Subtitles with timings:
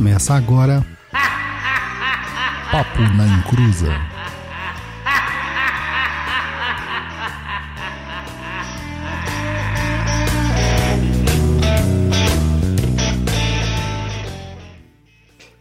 [0.00, 0.82] Começa agora.
[2.72, 3.88] Papo na Encruza.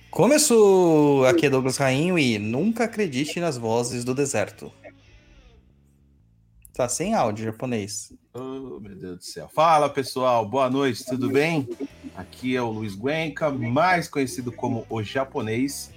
[0.10, 1.26] Começou!
[1.26, 4.72] Aqui é Douglas Rainho e nunca acredite nas vozes do deserto.
[6.74, 8.14] Tá sem áudio japonês.
[8.34, 9.50] Oh, meu Deus do céu.
[9.54, 10.48] Fala, pessoal.
[10.48, 11.68] Boa noite, tudo bem?
[12.20, 15.94] Aqui é o Luiz Guenca, mais conhecido como o japonês.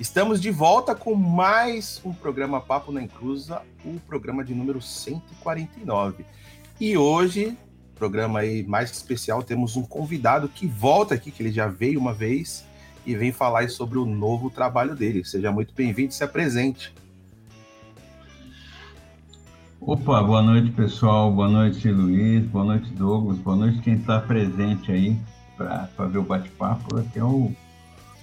[0.00, 6.24] Estamos de volta com mais um programa Papo na Encruza, o programa de número 149.
[6.80, 7.54] E hoje,
[7.94, 12.14] programa aí mais especial, temos um convidado que volta aqui, que ele já veio uma
[12.14, 12.64] vez
[13.04, 15.26] e vem falar sobre o novo trabalho dele.
[15.26, 16.94] Seja muito bem-vindo, se apresente.
[19.78, 24.90] Opa, boa noite pessoal, boa noite Luiz, boa noite Douglas, boa noite quem está presente
[24.90, 25.20] aí
[25.56, 26.98] para ver o bate-papo.
[26.98, 27.50] Aqui é o,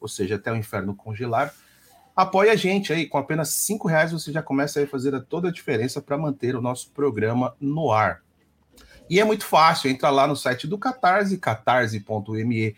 [0.00, 1.52] ou seja, até o inferno congelar,
[2.14, 3.06] apoie a gente aí.
[3.06, 6.62] Com apenas cinco reais você já começa a fazer toda a diferença para manter o
[6.62, 8.22] nosso programa no ar.
[9.08, 12.76] E é muito fácil, entra lá no site do Catarse, catarse.me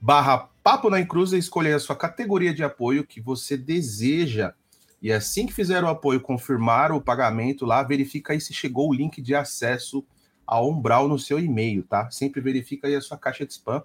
[0.00, 4.54] barra Papo na Encruza e escolher a sua categoria de apoio que você deseja.
[5.00, 8.94] E assim que fizer o apoio, confirmar o pagamento lá, verifica aí se chegou o
[8.94, 10.04] link de acesso
[10.46, 12.10] ao Umbral no seu e-mail, tá?
[12.10, 13.82] Sempre verifica aí a sua caixa de spam.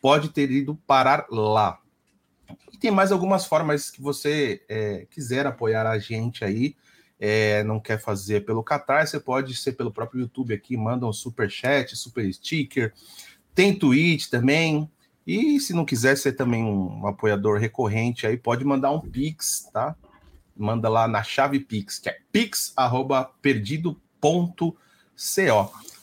[0.00, 1.78] Pode ter ido parar lá.
[2.72, 6.74] E tem mais algumas formas que você é, quiser apoiar a gente aí,
[7.18, 11.12] é, não quer fazer pelo Qatar, você pode ser pelo próprio YouTube aqui, manda um
[11.12, 12.92] super chat, super sticker,
[13.54, 14.90] tem tweet também.
[15.26, 19.94] E se não quiser ser também um apoiador recorrente aí, pode mandar um Pix, tá?
[20.58, 24.76] manda lá na chave Pix, que é pix@perdido.co.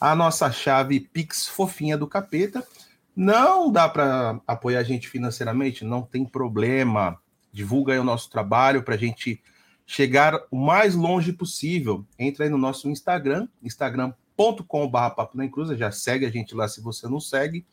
[0.00, 2.66] A nossa chave Pix fofinha do capeta.
[3.14, 7.18] Não dá para apoiar a gente financeiramente, não tem problema.
[7.52, 9.42] Divulga aí o nosso trabalho para a gente
[9.86, 12.04] chegar o mais longe possível.
[12.18, 16.80] Entra aí no nosso Instagram, instagram.com.br Papo na Encruza, já segue a gente lá se
[16.80, 17.64] você não segue.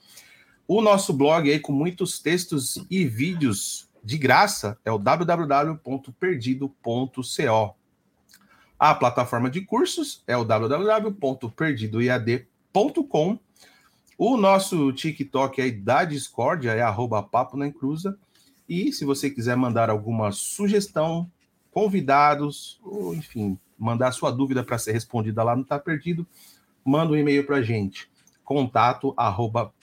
[0.67, 7.75] O nosso blog aí com muitos textos e vídeos de graça é o www.perdido.co.
[8.79, 13.39] A plataforma de cursos é o www.perdidoead.com.
[14.17, 18.17] O nosso TikTok aí da Discord é arroba papo na encruza.
[18.67, 21.29] E se você quiser mandar alguma sugestão,
[21.73, 26.25] convidados, ou enfim, mandar sua dúvida para ser respondida lá no Tá Perdido,
[26.85, 28.09] manda um e-mail para a gente.
[28.43, 29.73] Contato arroba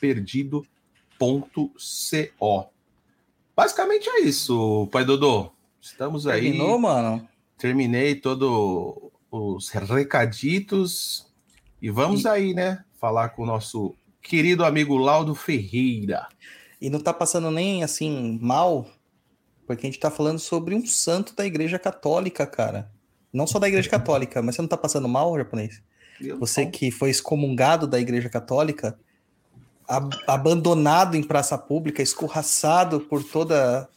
[1.19, 2.67] perdido.co.
[3.57, 5.51] Basicamente é isso, pai Dodô.
[5.81, 6.43] Estamos aí.
[6.43, 7.29] Terminou, mano?
[7.59, 8.95] Terminei todos
[9.31, 11.27] os recaditos.
[11.81, 12.85] E vamos E- aí, né?
[12.99, 16.29] Falar com o nosso querido amigo Laudo Ferreira.
[16.81, 18.87] E não tá passando nem assim mal,
[19.77, 22.91] porque a gente tá falando sobre um santo da Igreja Católica, cara.
[23.33, 25.81] Não só da Igreja Católica, mas você não tá passando mal, japonês?
[26.41, 28.99] Você que foi excomungado da Igreja Católica,
[29.87, 33.89] ab- abandonado em praça pública, escorraçado por toda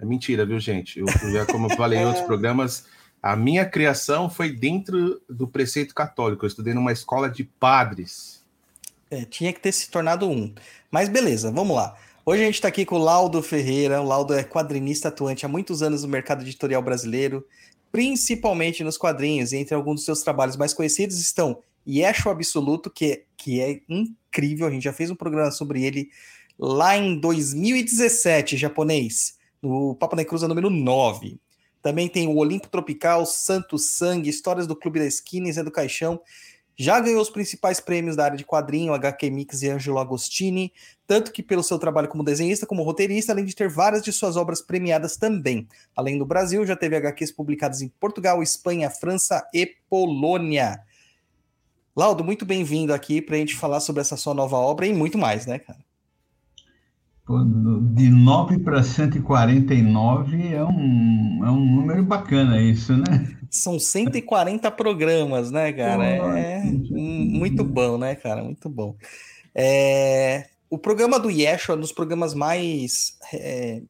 [0.00, 1.00] É mentira, viu, gente?
[1.00, 2.86] Eu, eu já, como eu falei em outros programas,
[3.20, 6.44] a minha criação foi dentro do preceito católico.
[6.44, 8.44] Eu estudei numa escola de padres.
[9.10, 10.54] É, tinha que ter se tornado um.
[10.88, 11.96] Mas beleza, vamos lá.
[12.24, 14.00] Hoje a gente está aqui com o Laudo Ferreira.
[14.00, 17.44] O Laudo é quadrinista atuante há muitos anos no mercado editorial brasileiro,
[17.90, 19.52] principalmente nos quadrinhos.
[19.52, 24.68] E entre alguns dos seus trabalhos mais conhecidos estão Yeshua Absoluto, que, que é incrível.
[24.68, 26.10] A gente já fez um programa sobre ele
[26.56, 31.40] lá em 2017, japonês, no Papo na número 9.
[31.82, 35.72] Também tem o Olimpo Tropical, Santo Sangue, Histórias do Clube da Esquina e Zé do
[35.72, 36.20] Caixão.
[36.76, 40.72] Já ganhou os principais prêmios da área de quadrinho, HQ Mix e Angelo Agostini,
[41.06, 44.36] tanto que pelo seu trabalho como desenhista, como roteirista, além de ter várias de suas
[44.36, 45.68] obras premiadas também.
[45.94, 50.80] Além do Brasil, já teve HQs publicadas em Portugal, Espanha, França e Polônia.
[51.94, 55.18] Laudo, muito bem-vindo aqui para a gente falar sobre essa sua nova obra e muito
[55.18, 55.78] mais, né, cara?
[57.94, 63.36] De 9 para 149 é um, é um número bacana isso, né?
[63.52, 66.06] São 140 programas, né, cara?
[66.38, 68.42] É muito bom, né, cara?
[68.42, 68.96] Muito bom.
[69.54, 73.18] É, o programa do Yeshua é um dos programas mais.
[73.30, 73.82] É,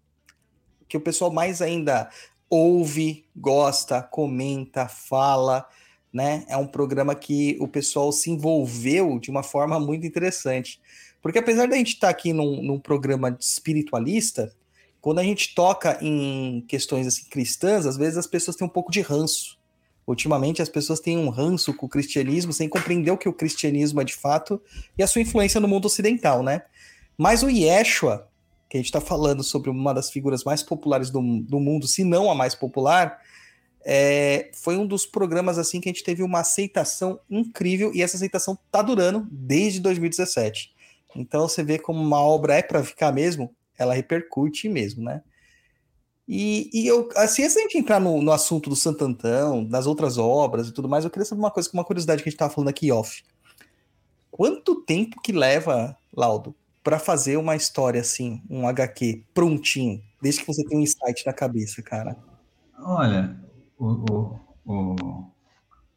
[0.88, 2.10] que o pessoal mais ainda
[2.50, 5.64] ouve, gosta, comenta, fala,
[6.12, 6.44] né?
[6.48, 10.80] É um programa que o pessoal se envolveu de uma forma muito interessante.
[11.22, 14.52] Porque apesar da gente estar tá aqui num, num programa espiritualista,
[15.02, 18.90] quando a gente toca em questões assim cristãs, às vezes as pessoas têm um pouco
[18.90, 19.58] de ranço.
[20.06, 24.00] Ultimamente as pessoas têm um ranço com o cristianismo sem compreender o que o cristianismo
[24.00, 24.62] é de fato
[24.96, 26.62] e a sua influência no mundo ocidental, né?
[27.18, 28.28] Mas o Yeshua,
[28.70, 32.04] que a gente está falando sobre uma das figuras mais populares do, do mundo, se
[32.04, 33.20] não a mais popular,
[33.84, 38.16] é, foi um dos programas assim que a gente teve uma aceitação incrível e essa
[38.16, 40.72] aceitação tá durando desde 2017.
[41.16, 45.22] Então você vê como uma obra é para ficar mesmo, ela repercute mesmo, né?
[46.26, 49.86] E, e eu, assim, antes da gente entrar no, no assunto do Santo Antão, das
[49.86, 52.36] outras obras e tudo mais, eu queria saber uma coisa, uma curiosidade que a gente
[52.36, 53.24] estava falando aqui off.
[54.30, 60.46] Quanto tempo que leva, Laudo, para fazer uma história assim, um HQ prontinho, desde que
[60.46, 62.16] você tem um insight na cabeça, cara?
[62.78, 63.36] Olha,
[63.78, 65.32] o, o, o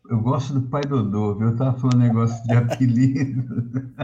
[0.10, 1.50] eu gosto do Pai Dodô, viu?
[1.50, 3.44] Eu tava falando negócio de apelido.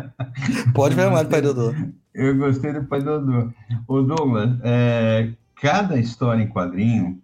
[0.74, 1.74] Pode ver mais do Pai Dodô.
[2.14, 3.52] Eu gostei do Pai Dodô.
[3.88, 7.22] O Douglas, é, cada história em quadrinho,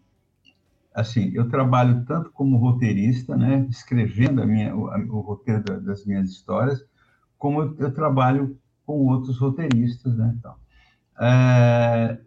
[0.93, 6.29] assim, eu trabalho tanto como roteirista, né, escrevendo a minha, o, o roteiro das minhas
[6.29, 6.83] histórias,
[7.37, 10.55] como eu, eu, trabalho com outros roteiristas, né, então.
[11.19, 12.17] É,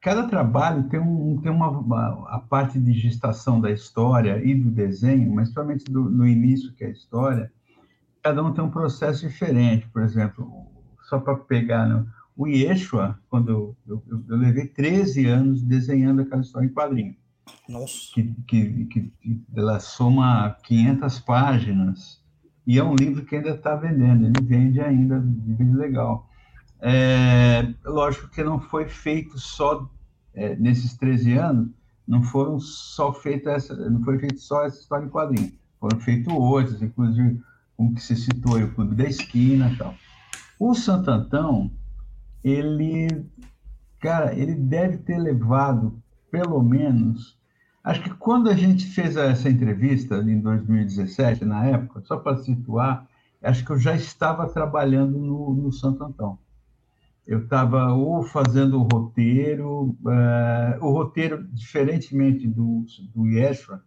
[0.00, 4.70] cada trabalho tem, um, tem uma, uma, a parte de gestação da história e do
[4.70, 7.52] desenho, mas somente do, no início, que é a história,
[8.22, 9.86] cada um tem um processo diferente.
[9.88, 10.66] Por exemplo,
[11.02, 12.04] só para pegar né,
[12.36, 17.14] o Yeshua, quando eu, eu, eu, levei 13 anos desenhando aquela história em quadrinho.
[17.68, 18.14] Nossa!
[18.14, 19.12] Que, que, que,
[19.54, 22.22] ela soma 500 páginas,
[22.66, 26.29] e é um livro que ainda está vendendo, ele vende ainda, vende legal.
[26.82, 29.88] É, lógico que não foi feito só
[30.34, 31.68] é, nesses 13 anos,
[32.08, 36.82] não foram só feitas não foi feito só essa história em quadrinho, foram feitos outros,
[36.82, 37.40] inclusive
[37.76, 39.94] como que se citou o Clube da Esquina, tal.
[40.58, 41.70] O Santo Antão,
[42.42, 43.26] ele,
[44.00, 47.38] cara, ele deve ter levado pelo menos,
[47.84, 53.06] acho que quando a gente fez essa entrevista em 2017, na época, só para situar,
[53.42, 56.38] acho que eu já estava trabalhando no, no Santo Antão
[57.26, 62.84] eu estava ou fazendo o roteiro, uh, o roteiro, diferentemente do,
[63.14, 63.82] do Yeshua,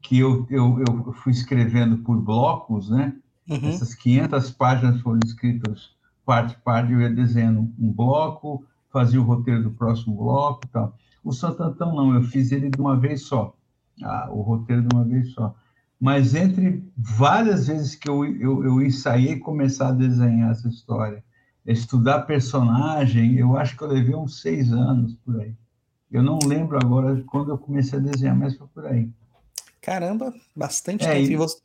[0.00, 3.14] que eu, eu, eu fui escrevendo por blocos, né?
[3.48, 3.68] Uhum.
[3.68, 9.62] Essas 500 páginas foram escritas parte parte, eu ia desenhando um bloco, fazia o roteiro
[9.62, 10.98] do próximo bloco e tal.
[11.22, 13.56] O Santo Antão não, eu fiz ele de uma vez só,
[14.02, 15.54] ah, o roteiro de uma vez só.
[15.98, 21.24] Mas entre várias vezes que eu, eu, eu ensaiei começar a desenhar essa história,
[21.72, 25.54] estudar personagem, eu acho que eu levei uns seis anos por aí.
[26.10, 29.08] Eu não lembro agora quando eu comecei a desenhar, mas foi por aí.
[29.82, 31.32] Caramba, bastante é, tempo.
[31.32, 31.58] E, você...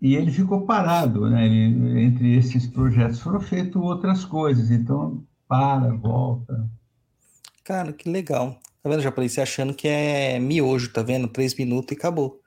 [0.00, 1.46] e ele ficou parado, né?
[1.46, 6.68] Ele, entre esses projetos foram feitas outras coisas, então para, volta.
[7.64, 8.58] Cara, que legal.
[8.82, 9.32] Tá vendo, japonês?
[9.32, 11.28] Você achando que é miojo, tá vendo?
[11.28, 12.40] Três minutos e acabou.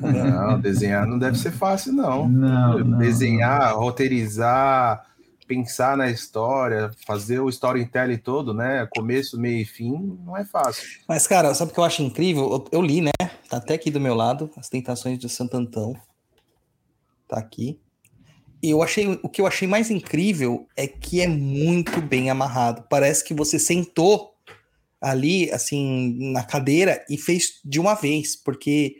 [0.00, 0.12] Tá
[0.50, 2.28] não, desenhar não deve ser fácil, não.
[2.28, 3.80] Não, não Desenhar, não.
[3.80, 5.06] roteirizar,
[5.48, 8.86] pensar na história, fazer o storytelling todo, né?
[8.94, 11.00] Começo, meio e fim, não é fácil.
[11.08, 12.66] Mas, cara, sabe o que eu acho incrível?
[12.70, 13.10] Eu, li, né?
[13.48, 15.96] Tá até aqui do meu lado, As Tentações de Santo Antão.
[17.26, 17.80] Tá aqui.
[18.62, 22.84] E eu achei, o que eu achei mais incrível é que é muito bem amarrado.
[22.90, 24.34] Parece que você sentou
[25.00, 28.96] ali, assim, na cadeira e fez de uma vez, porque,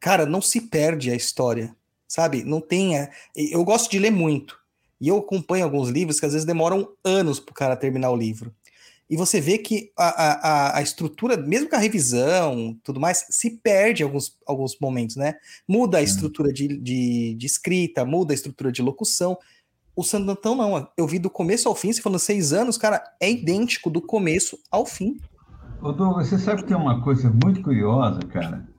[0.00, 1.76] cara, não se perde a história,
[2.08, 2.42] sabe?
[2.42, 3.10] Não tenha.
[3.36, 4.61] Eu gosto de ler muito.
[5.02, 8.16] E eu acompanho alguns livros que às vezes demoram anos para o cara terminar o
[8.16, 8.54] livro.
[9.10, 13.50] E você vê que a, a, a estrutura, mesmo com a revisão, tudo mais, se
[13.50, 15.34] perde em alguns, alguns momentos, né?
[15.66, 19.36] Muda a estrutura de, de, de escrita, muda a estrutura de locução.
[19.96, 20.88] O Santantão não.
[20.96, 24.56] Eu vi do começo ao fim, você falando seis anos, cara, é idêntico do começo
[24.70, 25.18] ao fim.
[25.82, 28.71] Ô, Douglas, você sabe que tem uma coisa muito curiosa, cara.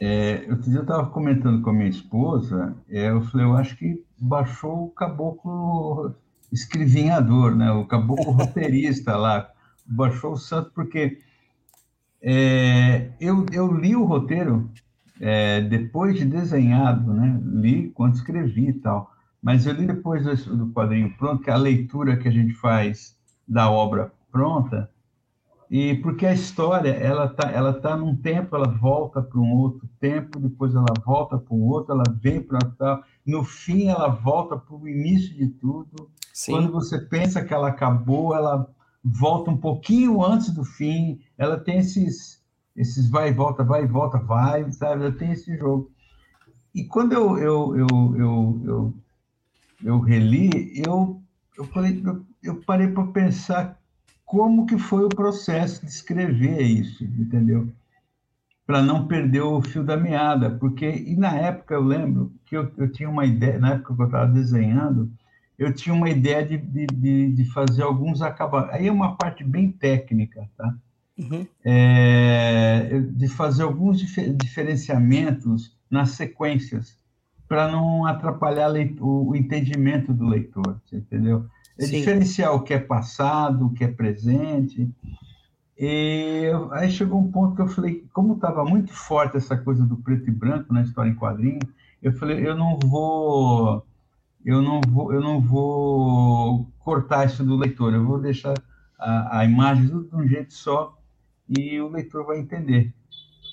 [0.00, 3.76] É, outro dia eu estava comentando com a minha esposa, é, eu falei, eu acho
[3.76, 6.14] que baixou o caboclo
[6.52, 7.70] escrivinhador, né?
[7.72, 9.50] O caboclo roteirista lá,
[9.86, 11.18] baixou o santo, porque
[12.22, 14.70] é, eu, eu li o roteiro
[15.20, 17.40] é, depois de desenhado, né?
[17.44, 19.12] Li quando escrevi e tal.
[19.42, 22.54] Mas eu li depois do, do quadrinho pronto, que é a leitura que a gente
[22.54, 24.90] faz da obra pronta,
[25.76, 29.88] e porque a história ela tá ela tá num tempo ela volta para um outro
[29.98, 33.02] tempo depois ela volta para um outro ela vem para tal.
[33.26, 36.08] No fim ela volta para o início de tudo.
[36.32, 36.52] Sim.
[36.52, 41.20] quando você pensa que ela acabou ela volta um pouquinho antes do fim.
[41.36, 42.40] Ela tem esses
[42.76, 45.02] esses vai e volta vai e volta vai sabe?
[45.02, 45.90] Ela tem esse jogo.
[46.72, 48.94] E quando eu eu eu eu, eu
[49.82, 51.20] eu reli, eu,
[51.58, 53.76] eu, falei, eu, eu parei para pensar
[54.24, 57.68] como que foi o processo de escrever isso, entendeu?
[58.66, 62.72] Para não perder o fio da meada, porque e na época eu lembro que eu,
[62.78, 65.12] eu tinha uma ideia, na época que eu estava desenhando,
[65.58, 68.74] eu tinha uma ideia de, de, de, fazer alguns acabamentos.
[68.74, 70.74] Aí é uma parte bem técnica, tá?
[71.16, 71.46] Uhum.
[71.64, 76.98] É, de fazer alguns diferenciamentos nas sequências
[77.46, 81.46] para não atrapalhar o, o, entendimento do leitor, entendeu?
[81.78, 81.98] É Sim.
[81.98, 84.88] diferenciar o que é passado, o que é presente.
[85.76, 89.96] E aí chegou um ponto que eu falei, como estava muito forte essa coisa do
[89.96, 91.58] preto e branco na história em quadrinho,
[92.00, 93.84] eu falei, eu não vou,
[94.44, 98.54] eu não vou, eu não vou cortar isso do leitor, eu vou deixar
[98.98, 100.96] a, a imagem de um jeito só
[101.48, 102.94] e o leitor vai entender.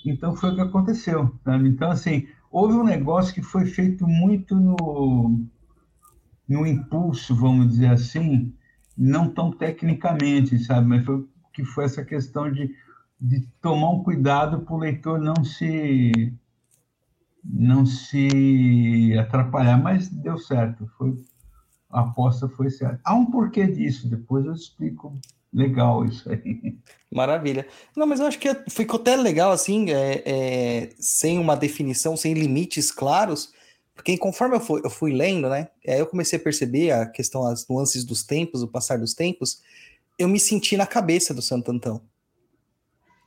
[0.05, 1.33] Então foi o que aconteceu.
[1.43, 1.69] Sabe?
[1.69, 5.43] Então assim, houve um negócio que foi feito muito no,
[6.51, 8.53] no impulso, vamos dizer assim,
[8.97, 10.85] não tão tecnicamente, sabe?
[10.85, 12.75] Mas foi que foi essa questão de,
[13.19, 16.33] de tomar um cuidado para o leitor não se
[17.43, 20.89] não se atrapalhar, mas deu certo.
[20.97, 21.17] Foi
[21.89, 22.99] a aposta foi certa.
[23.03, 24.09] Há um porquê disso.
[24.09, 25.17] Depois eu explico
[25.53, 26.77] legal isso aí.
[27.11, 27.65] Maravilha.
[27.95, 32.15] Não, mas eu acho que é, ficou até legal assim, é, é, sem uma definição,
[32.15, 33.51] sem limites claros,
[34.01, 37.45] porque conforme eu fui, eu fui lendo, né, aí eu comecei a perceber a questão,
[37.45, 39.61] as nuances dos tempos, o passar dos tempos,
[40.17, 42.01] eu me senti na cabeça do Santo Antão.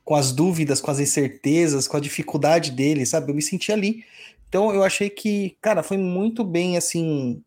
[0.03, 3.31] Com as dúvidas, com as incertezas, com a dificuldade dele, sabe?
[3.31, 4.03] Eu me senti ali.
[4.49, 7.41] Então eu achei que, cara, foi muito bem assim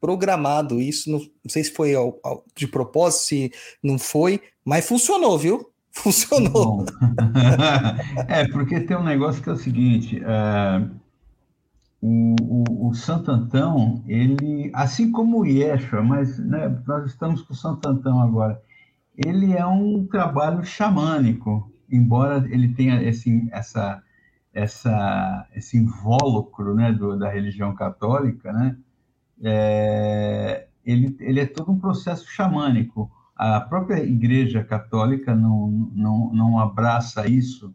[0.00, 1.10] programado isso.
[1.10, 5.70] Não, não sei se foi ao, ao, de propósito, se não foi, mas funcionou, viu?
[5.92, 6.84] Funcionou.
[8.28, 11.05] é, porque tem um negócio que é o seguinte: é,
[12.00, 17.52] o, o, o, Santo Antão, ele, assim como o Yeshua, mas né, nós estamos com
[17.52, 18.60] o Santo Antão agora,
[19.16, 24.02] ele é um trabalho xamânico, embora ele tenha esse, essa,
[24.52, 28.76] essa, esse invólucro né, do, da religião católica, né?
[29.42, 33.10] é, ele, ele é todo um processo xamânico.
[33.34, 37.74] A própria Igreja Católica não, não, não abraça isso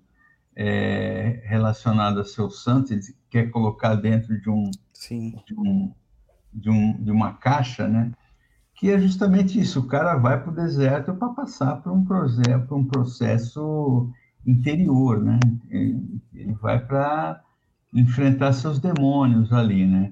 [0.55, 5.35] é, relacionado a seus santos, ele quer colocar dentro de um, Sim.
[5.45, 5.93] De, um,
[6.53, 8.11] de, um, de uma caixa, né?
[8.81, 12.65] que é justamente isso, o cara vai para o deserto para passar por um, processo,
[12.67, 14.09] por um processo
[14.43, 15.39] interior, né?
[15.69, 17.43] Ele vai para
[17.93, 20.11] enfrentar seus demônios ali, né?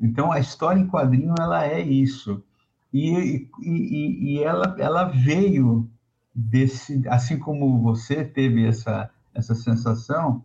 [0.00, 2.42] Então, a história em quadrinho, ela é isso.
[2.90, 5.86] E, e, e ela, ela veio
[6.34, 7.06] desse...
[7.08, 10.44] Assim como você teve essa, essa sensação,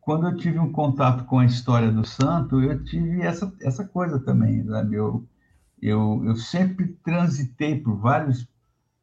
[0.00, 4.18] quando eu tive um contato com a história do santo, eu tive essa, essa coisa
[4.18, 4.96] também, sabe?
[4.96, 5.26] Eu,
[5.80, 8.46] eu, eu sempre transitei por vários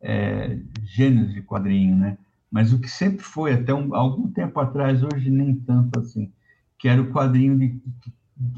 [0.01, 2.17] é, gêneros de quadrinho, né?
[2.51, 6.31] Mas o que sempre foi, até um, algum tempo atrás, hoje nem tanto assim,
[6.79, 7.81] que era o quadrinho de,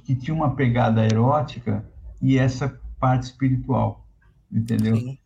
[0.04, 1.86] que tinha uma pegada erótica
[2.22, 4.06] e essa parte espiritual,
[4.52, 4.98] entendeu?
[4.98, 5.18] Sim.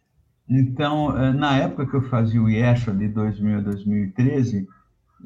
[0.47, 4.67] Então, eh, na época que eu fazia o Yeshua, de 2000 a 2013,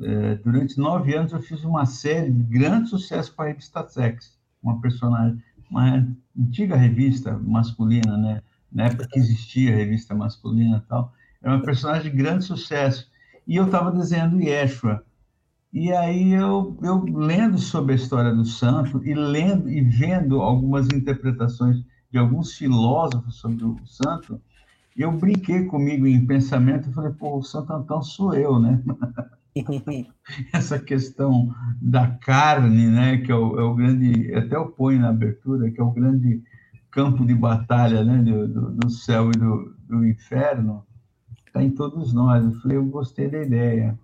[0.01, 4.37] eh, durante nove anos eu fiz uma série de grande sucesso para a revista Sex,
[4.61, 8.41] uma personagem, uma antiga revista masculina, né?
[8.71, 13.09] Na época que existia revista masculina e tal, era uma personagem de grande sucesso.
[13.47, 15.03] e eu estava desenhando Yeshua.
[15.71, 20.87] E aí eu, eu lendo sobre a história do santo e lendo e vendo algumas
[20.87, 24.41] interpretações de alguns filósofos sobre o santo,
[24.97, 28.81] eu brinquei comigo em pensamento e falei, pô, o Santo Antão sou eu, né?
[30.53, 35.09] Essa questão da carne, né, que é o, é o, grande, até eu ponho na
[35.09, 36.41] abertura, que é o grande
[36.91, 40.85] campo de batalha, né, do, do, do céu e do, do inferno,
[41.45, 42.43] está em todos nós.
[42.43, 43.97] Eu falei, eu gostei da ideia.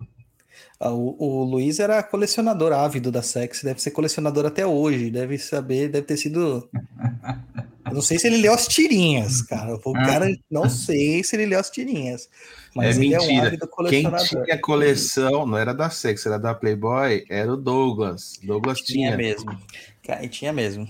[0.78, 5.38] Ah, o, o, Luiz era colecionador ávido da Sex, deve ser colecionador até hoje, deve
[5.38, 6.68] saber, deve ter sido.
[7.86, 9.74] Eu não sei se ele leu as tirinhas, cara.
[9.76, 10.06] O ah.
[10.06, 12.28] cara, não sei se ele leu as tirinhas.
[12.74, 13.56] Mas é mentira.
[13.60, 14.10] É um Quem
[14.44, 18.38] tinha coleção não era da Sex, era da Playboy, era o Douglas.
[18.42, 19.08] Douglas tinha.
[19.08, 19.58] Tinha mesmo.
[20.02, 20.88] Cara, tinha mesmo.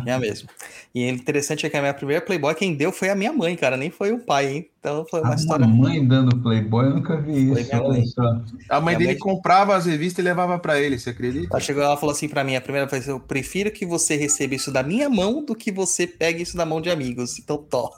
[0.06, 0.48] É mesmo.
[0.94, 3.56] E o interessante é que a minha primeira Playboy, quem deu foi a minha mãe,
[3.56, 4.70] cara, nem foi o pai, hein?
[4.78, 5.66] Então foi uma a história.
[5.66, 8.20] mãe dando Playboy, eu nunca vi isso.
[8.68, 9.18] A mãe minha dele mãe...
[9.18, 11.48] comprava as revistas e levava para ele, você acredita?
[11.50, 14.54] Ela chegou ela falou assim para mim, a primeira vez, eu prefiro que você receba
[14.54, 17.38] isso da minha mão do que você pegue isso da mão de amigos.
[17.38, 17.90] Então, to.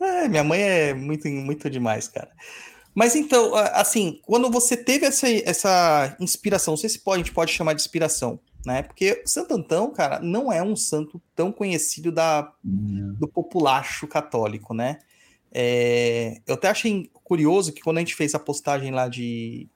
[0.00, 2.30] é, minha mãe é muito, muito demais, cara.
[2.94, 7.34] Mas então, assim, quando você teve essa, essa inspiração, não sei se pode, a gente
[7.34, 8.82] pode chamar de inspiração, né?
[8.82, 14.98] Porque Santo Antão, cara, não é um santo tão conhecido da, do populacho católico, né?
[15.52, 19.68] É, eu até achei curioso que quando a gente fez a postagem lá de,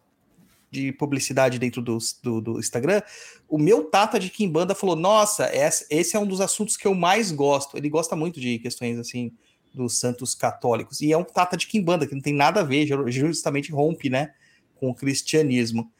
[0.70, 3.00] de publicidade dentro do, do, do Instagram,
[3.48, 5.48] o meu Tata de Kimbanda falou: Nossa,
[5.88, 7.76] esse é um dos assuntos que eu mais gosto.
[7.76, 9.32] Ele gosta muito de questões assim
[9.72, 11.00] dos santos católicos.
[11.00, 14.34] E é um Tata de Kimbanda, que não tem nada a ver, justamente rompe, né?
[14.74, 15.92] Com o cristianismo.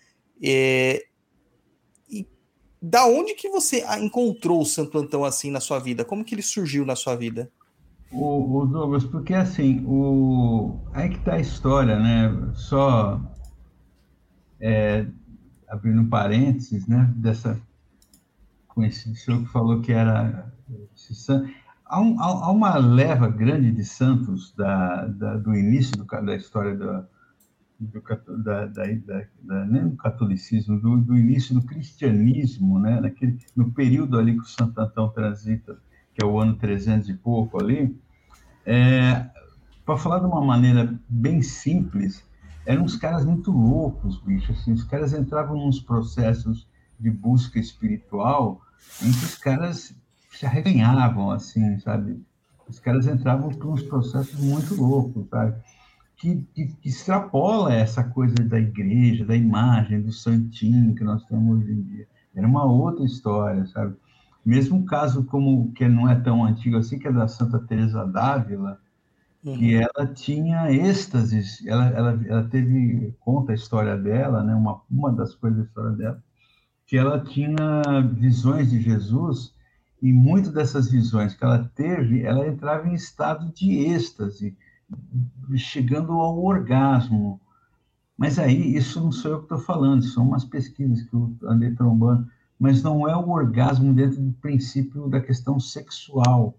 [0.43, 1.08] É,
[2.81, 6.05] da onde que você encontrou o Santo Antão assim na sua vida?
[6.05, 7.51] Como que ele surgiu na sua vida?
[8.11, 10.79] O, o Douglas, porque assim, o...
[10.93, 12.53] aí que está a história, né?
[12.55, 13.21] Só
[14.61, 15.07] é,
[15.69, 17.13] abrindo parênteses, né?
[17.17, 17.61] Dessa
[18.69, 20.53] com esse senhor que falou que era
[21.85, 26.77] há, um, há, uma leva grande de santos da, da do início do, da história
[26.77, 27.05] da,
[27.79, 28.03] do,
[28.43, 28.85] da, da,
[29.43, 33.01] da, nem do catolicismo, do, do, início do cristianismo, né?
[33.01, 35.79] Naquele, no período ali que o Santo Antão transita,
[36.15, 37.97] que é o ano 300 e pouco ali,
[38.67, 39.31] é,
[39.87, 42.27] para falar de uma maneira bem simples,
[42.67, 48.61] eram uns caras muito loucos, bicho, assim, os caras entravam nos processos de busca espiritual
[49.01, 49.95] em que os caras
[50.33, 52.23] se arreganhavam, assim, sabe?
[52.69, 55.57] Os caras entravam por uns processos muito loucos, sabe?
[56.19, 61.61] Que, que, que, extrapola essa coisa da igreja, da imagem, do santinho que nós temos
[61.61, 62.09] hoje em dia.
[62.35, 63.97] Era uma outra história, sabe?
[64.45, 68.05] Mesmo um caso como que não é tão antigo assim, que é da Santa Teresa
[68.05, 68.81] d'Ávila,
[69.45, 69.57] uhum.
[69.57, 74.55] que ela tinha êxtases, ela, ela, ela teve, conta a história dela, né?
[74.55, 76.23] uma, uma das coisas da história dela,
[76.87, 77.83] que ela tinha
[78.15, 79.55] visões de Jesus
[80.01, 84.57] e muitas dessas visões que ela teve, ela entrava em estado de êxtase,
[85.57, 87.41] chegando ao orgasmo.
[88.17, 91.73] Mas aí, isso não sou eu que estou falando, são umas pesquisas que eu andei
[91.75, 96.59] trombando, mas não é o orgasmo dentro do princípio da questão sexual.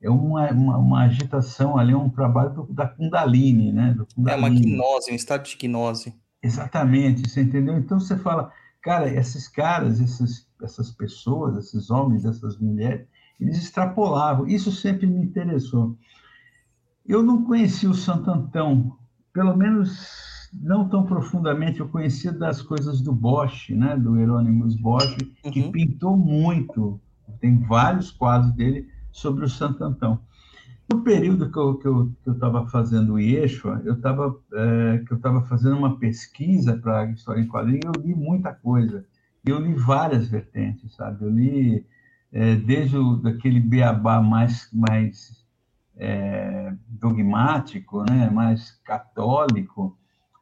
[0.00, 3.96] É uma, uma, uma agitação ali, é um trabalho do, da Kundalini, né?
[4.14, 4.46] Kundalini.
[4.46, 6.14] É uma gnose, um estado de gnose.
[6.42, 7.76] Exatamente, você entendeu?
[7.78, 13.08] Então você fala, cara, esses caras, esses, essas pessoas, esses homens, essas mulheres,
[13.40, 14.46] eles extrapolavam.
[14.46, 15.96] Isso sempre me interessou.
[17.08, 18.98] Eu não conheci o Santo Antão,
[19.32, 21.80] pelo menos não tão profundamente.
[21.80, 25.16] Eu conhecia das coisas do Bosch, né, do Hieronymus Bosch,
[25.50, 25.72] que uhum.
[25.72, 27.00] pintou muito.
[27.40, 30.20] Tem vários quadros dele sobre o Santo Antão.
[30.90, 35.78] No período que eu estava fazendo o Yeshua, eu estava é, que eu estava fazendo
[35.78, 39.04] uma pesquisa para a história em quadrinhos, eu li muita coisa.
[39.46, 41.24] Eu li várias vertentes, sabe?
[41.24, 41.86] Eu li
[42.32, 45.37] é, desde o, daquele beabá mais mais
[45.98, 49.96] é, dogmático, né, mais católico,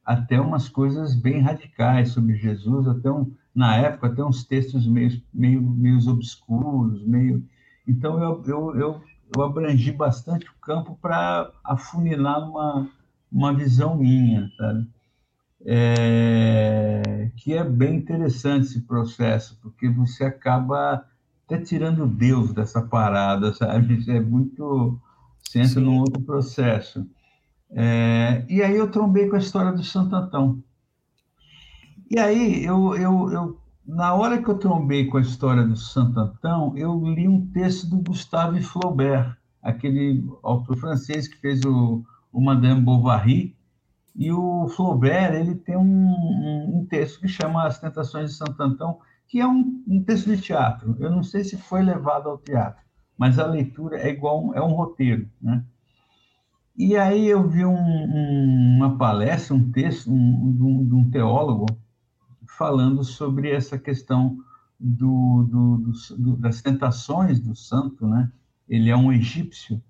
[0.05, 5.21] até umas coisas bem radicais sobre Jesus, até um, na época até uns textos meio,
[5.33, 7.43] meio, meio obscuros, meio.
[7.89, 9.03] Então eu, eu, eu,
[9.35, 12.89] eu abrangi bastante o campo para afunilar uma,
[13.33, 14.49] uma visão minha?
[15.65, 21.05] É, que é bem interessante esse processo, porque você acaba
[21.45, 24.05] até tirando Deus dessa parada, sabe?
[24.09, 25.01] É muito
[25.47, 25.81] você entra Sim.
[25.81, 27.07] num outro processo.
[27.71, 30.63] É, e aí eu trombei com a história do Santo Antão.
[32.11, 36.19] E aí, eu, eu, eu, na hora que eu trombei com a história do Santo
[36.21, 42.41] Antão, eu li um texto do Gustave Flaubert, aquele autor francês que fez o, o
[42.41, 43.57] Madame Bovary,
[44.15, 48.99] E o Flaubert, ele tem um, um texto que chama As Tentações de Santo Antão,
[49.27, 50.97] que é um, um, texto de teatro.
[51.01, 52.86] Eu não sei se foi levado ao teatro,
[53.17, 55.65] mas a leitura é igual, é um roteiro, né?
[56.77, 61.67] E aí eu vi um, uma palestra, um texto um, de um teólogo
[62.47, 64.39] falando sobre essa questão
[64.79, 68.31] do, do, do, das tentações do santo, né?
[68.69, 69.83] Ele é um egípcio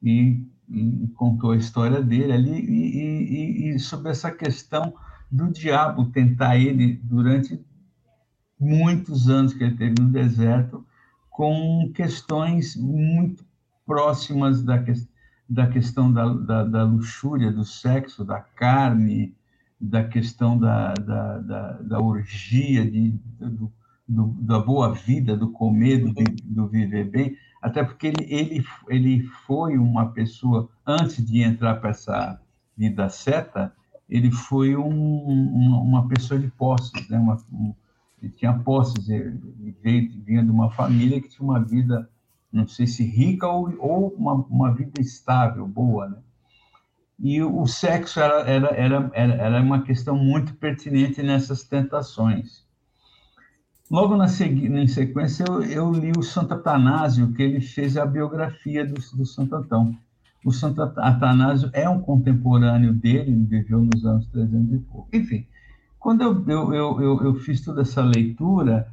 [0.00, 4.94] e, e contou a história dele ali e, e, e, sobre essa questão
[5.30, 7.60] do diabo tentar ele durante
[8.58, 10.86] muitos anos que ele teve no deserto
[11.38, 13.46] com questões muito
[13.86, 14.84] próximas da,
[15.48, 19.36] da questão da, da, da luxúria, do sexo, da carne,
[19.80, 23.72] da questão da, da, da, da orgia, de, do,
[24.08, 29.22] do, da boa vida, do comer, do, do viver bem, até porque ele, ele, ele
[29.46, 32.40] foi uma pessoa, antes de entrar para essa
[32.76, 33.72] vida seta,
[34.10, 37.16] ele foi um, uma, uma, pessoa de posses, né?
[37.16, 37.72] Uma, um,
[38.22, 39.38] ele tinha posses, ele
[39.82, 42.08] veio, vinha de uma família que tinha uma vida,
[42.52, 46.16] não sei se rica ou, ou uma, uma vida estável, boa, né?
[47.20, 52.64] E o sexo era, era, era, era, uma questão muito pertinente nessas tentações.
[53.90, 58.86] Logo na, em sequência, eu, eu, li o Santo Atanásio, que ele fez a biografia
[58.86, 59.96] do, do Santo Antão.
[60.44, 65.08] O Santo Atanásio é um contemporâneo dele, ele viveu nos anos 300 e pouco.
[65.12, 65.44] Enfim,
[65.98, 68.88] quando eu, eu, eu, eu, fiz toda essa leitura,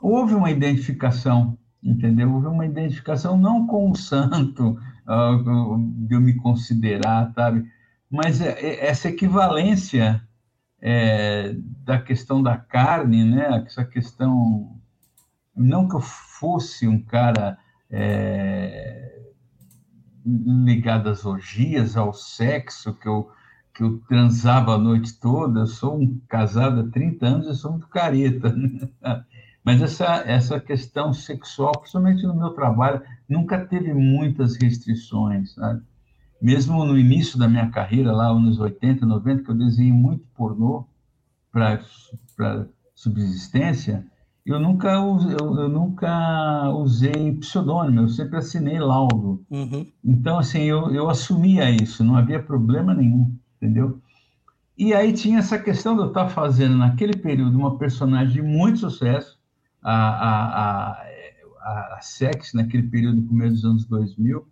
[0.00, 2.32] houve uma identificação, entendeu?
[2.32, 7.66] Houve uma identificação não com o santo, uh, de eu me considerar, sabe?
[8.10, 10.20] Mas é, é, essa equivalência
[10.80, 13.62] é, da questão da carne, né?
[13.66, 14.76] Essa questão,
[15.54, 17.56] não que eu fosse um cara
[17.88, 19.20] é,
[20.24, 23.30] ligado às orgias, ao sexo, que eu
[23.80, 27.70] que eu transava a noite toda, eu sou um casado há 30 anos, eu sou
[27.70, 28.52] muito careta.
[28.52, 28.90] Né?
[29.64, 35.82] Mas essa, essa questão sexual, principalmente no meu trabalho, nunca teve muitas restrições, sabe?
[36.42, 40.86] mesmo no início da minha carreira, lá nos 80, 90, que eu desenhei muito pornô
[41.50, 41.80] para
[42.94, 44.06] subsistência,
[44.44, 45.18] eu nunca, eu,
[45.58, 49.44] eu, nunca usei pseudônimo, eu sempre assinei laudo.
[49.50, 49.86] Uhum.
[50.04, 54.00] Então, assim, eu, eu assumia isso, não havia problema nenhum, entendeu?
[54.76, 58.78] E aí tinha essa questão de eu estar fazendo, naquele período, uma personagem de muito
[58.78, 59.38] sucesso,
[59.82, 60.90] a, a,
[61.62, 64.46] a, a Sex, naquele período, começo dos anos 2000,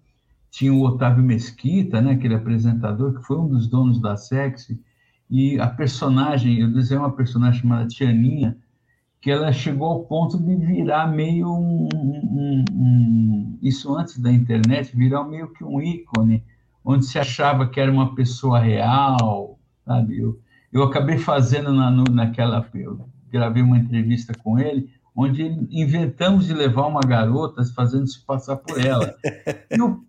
[0.51, 4.79] tinha o Otávio Mesquita, né, aquele apresentador que foi um dos donos da Sexy,
[5.31, 8.57] e a personagem, eu desenhei uma personagem chamada Tianinha,
[9.21, 14.97] que ela chegou ao ponto de virar meio um, um, um, isso antes da internet,
[14.97, 16.44] virar meio que um ícone,
[16.90, 20.18] onde se achava que era uma pessoa real, sabe?
[20.18, 20.40] Eu,
[20.72, 26.87] eu acabei fazendo na, naquela, eu gravei uma entrevista com ele, onde inventamos de levar
[26.87, 29.14] uma garota fazendo se passar por ela.
[29.70, 30.09] E o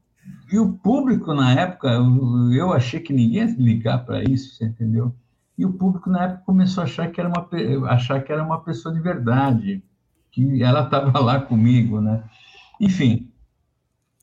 [0.51, 4.65] e o público, na época, eu, eu achei que ninguém ia ligar para isso, você
[4.65, 5.13] entendeu?
[5.57, 7.47] E o público, na época, começou a achar que era uma,
[7.89, 9.83] achar que era uma pessoa de verdade,
[10.31, 12.23] que ela estava lá comigo, né?
[12.79, 13.28] Enfim,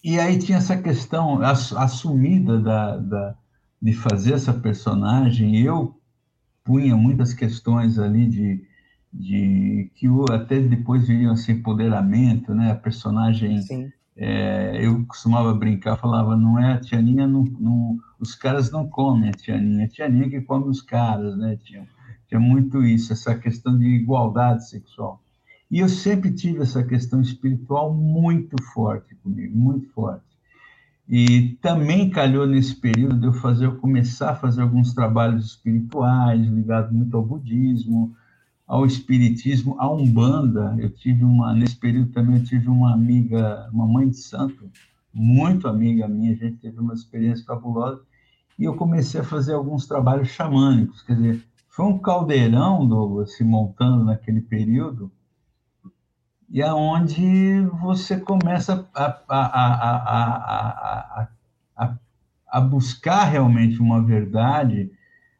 [0.06, 3.34] e aí tinha essa questão assumida da, da,
[3.82, 5.60] de fazer essa personagem.
[5.60, 6.00] Eu
[6.62, 8.64] punha muitas questões ali de,
[9.12, 12.70] de que até depois viriam esse empoderamento, né?
[12.70, 13.58] A personagem.
[14.16, 19.28] É, eu costumava brincar, falava, não é a Tianinha, não, não, os caras não comem
[19.28, 21.58] a Tianinha, a Tianinha que come os caras, né?
[21.64, 21.84] Tinha,
[22.28, 25.20] tinha muito isso, essa questão de igualdade sexual.
[25.70, 30.24] E eu sempre tive essa questão espiritual muito forte comigo, muito forte.
[31.08, 36.40] E também calhou nesse período de eu fazer, eu começar a fazer alguns trabalhos espirituais
[36.46, 38.14] ligados muito ao budismo,
[38.66, 40.76] ao espiritismo, à umbanda.
[40.78, 44.70] Eu tive uma nesse período também eu tive uma amiga, uma mãe de santo,
[45.12, 46.32] muito amiga minha.
[46.32, 48.00] A gente teve uma experiência fabulosa
[48.58, 51.02] e eu comecei a fazer alguns trabalhos xamânicos.
[51.02, 55.10] Quer dizer, foi um caldeirão Douglas, se montando naquele período
[56.48, 61.28] e aonde você começa a, a,
[61.76, 61.96] a,
[62.48, 64.90] a, buscar realmente uma verdade,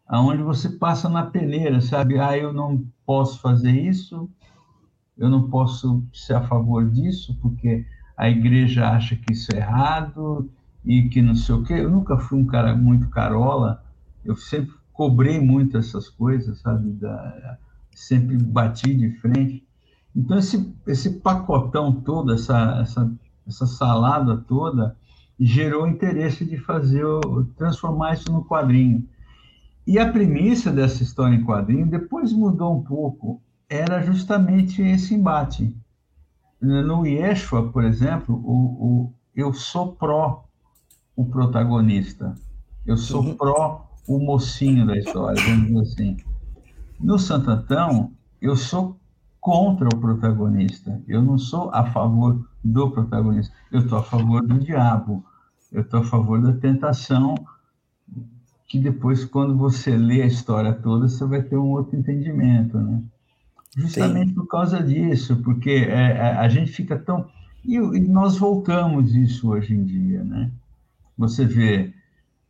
[0.06, 2.18] aonde você passa na peneira, sabe?
[2.18, 4.28] Ah, eu não posso fazer isso,
[5.16, 10.50] eu não posso ser a favor disso, porque a igreja acha que isso é errado
[10.84, 11.74] e que não sei o quê.
[11.74, 13.84] Eu nunca fui um cara muito carola,
[14.24, 16.90] eu sempre cobrei muito essas coisas, sabe?
[16.92, 17.58] Da,
[17.94, 19.65] sempre bati de frente.
[20.16, 23.12] Então, esse, esse pacotão todo, essa, essa,
[23.46, 24.96] essa salada toda,
[25.38, 27.04] gerou interesse de fazer,
[27.54, 29.06] transformar isso no quadrinho.
[29.86, 33.42] E a premissa dessa história em quadrinho depois mudou um pouco.
[33.68, 35.76] Era justamente esse embate.
[36.60, 40.46] No Yeshua, por exemplo, o, o eu sou pró
[41.14, 42.34] o protagonista.
[42.86, 43.34] Eu sou uhum.
[43.36, 46.16] pró o mocinho da história, vamos dizer assim.
[46.98, 48.98] No Santo Antão, eu sou
[49.46, 51.00] contra o protagonista.
[51.06, 53.54] Eu não sou a favor do protagonista.
[53.70, 55.24] Eu estou a favor do diabo.
[55.70, 57.36] Eu estou a favor da tentação
[58.66, 63.00] que depois, quando você lê a história toda, você vai ter um outro entendimento, né?
[63.76, 64.34] Justamente Sim.
[64.34, 67.28] por causa disso, porque é, é, a gente fica tão...
[67.64, 70.50] E, e, nós voltamos isso hoje em dia, né?
[71.16, 71.94] Você vê,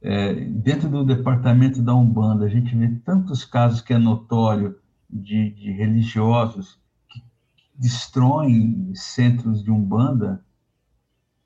[0.01, 4.77] é, dentro do departamento da Umbanda, a gente vê tantos casos que é notório
[5.11, 6.86] de, de religiosos
[7.79, 10.45] destroem centros de Umbanda,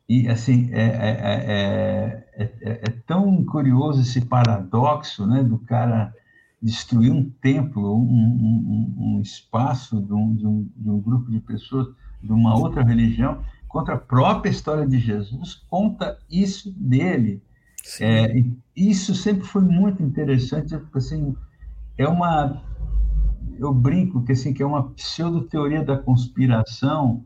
[0.08, 6.12] e, assim, é, é, é, é, tão curioso esse paradoxo, né, do cara
[6.60, 11.38] destruir um templo, um, um, um espaço de um, de, um, de um grupo de
[11.38, 11.86] pessoas
[12.20, 17.40] de uma outra religião, contra a própria história de Jesus, conta isso dele.
[18.00, 21.36] É, isso sempre foi muito interessante, assim,
[21.96, 22.60] é uma,
[23.60, 27.24] eu brinco que assim que é uma pseudo teoria da conspiração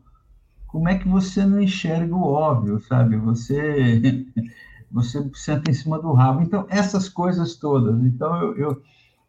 [0.67, 3.15] como é que você não enxerga o óbvio, sabe?
[3.15, 4.25] Você
[4.91, 6.41] você senta em cima do rabo.
[6.41, 7.97] Então, essas coisas todas.
[8.03, 8.81] Então, eu, eu,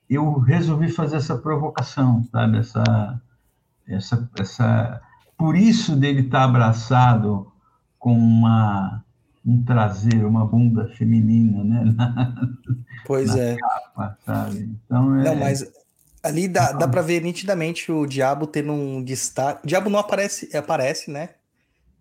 [0.08, 2.58] eu resolvi fazer essa provocação, sabe?
[2.58, 3.20] Essa,
[3.88, 5.00] essa, essa...
[5.36, 7.50] Por isso dele estar tá abraçado
[7.98, 9.04] com uma,
[9.44, 11.84] um traseiro, uma bunda feminina, né?
[11.96, 12.44] Na,
[13.06, 13.56] pois na é.
[13.56, 14.78] Capa, sabe?
[14.84, 15.24] Então, é...
[15.24, 15.64] Não, mas
[16.26, 19.64] Ali dá, dá pra ver nitidamente o diabo tendo um destaque.
[19.64, 21.30] O diabo não aparece, aparece, né?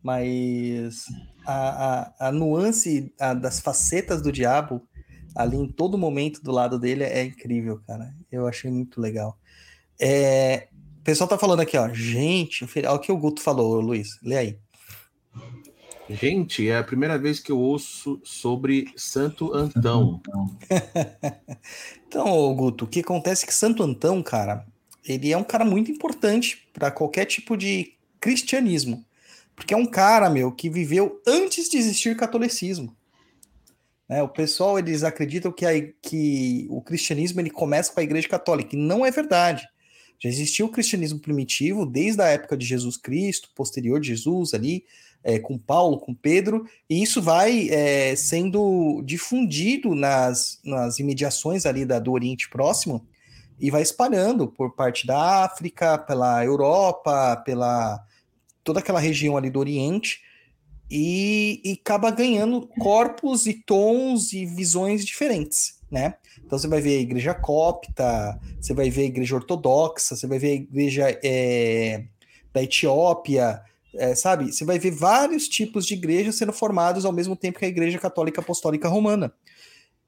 [0.01, 1.05] Mas
[1.45, 4.81] a, a, a nuance a, das facetas do diabo
[5.35, 8.13] ali em todo momento do lado dele é incrível, cara.
[8.31, 9.37] Eu achei muito legal.
[9.99, 11.93] É, o pessoal tá falando aqui, ó.
[11.93, 14.19] Gente, olha o que o Guto falou, Luiz.
[14.23, 14.59] Lê aí.
[16.09, 20.21] Gente, é a primeira vez que eu ouço sobre Santo Antão.
[22.07, 24.65] então, Guto, o que acontece é que Santo Antão, cara,
[25.03, 29.03] ele é um cara muito importante para qualquer tipo de cristianismo.
[29.55, 32.95] Porque é um cara, meu, que viveu antes de existir catolicismo.
[34.07, 38.27] É, o pessoal, eles acreditam que, a, que o cristianismo ele começa com a igreja
[38.27, 39.67] católica, e não é verdade.
[40.19, 44.85] Já existiu o cristianismo primitivo desde a época de Jesus Cristo, posterior de Jesus ali,
[45.25, 51.83] é, com Paulo, com Pedro, e isso vai é, sendo difundido nas, nas imediações ali
[51.83, 53.03] da, do Oriente Próximo
[53.59, 58.05] e vai espalhando por parte da África, pela Europa, pela
[58.63, 60.21] toda aquela região ali do Oriente,
[60.89, 66.15] e, e acaba ganhando corpos e tons e visões diferentes, né?
[66.43, 70.37] Então você vai ver a igreja copta, você vai ver a igreja ortodoxa, você vai
[70.37, 72.05] ver a igreja é,
[72.53, 73.63] da Etiópia,
[73.97, 74.51] é, sabe?
[74.51, 77.99] Você vai ver vários tipos de igrejas sendo formados ao mesmo tempo que a Igreja
[77.99, 79.33] Católica Apostólica Romana.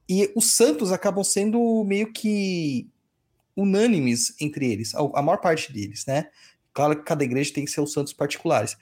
[0.08, 2.88] E os santos acabam sendo meio que
[3.56, 6.28] unânimes entre eles, a, maior parte deles, né?
[6.72, 8.76] Claro que cada igreja tem seus santos particulares.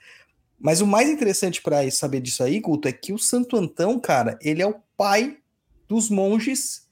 [0.59, 4.37] Mas o mais interessante para saber disso aí, Guto, é que o Santo Antão, cara,
[4.41, 5.37] ele é o pai
[5.87, 6.87] dos monges,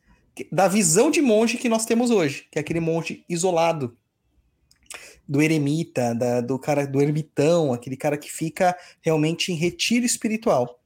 [0.51, 3.95] da visão de monge que nós temos hoje, que é aquele monge isolado,
[5.28, 10.80] do eremita, da, do cara do ermitão, aquele cara que fica realmente em retiro espiritual.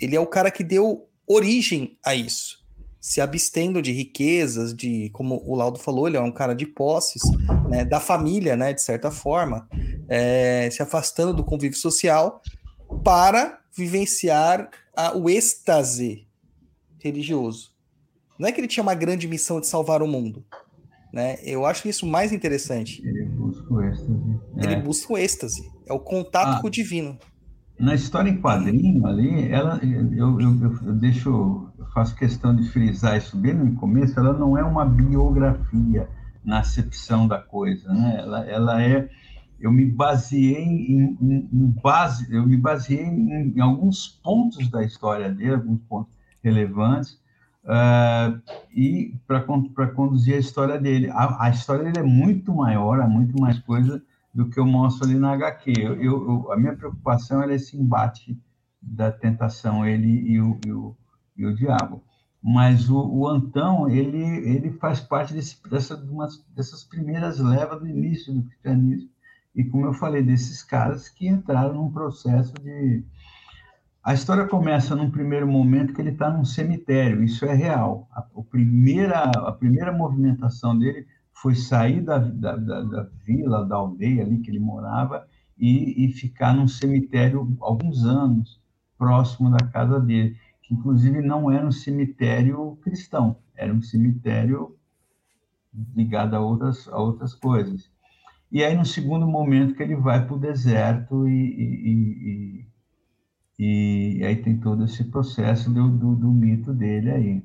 [0.00, 2.64] Ele é o cara que deu origem a isso,
[3.00, 7.22] se abstendo de riquezas, de como o Laudo falou, ele é um cara de posses,
[7.68, 9.68] né, da família, né, de certa forma,
[10.08, 12.42] é, se afastando do convívio social
[13.02, 16.26] para vivenciar a, o êxtase
[16.98, 17.72] religioso.
[18.38, 20.44] Não é que ele tinha uma grande missão de salvar o mundo,
[21.12, 21.38] né?
[21.42, 23.02] Eu acho isso mais interessante.
[24.64, 25.60] Ele busca o êxtase.
[25.60, 25.70] Ele é.
[25.70, 25.84] busca o êxtase.
[25.88, 27.18] É o contato ah, com o divino.
[27.78, 33.16] Na história em quadrinho ali, ela, eu, eu, eu, deixo, eu faço questão de frisar
[33.16, 36.08] isso bem no começo, ela não é uma biografia
[36.44, 38.16] na acepção da coisa, né?
[38.20, 39.08] Ela, ela é,
[39.58, 44.84] eu me baseei em, em, em base, eu me baseei em, em, alguns pontos da
[44.84, 47.18] história dele, alguns pontos relevantes,
[47.64, 48.40] uh,
[48.72, 51.10] e para conduzir a história dele.
[51.10, 54.02] A, a, história dele é muito maior, há muito mais coisa
[54.34, 55.72] do que eu mostro ali na HQ.
[55.78, 58.36] Eu, eu, a minha preocupação era esse embate
[58.82, 60.96] da tentação, ele e o, e o,
[61.36, 62.02] e o diabo.
[62.42, 65.96] Mas o, o, Antão, ele, ele faz parte desse, dessa,
[66.54, 69.08] dessas primeiras levas do início do cristianismo.
[69.54, 73.04] E, como eu falei, desses caras que entraram num processo de
[74.02, 78.08] A história começa num primeiro momento que ele está num cemitério, isso é real.
[78.12, 83.76] A, a, primeira, a primeira movimentação dele foi sair da, da, da, da vila, da
[83.76, 85.26] aldeia ali que ele morava
[85.58, 88.60] e, e, ficar num cemitério alguns anos
[88.96, 94.76] próximo da casa dele, que inclusive não era um cemitério cristão, era um cemitério
[95.94, 97.90] ligado a outras, a outras coisas.
[98.50, 102.66] E aí, no segundo momento, que ele vai para o deserto e, e,
[103.58, 107.42] e, e, aí tem todo esse processo do, do, do, mito dele aí.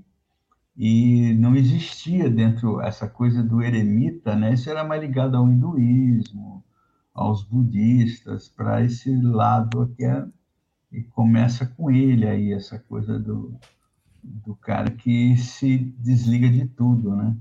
[0.80, 4.54] E não existia dentro essa coisa do eremita, né?
[4.54, 6.63] Isso era mais ligado ao hinduísmo,
[7.13, 10.26] aos budistas, para esse lado que é,
[10.89, 13.60] e começa com ele aí, essa coisa do,
[14.24, 17.36] do cara que se desliga de tudo, né?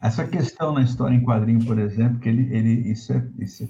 [0.00, 3.68] Essa questão na história em quadrinho, por exemplo, que ele, ele isso, é, isso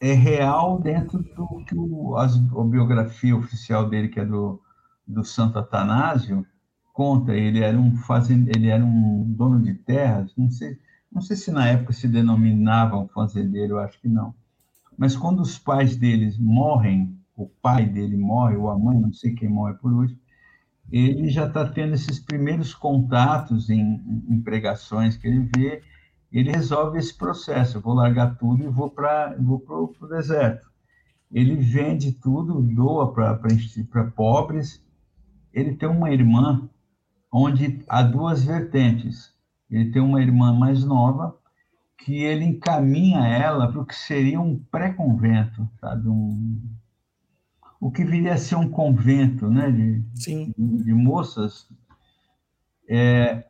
[0.00, 2.28] é real dentro do que o, a
[2.64, 4.62] biografia oficial dele, que é do,
[5.04, 6.46] do Santo Atanásio,
[6.98, 7.32] conta.
[7.32, 10.76] Ele era um fazend, ele era um dono de terras, não sei,
[11.12, 14.34] não sei se na época se denominavam fazendeiro, acho que não.
[14.96, 19.32] Mas quando os pais deles morrem, o pai dele morre, ou a mãe, não sei
[19.32, 20.18] quem morre por último,
[20.90, 25.82] ele já está tendo esses primeiros contatos em, em, pregações que ele vê,
[26.32, 27.76] ele resolve esse processo.
[27.76, 29.62] Eu vou largar tudo e vou para vou
[30.00, 30.66] o deserto.
[31.30, 33.38] Ele vende tudo, doa para
[34.16, 34.82] pobres.
[35.52, 36.68] Ele tem uma irmã
[37.32, 39.32] onde há duas vertentes.
[39.70, 41.36] Ele tem uma irmã mais nova
[41.98, 46.08] que ele encaminha ela para o que seria um pré-convento, sabe?
[46.08, 46.60] Um,
[47.80, 50.52] o que viria a ser um convento né, de, de,
[50.84, 51.68] de, moças,
[52.88, 53.44] é,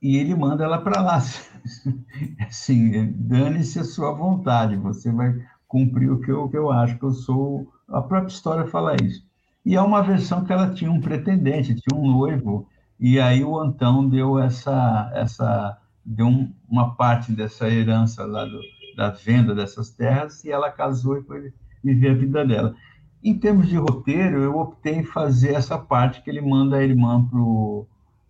[0.00, 1.18] e ele manda ela para lá.
[2.46, 5.34] Assim, dane-se a sua vontade, você vai
[5.66, 7.72] cumprir o que eu, que eu acho que eu sou.
[7.88, 9.24] A própria história fala isso.
[9.64, 12.68] E é uma versão que ela tinha um pretendente, tinha um noivo,
[13.04, 18.60] e aí o Antão deu essa, essa deu um, uma parte dessa herança lá do,
[18.96, 22.76] da venda dessas terras, e ela casou e foi viver a vida dela.
[23.20, 27.28] Em termos de roteiro, eu optei em fazer essa parte que ele manda a irmã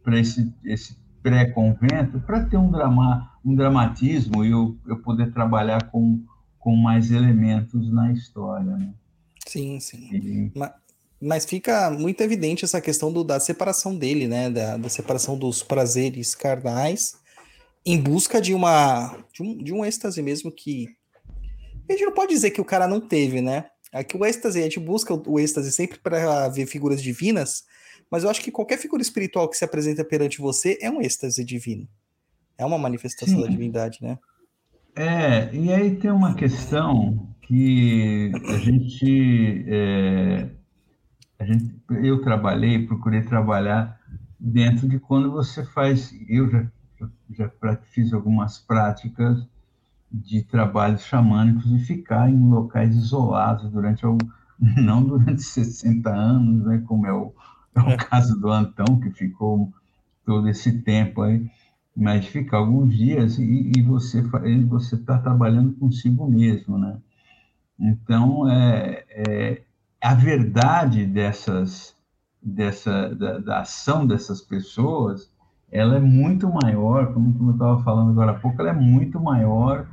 [0.03, 5.91] para esse, esse pré-convento, para ter um, drama, um dramatismo e eu, eu poder trabalhar
[5.91, 6.25] com,
[6.59, 8.75] com mais elementos na história.
[8.75, 8.95] Né?
[9.47, 10.09] Sim, sim.
[10.15, 10.53] E...
[10.57, 10.73] Mas,
[11.23, 14.51] mas, fica muito evidente essa questão do, da separação dele, né?
[14.51, 17.17] Da, da separação dos prazeres carnais
[17.85, 20.89] em busca de uma de um, de um êxtase mesmo que
[21.89, 23.67] a gente não pode dizer que o cara não teve, né?
[23.93, 27.65] Aqui o êxtase, a gente busca o êxtase sempre para ver figuras divinas,
[28.11, 31.45] mas eu acho que qualquer figura espiritual que se apresenta perante você é um êxtase
[31.45, 31.87] divino.
[32.57, 33.43] É uma manifestação Sim.
[33.43, 34.19] da divindade, né?
[34.97, 40.49] É, e aí tem uma questão que a gente, é,
[41.43, 44.01] a gente eu trabalhei, procurei trabalhar
[44.39, 46.67] dentro de quando você faz, eu já,
[47.31, 49.47] já fiz algumas práticas
[50.11, 54.05] de trabalhos xamânicos e ficar em locais isolados durante
[54.79, 57.35] não durante 60 anos, né, como é o,
[57.75, 57.97] é o é.
[57.97, 59.73] caso do Antão, que ficou
[60.25, 61.51] todo esse tempo aí,
[61.97, 64.23] mas ficar alguns dias e, e você
[64.69, 66.97] você está trabalhando consigo mesmo, né?
[67.79, 69.63] Então, é, é
[70.03, 71.95] a verdade dessas
[72.43, 75.31] dessa da, da, ação dessas pessoas,
[75.71, 79.21] ela é muito maior, como, como eu estava falando agora há pouco, ela é muito
[79.21, 79.87] maior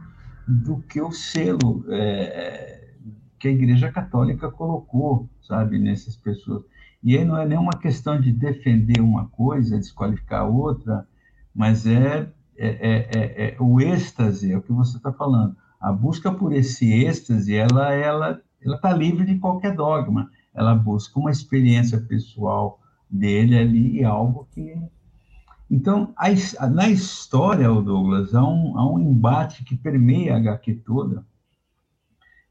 [0.47, 2.89] do que o selo é,
[3.37, 6.63] que a Igreja Católica colocou, sabe, nessas pessoas.
[7.03, 11.07] E aí não é nenhuma questão de defender uma coisa, desqualificar outra,
[11.53, 15.55] mas é, é, é, é, é o êxtase, é o que você está falando.
[15.79, 20.29] A busca por esse êxtase, ela ela ela está livre de qualquer dogma.
[20.53, 24.75] Ela busca uma experiência pessoal dele ali, algo que
[25.69, 31.23] então, a, na história, Douglas, há um, há um embate que permeia a HQ toda,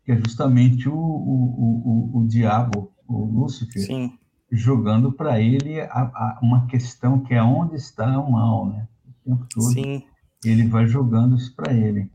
[0.05, 4.17] que é justamente o, o, o, o diabo, o Lúcifer, Sim.
[4.53, 8.87] jogando para ele a, a, uma questão que é onde está o mal, né?
[9.05, 10.05] O tempo todo Sim.
[10.45, 12.09] ele vai jogando isso para ele.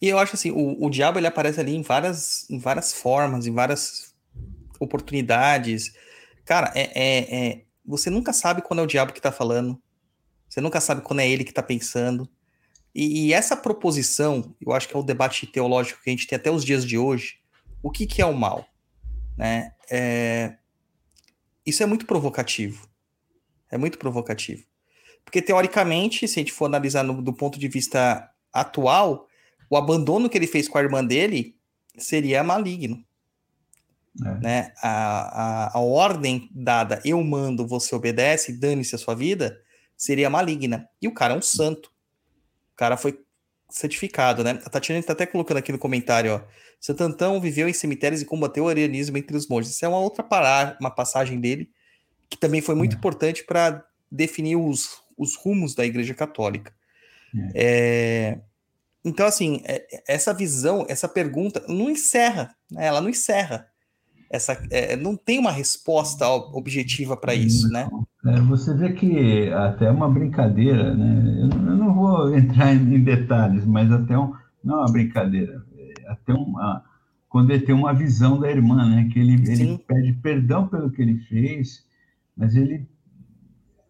[0.00, 3.46] E eu acho assim, o, o diabo ele aparece ali em várias, em várias formas,
[3.46, 4.14] em várias
[4.78, 5.94] oportunidades.
[6.44, 9.80] Cara, é, é, é, você nunca sabe quando é o diabo que está falando.
[10.48, 12.28] Você nunca sabe quando é ele que está pensando.
[12.94, 16.36] E, e, essa proposição, eu acho que é o debate teológico que a gente tem
[16.36, 17.38] até os dias de hoje.
[17.82, 18.66] O que, que é o mal?
[19.36, 19.72] Né?
[19.88, 20.56] É...
[21.64, 22.88] Isso é muito provocativo.
[23.70, 24.64] É muito provocativo.
[25.24, 29.28] Porque, teoricamente, se a gente for analisar no, do ponto de vista atual,
[29.70, 31.56] o abandono que ele fez com a irmã dele
[31.96, 33.02] seria maligno.
[34.20, 34.40] É.
[34.40, 34.72] Né?
[34.82, 39.58] A, a, a ordem dada, eu mando, você obedece, dane-se a sua vida,
[39.96, 40.88] seria maligna.
[41.00, 41.86] E o cara é um santo.
[42.72, 43.20] O cara foi
[43.70, 44.60] certificado, né?
[44.64, 46.42] A Tatiana está até colocando aqui no comentário, ó.
[46.80, 49.72] Santantão viveu em cemitérios e combateu o arianismo entre os monges.
[49.72, 51.70] Isso é uma outra parada, uma passagem dele,
[52.28, 52.98] que também foi muito é.
[52.98, 56.74] importante para definir os, os rumos da Igreja Católica.
[57.54, 58.32] É.
[58.34, 58.40] É,
[59.04, 62.86] então, assim, é, essa visão, essa pergunta não encerra, né?
[62.86, 63.66] ela não encerra.
[64.30, 67.88] Essa, é, não tem uma resposta objetiva para isso, né?
[68.26, 71.40] É, você vê que até uma brincadeira, né?
[71.40, 74.32] Eu, não vou entrar em, detalhes, mas até um,
[74.62, 76.84] não é uma brincadeira, é até uma
[77.28, 79.08] quando ele tem uma visão da irmã, né?
[79.12, 81.84] Que ele, ele pede perdão pelo que ele fez,
[82.36, 82.88] mas ele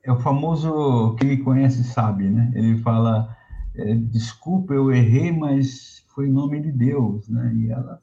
[0.03, 2.51] é o famoso quem me conhece sabe, né?
[2.55, 3.35] Ele fala
[3.75, 7.55] é, desculpa, eu errei, mas foi em nome de Deus, né?
[7.55, 8.03] E ela,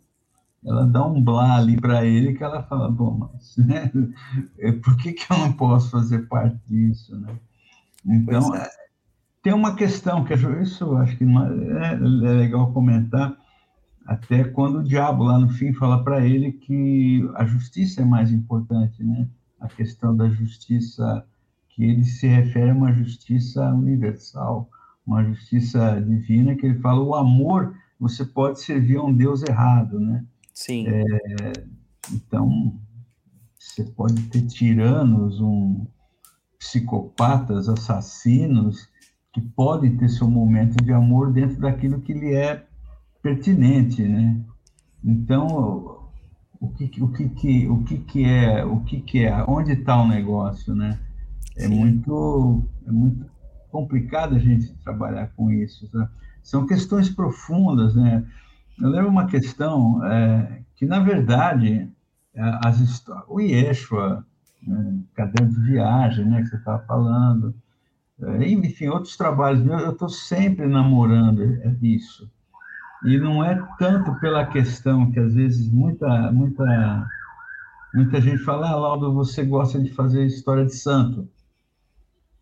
[0.65, 3.91] ela dá um blá ali para ele que ela fala, bom, mas né?
[4.83, 7.37] por que, que eu não posso fazer parte disso, né?
[8.05, 8.69] Então, é.
[9.43, 13.37] tem uma questão que isso acho que é, é legal comentar,
[14.05, 18.31] até quando o diabo lá no fim fala para ele que a justiça é mais
[18.31, 19.27] importante, né?
[19.59, 21.25] A questão da justiça,
[21.69, 24.69] que ele se refere a uma justiça universal,
[25.07, 29.99] uma justiça divina, que ele fala: o amor, você pode servir a um Deus errado,
[29.99, 30.25] né?
[30.53, 30.85] Sim.
[30.87, 31.53] É,
[32.11, 32.75] então,
[33.57, 35.87] você pode ter tiranos, um,
[36.59, 38.89] psicopatas, assassinos,
[39.31, 42.65] que podem ter seu momento de amor dentro daquilo que lhe é
[43.21, 44.41] pertinente, né?
[45.03, 46.09] Então,
[46.59, 50.01] o que, o que, que, o que, que é, o que, que é, onde está
[50.01, 50.99] o negócio, né?
[51.55, 53.25] É muito, é muito
[53.71, 55.89] complicado a gente trabalhar com isso.
[55.89, 56.09] Tá?
[56.43, 58.25] São questões profundas, né?
[58.79, 61.89] Eu lembro uma questão é, que, na verdade,
[62.35, 64.23] é, as o Yeshua,
[64.61, 67.55] né, caderno de viagem, né, que você estava falando,
[68.21, 71.41] é, enfim, outros trabalhos eu estou sempre namorando
[71.81, 72.29] isso.
[73.03, 77.07] E não é tanto pela questão que, às vezes, muita, muita,
[77.93, 81.29] muita gente fala, ah, Laudo, você gosta de fazer história de santo.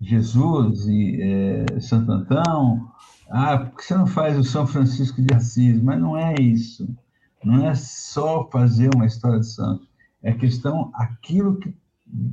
[0.05, 2.91] Jesus e é, Santo Antão,
[3.29, 5.81] ah, por que você não faz o São Francisco de Assis?
[5.81, 6.87] Mas não é isso.
[7.43, 9.87] Não é só fazer uma história de santo.
[10.21, 11.75] É questão aquilo que,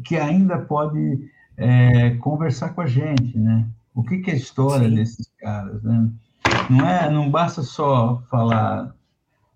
[0.05, 3.67] que ainda pode é, conversar com a gente, né?
[3.95, 4.95] O que, que é a história Sim.
[4.95, 6.11] desses caras, né?
[6.69, 8.95] Não é, não basta só falar,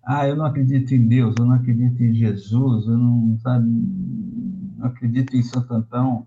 [0.03, 3.67] ah, eu não acredito em Deus, eu não acredito em Jesus, eu não, sabe,
[4.77, 6.25] não acredito em Santo Antão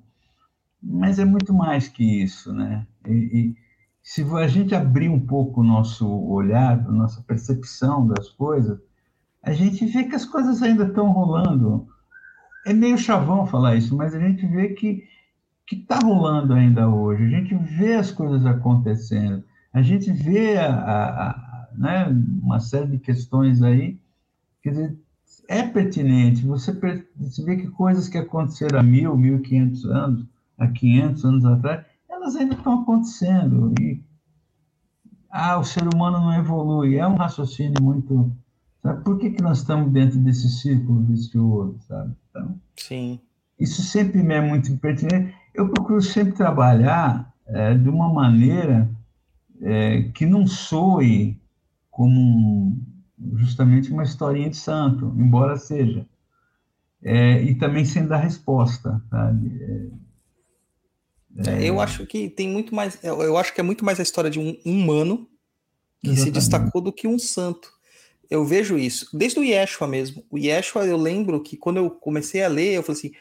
[0.82, 2.86] mas é muito mais que isso, né?
[3.06, 3.56] E, e,
[4.02, 8.78] se a gente abrir um pouco o nosso olhar, a nossa percepção das coisas,
[9.42, 11.86] a gente vê que as coisas ainda estão rolando.
[12.66, 15.04] É meio chavão falar isso, mas a gente vê que
[15.70, 17.24] que está rolando ainda hoje.
[17.24, 19.44] A gente vê as coisas acontecendo.
[19.72, 22.08] A gente vê a, a, a, né,
[22.42, 23.96] uma série de questões aí.
[24.64, 24.98] Quer dizer,
[25.48, 26.44] é pertinente.
[26.44, 26.72] Você,
[27.16, 30.26] você vê que coisas que aconteceram há mil, mil e quinhentos anos
[30.60, 33.74] há 500 anos atrás, elas ainda estão acontecendo.
[33.80, 34.04] E
[35.30, 36.96] ah, o ser humano não evolui.
[36.96, 38.30] É um raciocínio muito.
[38.82, 39.02] Sabe?
[39.02, 42.14] Por que, que nós estamos dentro desse círculo vicioso, sabe?
[42.30, 43.18] Então, Sim.
[43.58, 45.34] Isso sempre me é muito pertinente.
[45.54, 48.90] Eu procuro sempre trabalhar é, de uma maneira
[49.60, 51.38] é, que não soe
[51.90, 52.78] como
[53.34, 56.06] justamente uma historinha de santo, embora seja.
[57.02, 59.92] É, e também sem dar resposta, sabe?
[61.48, 61.64] É.
[61.64, 62.98] Eu acho que tem muito mais.
[63.02, 65.28] Eu acho que é muito mais a história de um humano
[66.02, 66.24] que Exatamente.
[66.24, 67.70] se destacou do que um santo.
[68.28, 69.08] Eu vejo isso.
[69.16, 70.24] Desde o Yeshua mesmo.
[70.30, 73.12] O Yeshua, eu lembro que quando eu comecei a ler, eu falei assim.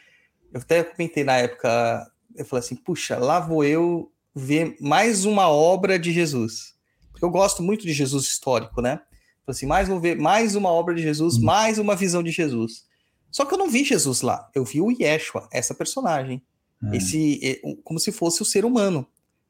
[0.52, 2.10] Eu até comentei na época.
[2.36, 6.74] Eu falei assim: puxa, lá vou eu ver mais uma obra de Jesus.
[7.10, 9.00] Porque eu gosto muito de Jesus histórico, né?
[9.44, 11.44] Falei assim: mais vou ver mais uma obra de Jesus, uhum.
[11.44, 12.84] mais uma visão de Jesus.
[13.30, 14.48] Só que eu não vi Jesus lá.
[14.54, 16.42] Eu vi o Yeshua, essa personagem.
[16.84, 16.96] É.
[16.96, 19.06] Esse, como se fosse o ser humano,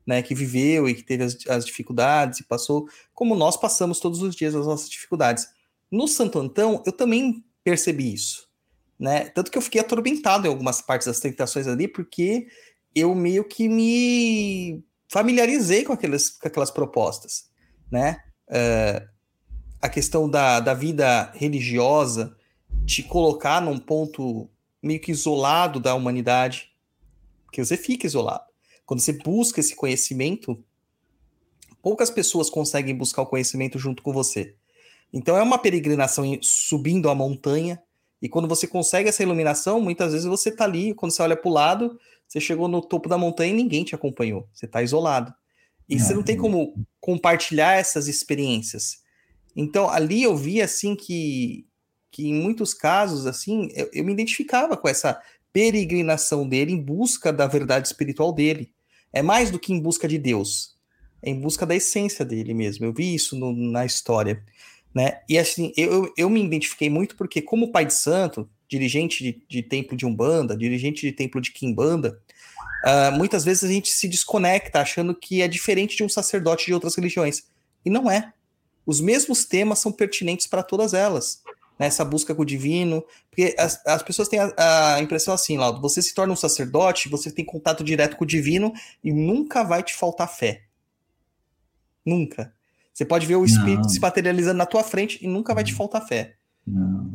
[0.07, 4.23] né, que viveu e que teve as, as, dificuldades e passou, como nós passamos todos
[4.23, 5.47] os dias as nossas dificuldades.
[5.91, 8.49] No Santo Antão, eu também percebi isso,
[8.99, 9.29] né?
[9.29, 12.47] Tanto que eu fiquei atormentado em algumas partes das tentações ali, porque
[12.95, 17.51] eu meio que me familiarizei com aquelas, com aquelas propostas,
[17.91, 18.23] né?
[18.49, 19.09] Uh,
[19.81, 22.37] a questão da, da vida religiosa,
[22.85, 24.51] te colocar num ponto
[24.83, 26.70] meio que isolado da humanidade,
[27.51, 28.45] porque você fica isolado.
[28.87, 30.63] Quando você busca esse conhecimento,
[31.83, 34.55] poucas pessoas conseguem buscar o conhecimento junto com você.
[35.13, 37.83] Então é uma peregrinação subindo a montanha,
[38.23, 41.49] E quando você consegue essa iluminação, muitas vezes você tá ali, quando você olha para
[41.49, 41.99] o lado,
[42.29, 44.47] você chegou no topo da montanha e ninguém te acompanhou.
[44.53, 45.33] Você está isolado.
[45.89, 48.99] E você não tem como compartilhar essas experiências.
[49.57, 51.67] Então, ali eu vi, assim, que,
[52.13, 55.21] que em muitos casos, assim, eu, eu me identificava com essa
[55.53, 58.73] peregrinação dele em busca da verdade espiritual dele.
[59.13, 60.77] É mais do que em busca de Deus.
[61.23, 62.85] É em busca da essência dele mesmo.
[62.85, 64.43] Eu vi isso no, na história.
[64.95, 65.21] Né?
[65.29, 69.63] E assim, eu, eu me identifiquei muito porque, como pai de santo, dirigente de, de
[69.63, 72.21] templo de Umbanda, dirigente de templo de Kimbanda,
[72.85, 76.75] uh, muitas vezes a gente se desconecta achando que é diferente de um sacerdote de
[76.75, 77.45] outras religiões.
[77.85, 78.33] E não é.
[78.87, 81.40] Os mesmos temas são pertinentes para todas elas.
[81.81, 81.87] Né?
[81.87, 83.03] Essa busca com o divino.
[83.31, 87.09] Porque as, as pessoas têm a, a impressão assim, Laudo, você se torna um sacerdote,
[87.09, 88.71] você tem contato direto com o divino
[89.03, 90.65] e nunca vai te faltar fé.
[92.05, 92.53] Nunca.
[92.93, 93.89] Você pode ver o espírito não.
[93.89, 96.37] se materializando na tua frente e nunca vai te faltar fé.
[96.67, 97.11] Não.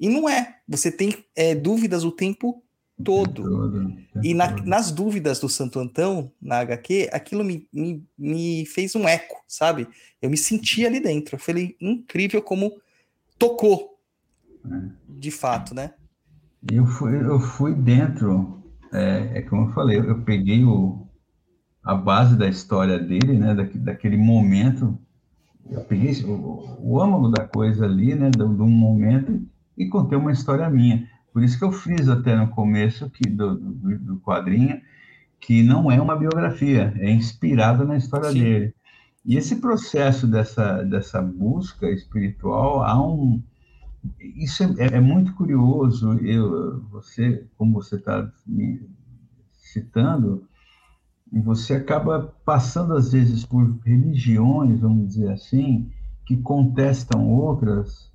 [0.00, 0.56] E não é.
[0.68, 2.60] Você tem é, dúvidas o tempo
[3.04, 3.42] todo.
[3.44, 8.96] todo e na, nas dúvidas do Santo Antão, na HQ, aquilo me, me, me, fez
[8.96, 9.86] um eco, sabe?
[10.20, 11.36] Eu me senti ali dentro.
[11.36, 12.80] Eu falei, incrível como
[13.38, 13.97] tocou.
[14.64, 14.88] É.
[15.08, 15.92] De fato, né?
[16.70, 21.06] Eu fui, eu fui dentro, é, é como eu falei, eu peguei o,
[21.82, 24.98] a base da história dele, né, da, daquele momento
[25.70, 29.42] eu peguei o, o âmago da coisa ali, né, do, do, momento,
[29.76, 31.06] e contei uma história minha.
[31.32, 34.80] Por isso que eu fiz até no começo que, do, do, do quadrinho
[35.40, 38.42] que não é uma biografia, é inspirada na história Sim.
[38.42, 38.74] dele.
[39.24, 43.42] E esse processo dessa, dessa busca espiritual, há um.
[44.20, 46.14] Isso é, é muito curioso.
[46.20, 48.88] Eu, você, como você está me
[49.52, 50.46] citando,
[51.32, 55.90] e você acaba passando, às vezes, por religiões, vamos dizer assim,
[56.24, 58.10] que contestam outras,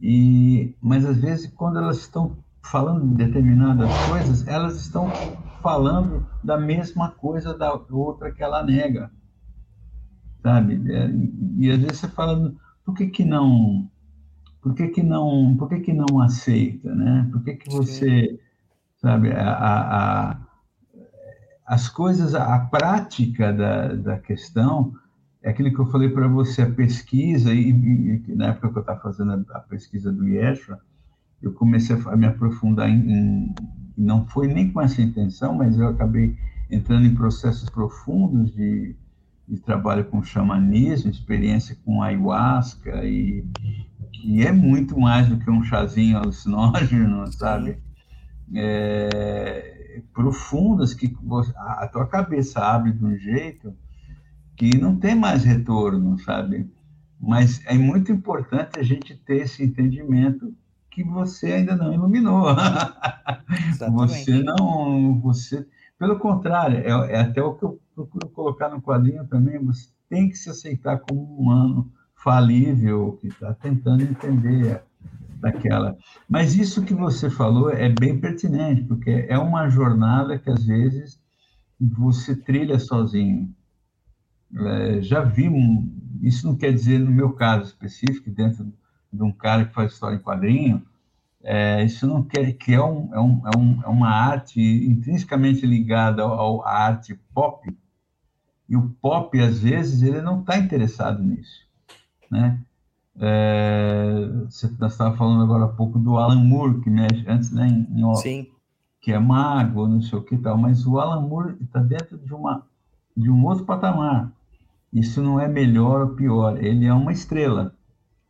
[0.00, 5.08] e, mas às vezes, quando elas estão falando de determinadas coisas, elas estão
[5.62, 9.10] falando da mesma coisa da outra que ela nega,
[10.42, 10.74] sabe?
[10.92, 11.10] É,
[11.58, 12.54] e às vezes você fala,
[12.84, 13.90] por que que não,
[14.64, 17.28] por que que não, por que que não aceita, né?
[17.30, 18.40] Por que que você,
[18.96, 20.36] sabe, a, a, a
[21.66, 24.94] as coisas, a prática da, da questão,
[25.42, 28.80] é aquilo que eu falei para você, a pesquisa, e, e, na época que eu
[28.80, 30.80] estava fazendo a, a, pesquisa do Yeshua,
[31.42, 33.54] eu comecei a, me aprofundar em, em,
[33.98, 36.38] não foi nem com essa intenção, mas eu acabei
[36.70, 38.96] entrando em processos profundos de,
[39.46, 43.44] de trabalho com xamanismo, experiência com ayahuasca, e
[44.12, 47.78] que é muito mais do que um chazinho alucinógeno, sabe?
[48.54, 51.14] É, profundas que
[51.56, 53.74] a tua cabeça abre de um jeito
[54.56, 56.70] que não tem mais retorno, sabe?
[57.20, 60.54] Mas é muito importante a gente ter esse entendimento
[60.90, 62.54] que você ainda não iluminou.
[63.92, 65.66] você não, você,
[65.98, 69.58] pelo contrário, é, é, até o que eu procuro colocar no quadrinho também.
[69.64, 74.82] Você tem que se aceitar como um humano falível que está tentando entender
[75.40, 75.96] daquela.
[76.28, 81.20] Mas isso que você falou é bem pertinente, porque é uma jornada que às vezes
[81.78, 83.54] você trilha sozinho.
[84.56, 85.50] É, já vi,
[86.22, 88.72] isso não quer dizer no meu caso específico, dentro
[89.12, 90.82] de um cara que faz história em quadrinho,
[91.42, 95.66] é, isso não quer que é, um, é, um, é, um, é uma arte intrinsecamente
[95.66, 97.68] ligada ao, à arte pop,
[98.74, 101.64] e o pop, às vezes, ele não está interessado nisso,
[102.28, 102.60] né?
[103.16, 108.00] É, você estava falando agora há pouco do Alan Moore, que mexe antes, né, em,
[108.00, 108.48] em Sim.
[109.00, 112.34] que é mago, não sei o que tal, mas o Alan Moore está dentro de,
[112.34, 112.66] uma,
[113.16, 114.32] de um outro patamar.
[114.92, 117.76] Isso não é melhor ou pior, ele é uma estrela.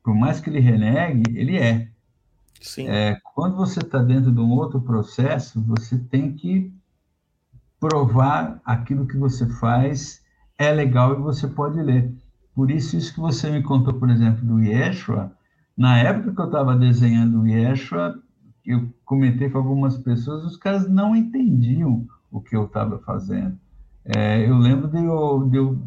[0.02, 1.88] Por mais que ele renegue, ele é.
[2.60, 2.86] Sim.
[2.86, 6.70] É, quando você está dentro de um outro processo, você tem que
[7.80, 10.22] provar aquilo que você faz
[10.58, 12.12] é legal e você pode ler.
[12.54, 15.32] Por isso, isso que você me contou, por exemplo, do Yeshua,
[15.76, 18.22] na época que eu estava desenhando o Yeshua,
[18.64, 23.58] eu comentei com algumas pessoas, os caras não entendiam o que eu estava fazendo.
[24.04, 25.78] É, eu lembro de eu, de eu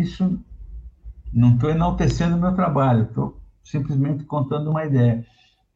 [0.00, 0.38] isso,
[1.32, 5.26] não estou enaltecendo o meu trabalho, estou simplesmente contando uma ideia.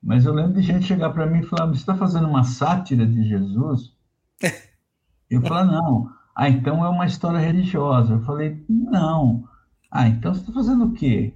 [0.03, 3.07] Mas eu lembro de gente chegar para mim e falar: você está fazendo uma sátira
[3.07, 3.93] de Jesus?
[5.31, 6.13] eu falei: não.
[6.35, 8.15] Ah, então é uma história religiosa.
[8.15, 9.45] Eu falei: não.
[9.91, 11.33] Ah, então você está fazendo o quê?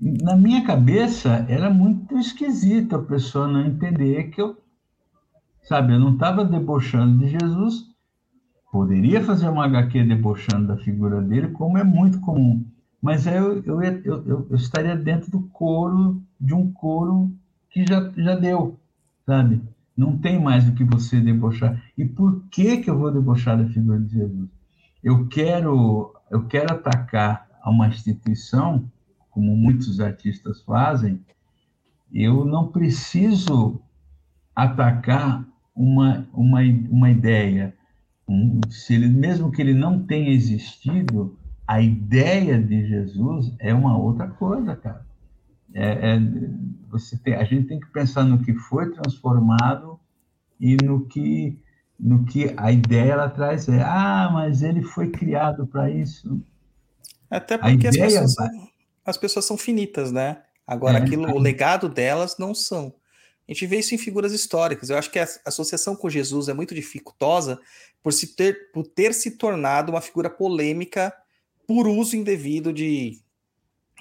[0.00, 4.56] Na minha cabeça era muito esquisito a pessoa não entender que eu,
[5.62, 7.86] sabe, eu não estava debochando de Jesus,
[8.72, 12.64] poderia fazer uma HQ debochando da figura dele, como é muito comum,
[13.00, 17.30] mas aí eu, eu, eu, eu, estaria dentro do coro, de um coro
[17.70, 18.76] que já, já deu,
[19.24, 19.62] sabe?
[20.02, 21.80] Não tem mais o que você debochar.
[21.96, 24.50] E por que que eu vou debochar da figura de Jesus?
[25.00, 28.90] Eu quero, eu quero atacar a uma instituição,
[29.30, 31.20] como muitos artistas fazem,
[32.12, 33.80] eu não preciso
[34.56, 37.72] atacar uma, uma, uma ideia.
[38.28, 43.96] Um, se ele, mesmo que ele não tenha existido, a ideia de Jesus é uma
[43.96, 45.06] outra coisa, cara.
[45.72, 46.20] É, é,
[46.90, 49.91] você tem, a gente tem que pensar no que foi transformado
[50.62, 51.58] e no que
[51.98, 56.40] no que a ideia ela traz é ah mas ele foi criado para isso.
[57.28, 58.68] Até porque as pessoas, são,
[59.04, 60.42] as pessoas são finitas né?
[60.64, 62.94] Agora é, aquilo o legado delas não são.
[63.48, 64.88] A gente vê isso em figuras históricas.
[64.88, 67.58] Eu acho que a associação com Jesus é muito dificultosa
[68.00, 71.12] por se ter por ter se tornado uma figura polêmica
[71.66, 73.20] por uso indevido de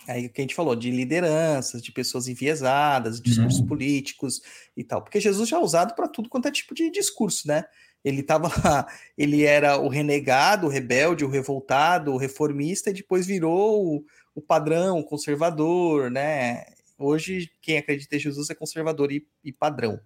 [0.07, 3.67] aí que a gente falou, de lideranças, de pessoas enviesadas, discursos uhum.
[3.67, 4.41] políticos
[4.75, 5.01] e tal.
[5.01, 7.65] Porque Jesus já é usado para tudo quanto é tipo de discurso, né?
[8.03, 8.87] Ele tava lá,
[9.17, 14.41] ele era o renegado, o rebelde, o revoltado, o reformista, e depois virou o, o
[14.41, 16.65] padrão, o conservador, né?
[16.97, 19.99] Hoje, quem acredita em Jesus é conservador e, e padrão.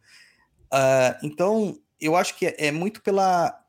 [0.73, 3.61] Uh, então, eu acho que é, é muito pela.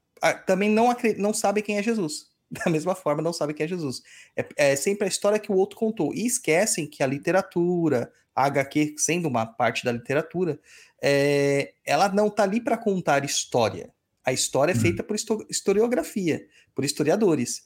[0.47, 4.03] Também não, não sabe quem é Jesus da mesma forma não sabe quem é Jesus.
[4.37, 6.15] É, é, sempre a história que o outro contou.
[6.15, 10.59] E esquecem que a literatura, a HQ, sendo uma parte da literatura,
[11.03, 13.93] é, ela não está ali para contar história.
[14.25, 15.17] A história é feita por
[15.49, 16.45] historiografia,
[16.75, 17.65] por historiadores.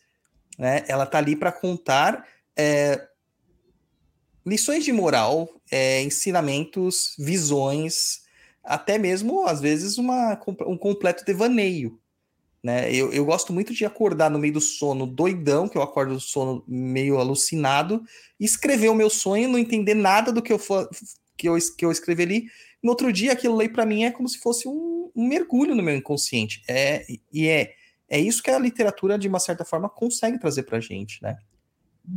[0.58, 0.84] Né?
[0.88, 2.26] Ela está ali para contar
[2.56, 3.08] é,
[4.44, 8.20] lições de moral, é, ensinamentos, visões,
[8.62, 11.98] até mesmo, às vezes, uma, um completo devaneio.
[12.62, 12.94] Né?
[12.94, 16.20] Eu, eu gosto muito de acordar no meio do sono doidão, que eu acordo do
[16.20, 18.02] sono meio alucinado,
[18.38, 20.88] e escrever o meu sonho, não entender nada do que eu, for,
[21.36, 22.44] que eu, que eu escrevi ali.
[22.82, 25.82] No outro dia, aquilo ali para mim é como se fosse um, um, mergulho no
[25.82, 26.62] meu inconsciente.
[26.68, 27.72] É, e é,
[28.08, 31.36] é isso que a literatura, de uma certa forma, consegue trazer para gente, né?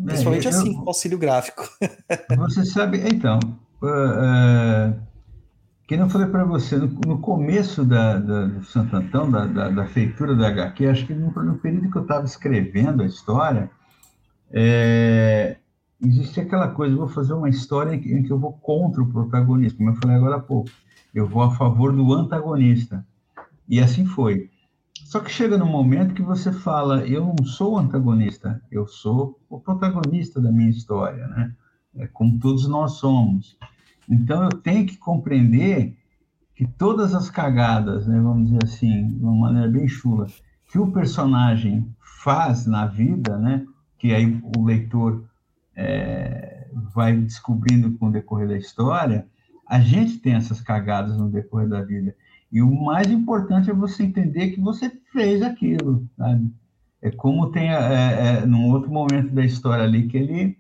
[0.06, 1.70] Principalmente é, eu, assim, com auxílio gráfico.
[2.38, 3.40] Você sabe, então,
[3.82, 5.13] uh, uh
[5.94, 9.70] que não falei para você, no, no, começo da, da, do Santo Antão, da, da,
[9.70, 13.70] da, feitura da HQ, acho que no, no período que eu estava escrevendo a história,
[14.50, 15.58] é,
[16.04, 19.08] existia aquela coisa, vou fazer uma história em que, em que, eu vou contra o
[19.08, 20.72] protagonista, como eu falei agora há pouco,
[21.14, 23.06] eu vou a favor do antagonista.
[23.70, 24.50] E assim foi.
[25.06, 29.40] Só que chega num momento que você fala, eu não sou o antagonista, eu sou
[29.48, 31.54] o protagonista da minha história, né?
[31.96, 33.56] É como todos nós somos.
[34.10, 35.96] Então eu tenho que compreender
[36.56, 40.28] que todas as cagadas, né, vamos dizer assim, de uma maneira bem chula,
[40.68, 41.88] que o personagem
[42.24, 43.66] faz na vida, né,
[43.98, 45.24] que aí o leitor
[45.76, 49.26] é, vai descobrindo com o decorrer da história,
[49.68, 52.16] a gente tem essas cagadas no decorrer da vida.
[52.52, 56.52] E o mais importante é você entender que você fez aquilo, sabe?
[57.02, 60.58] É como tem, é, é, num outro momento da história ali, que ele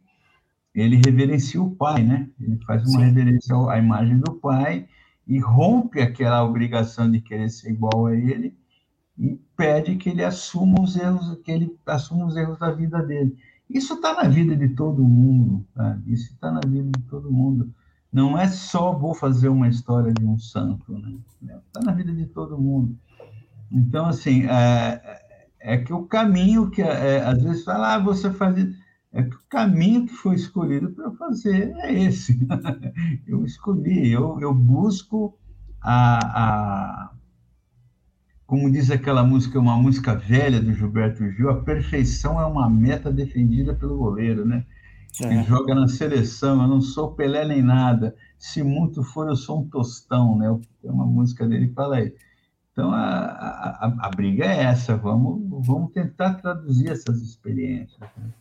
[0.74, 2.30] ele reverencia o pai, né?
[2.40, 3.06] Ele faz uma Sim.
[3.06, 4.88] reverência à imagem do pai
[5.28, 8.58] e rompe aquela obrigação de querer ser igual a ele
[9.18, 13.38] e pede que ele assuma os erros, que ele assuma os erros da vida dele.
[13.70, 16.00] Isso está na vida de todo mundo, tá?
[16.08, 17.74] Isso está na vida de todo mundo.
[18.12, 20.92] Não é só vou fazer uma história de um santo,
[21.42, 21.60] né?
[21.68, 22.98] Está na vida de todo mundo.
[23.72, 25.22] Então, assim, é,
[25.60, 28.56] é que o caminho que é, às vezes fala, ah, você faz
[29.14, 32.40] é que o caminho que foi escolhido para fazer é esse.
[33.28, 35.38] eu escolhi, eu, eu busco
[35.80, 37.12] a, a,
[38.48, 43.12] Como diz aquela música, uma música velha do Gilberto Gil, a perfeição é uma meta
[43.12, 44.66] defendida pelo goleiro, né?
[45.22, 45.30] É.
[45.30, 49.62] Que joga na seleção, eu não sou Pelé nem nada, se muito for eu sou
[49.62, 50.60] um tostão, né?
[50.84, 52.12] É uma música dele que fala aí.
[52.72, 58.00] Então, a, a, a, briga é essa, vamos, vamos tentar traduzir essas experiências.
[58.18, 58.34] Né?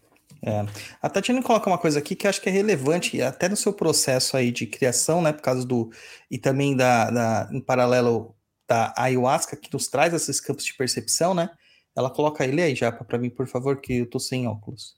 [0.44, 0.66] É.
[1.00, 4.36] A Tatiana coloca uma coisa aqui que acho que é relevante, até no seu processo
[4.36, 5.32] aí de criação, né?
[5.32, 5.90] Por causa do.
[6.30, 8.34] E também da, da em paralelo
[8.68, 11.50] da ayahuasca, que nos traz esses campos de percepção, né?
[11.94, 14.96] Ela coloca ele aí já para mim, por favor, que eu tô sem óculos.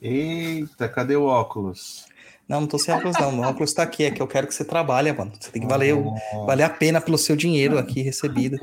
[0.00, 2.04] Eita, cadê o óculos?
[2.46, 3.40] Não, não tô sem óculos, não.
[3.40, 5.32] O óculos tá aqui, é que eu quero que você trabalhe, mano.
[5.40, 6.44] Você tem que valer, oh.
[6.44, 8.58] valer a pena pelo seu dinheiro aqui recebido.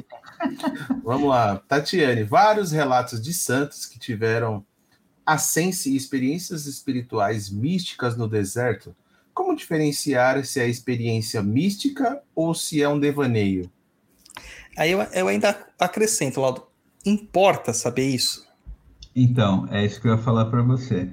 [1.03, 4.63] Vamos lá, Tatiane, vários relatos de santos que tiveram
[5.27, 8.95] ascense e experiências espirituais místicas no deserto,
[9.33, 13.69] como diferenciar se é experiência mística ou se é um devaneio?
[14.77, 16.63] Aí eu, eu ainda acrescento, Laudo,
[17.05, 18.47] importa saber isso?
[19.13, 21.11] Então, é isso que eu ia falar para você.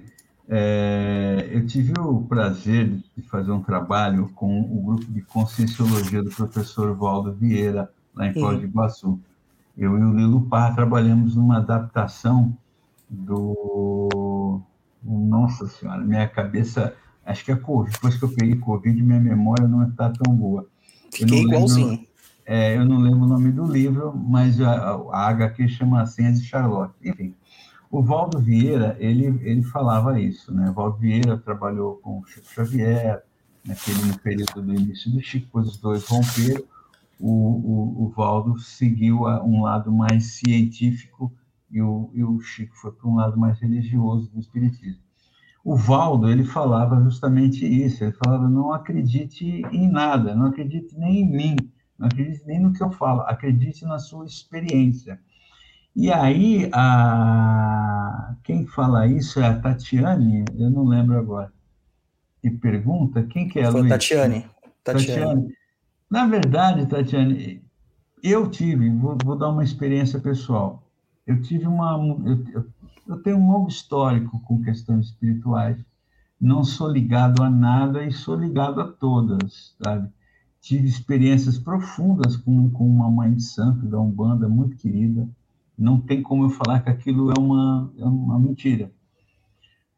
[0.48, 6.30] É, eu tive o prazer de fazer um trabalho com o grupo de Conscienciologia do
[6.30, 9.18] professor Valdo Vieira, lá em Foz de Iguaçu.
[9.76, 12.56] Eu e o Lilo Parra trabalhamos numa adaptação
[13.14, 14.60] do.
[15.02, 16.94] Nossa Senhora, minha cabeça.
[17.24, 17.92] Acho que é Covid.
[17.92, 20.66] Depois que eu peguei Covid, minha memória não está tão boa.
[21.12, 22.04] Fiquei igualzinho.
[22.46, 26.46] É, eu não lembro o nome do livro, mas a, a HQ chama Senhas de
[26.46, 26.94] Charlotte.
[27.02, 27.34] Enfim,
[27.90, 30.68] o Valdo Vieira, ele, ele falava isso, né?
[30.68, 33.22] O Valdo Vieira trabalhou com o Chico Xavier,
[33.64, 36.64] naquele no período do início do Chico, depois os dois romperam.
[37.18, 41.32] O, o, o Valdo seguiu a, um lado mais científico
[41.74, 45.02] e o, e o Chico foi para um lado mais religioso do espiritismo.
[45.64, 51.22] O Valdo, ele falava justamente isso, ele falava, não acredite em nada, não acredite nem
[51.22, 51.56] em mim,
[51.98, 55.18] não acredite nem no que eu falo, acredite na sua experiência.
[55.96, 58.36] E aí, a...
[58.44, 61.52] quem fala isso é a Tatiane, eu não lembro agora,
[62.42, 64.46] e pergunta, quem que é, Foi Tatiane.
[64.84, 65.22] Tatiane.
[65.22, 65.54] Tatiane.
[66.08, 67.64] Na verdade, Tatiane,
[68.22, 70.83] eu tive, vou, vou dar uma experiência pessoal,
[71.26, 72.66] eu tive uma, eu,
[73.06, 75.78] eu tenho um longo histórico com questões espirituais,
[76.40, 80.08] não sou ligado a nada e sou ligado a todas, sabe?
[80.60, 85.28] Tive experiências profundas com, com uma mãe de santo da Umbanda, muito querida.
[85.76, 88.90] Não tem como eu falar que aquilo é uma, é uma mentira.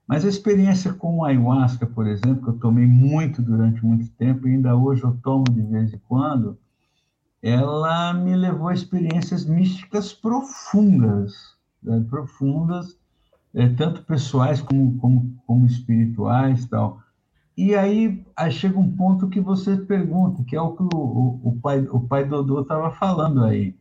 [0.06, 4.46] Mas a experiência com o ayahuasca, por exemplo, que eu tomei muito durante muito tempo,
[4.46, 6.58] e ainda hoje eu tomo de vez em quando,
[7.46, 12.04] ela me levou a experiências místicas profundas, né?
[12.10, 12.98] profundas,
[13.54, 17.00] é, tanto pessoais como, como, como espirituais tal.
[17.56, 21.40] E aí, aí, chega um ponto que você pergunta, que é o que o, o,
[21.44, 23.76] o pai, o pai Dodô estava falando aí.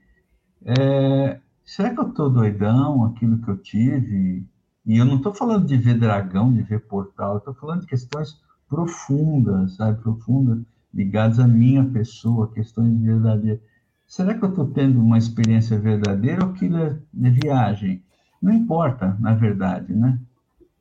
[0.63, 4.47] É, será que eu estou doidão, aquilo que eu tive?
[4.85, 8.39] E eu não estou falando de ver dragão, de ver portal, estou falando de questões
[8.69, 9.99] profundas, sabe?
[10.01, 10.59] Profundas,
[10.95, 13.59] ligadas à minha pessoa, questões verdadeiras.
[14.07, 18.01] Será que eu estou tendo uma experiência verdadeira ou aquilo é de viagem?
[18.41, 20.17] Não importa, na verdade, né?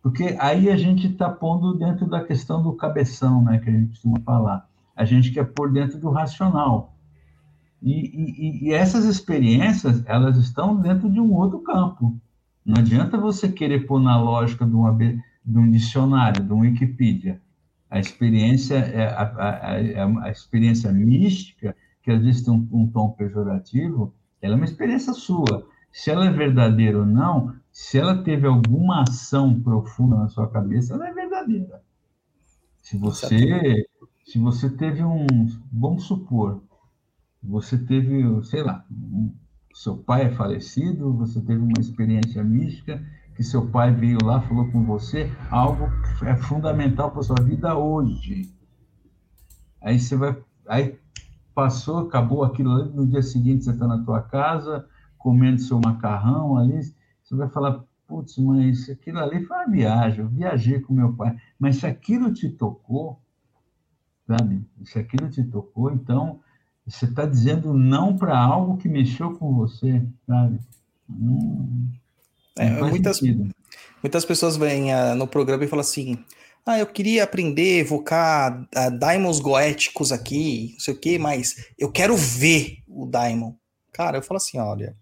[0.03, 3.89] Porque aí a gente está pondo dentro da questão do cabeção, né, que a gente
[3.89, 4.69] costuma falar.
[4.95, 6.95] A gente quer pôr dentro do racional.
[7.83, 12.19] E, e, e essas experiências, elas estão dentro de um outro campo.
[12.65, 17.41] Não adianta você querer pôr na lógica de, uma, de um dicionário, de um Wikipedia.
[17.95, 23.11] A experiência, é, a, a, a, experiência mística, que às vezes tem um, um tom
[23.11, 25.65] pejorativo, ela é uma experiência sua.
[25.93, 30.95] Se ela é verdadeira ou não, se ela teve alguma ação profunda na sua cabeça,
[30.95, 31.85] ela é verdadeira.
[32.83, 33.87] Se você,
[34.25, 35.25] se você teve um,
[35.73, 36.65] vamos supor,
[37.41, 39.33] você teve, sei lá, um,
[39.73, 43.01] seu pai é falecido, você teve uma experiência mística,
[43.35, 47.77] que seu pai veio lá, falou com você, algo que é fundamental para sua vida
[47.77, 48.55] hoje.
[49.81, 50.37] Aí você vai,
[50.69, 50.99] aí
[51.55, 54.87] passou, acabou aquilo, no dia seguinte você está na tua casa,
[55.19, 56.81] comendo seu macarrão ali,
[57.23, 61.37] você vai falar, putz, mas aquilo ali foi uma viagem, eu viajei com meu pai.
[61.59, 63.21] Mas se aquilo te tocou,
[64.27, 64.67] sabe?
[64.85, 66.41] Se aquilo te tocou, então
[66.87, 70.61] você está dizendo não para algo que mexeu com você, sabe?
[71.09, 71.91] Hum,
[72.57, 73.21] é, muitas,
[74.03, 76.19] muitas pessoas vêm uh, no programa e falam assim:
[76.65, 81.67] ah, eu queria aprender a evocar uh, daimons goéticos aqui, não sei o quê, mas
[81.79, 83.55] eu quero ver o daimon.
[83.93, 84.97] Cara, eu falo assim: olha,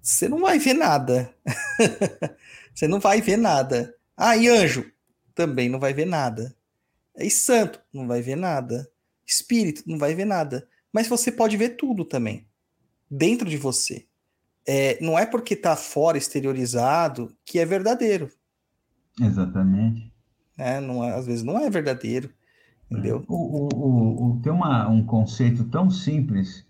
[0.00, 1.32] você não vai ver nada.
[2.74, 3.94] você não vai ver nada.
[4.16, 4.90] Ah, e anjo?
[5.34, 6.56] Também não vai ver nada.
[7.16, 7.80] E santo?
[7.92, 8.90] Não vai ver nada.
[9.24, 9.84] Espírito?
[9.86, 10.68] Não vai ver nada.
[10.92, 12.46] Mas você pode ver tudo também.
[13.08, 14.06] Dentro de você.
[14.66, 18.28] É, não é porque está fora, exteriorizado, que é verdadeiro.
[19.20, 20.12] Exatamente.
[20.56, 22.30] É, não é, às vezes não é verdadeiro.
[22.90, 23.24] Entendeu?
[23.26, 26.66] O, o, o, o tem uma, um conceito tão simples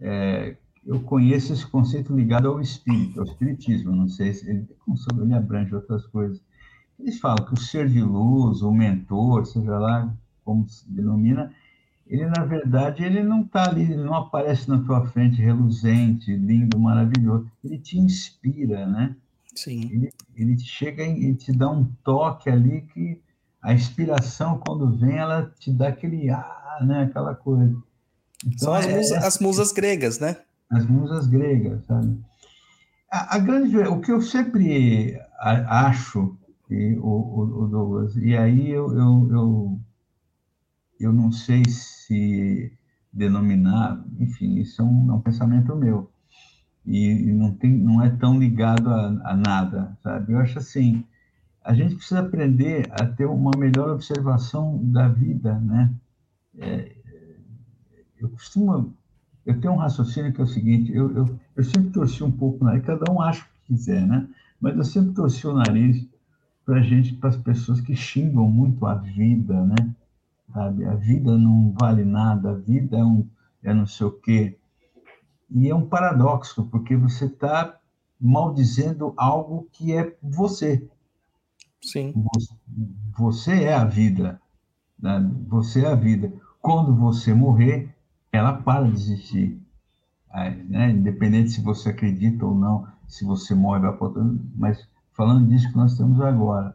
[0.00, 0.56] é,
[0.86, 4.66] eu conheço esse conceito ligado ao espírito, ao espiritismo, não sei se ele,
[5.20, 6.42] ele abrange outras coisas.
[6.98, 10.12] Eles falam que o ser de luz, o mentor, seja lá
[10.44, 11.52] como se denomina,
[12.08, 16.78] ele na verdade ele não está ali, ele não aparece na tua frente reluzente, lindo,
[16.78, 17.50] maravilhoso.
[17.64, 19.14] Ele te inspira, né?
[19.54, 19.90] Sim.
[19.92, 23.20] Ele, ele chega e te dá um toque ali que
[23.62, 27.04] a inspiração quando vem ela te dá aquele ah, né?
[27.04, 27.76] Aquela coisa.
[28.44, 30.36] Então, São as, é, musas, as musas gregas, né?
[30.70, 32.18] as musas gregas, sabe?
[33.10, 36.36] A, a, grande, o que eu sempre acho,
[36.70, 39.80] e, o, o, Douglas, e aí eu, eu, eu,
[41.00, 41.97] eu não sei se
[43.12, 46.10] denominar, enfim, isso é um, é um pensamento meu,
[46.84, 50.32] e, e, não, tem, não é tão ligado a, a, nada, sabe?
[50.32, 51.04] Eu acho assim,
[51.62, 55.92] a gente precisa aprender a ter uma melhor observação da vida, né?
[56.56, 56.92] É,
[58.18, 58.94] eu costumo,
[59.44, 62.64] eu tenho um raciocínio que é o seguinte, eu, eu, eu sempre torci um pouco,
[62.64, 62.80] né?
[62.80, 64.26] cada um acha o que quiser, né?
[64.60, 66.06] Mas eu sempre torci o nariz
[66.64, 69.76] para gente, para as pessoas que xingam muito a vida, né?
[70.52, 70.84] Sabe?
[70.84, 73.28] A vida não vale nada, a vida é, um,
[73.62, 74.58] é não sei o quê.
[75.50, 77.78] E é um paradoxo, porque você está
[78.20, 80.88] maldizendo algo que é você.
[81.80, 82.12] Sim.
[83.16, 84.40] Você é a vida.
[84.98, 85.30] Né?
[85.46, 86.32] Você é a vida.
[86.60, 87.94] Quando você morrer,
[88.32, 89.60] ela para de existir.
[90.68, 90.90] Né?
[90.90, 94.10] Independente se você acredita ou não, se você morre, vai para
[94.54, 96.74] mas falando disso que nós estamos agora.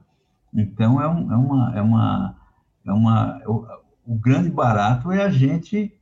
[0.54, 1.76] Então, é, um, é uma.
[1.78, 2.36] É uma,
[2.86, 3.66] é uma o,
[4.06, 5.98] o grande barato é a gente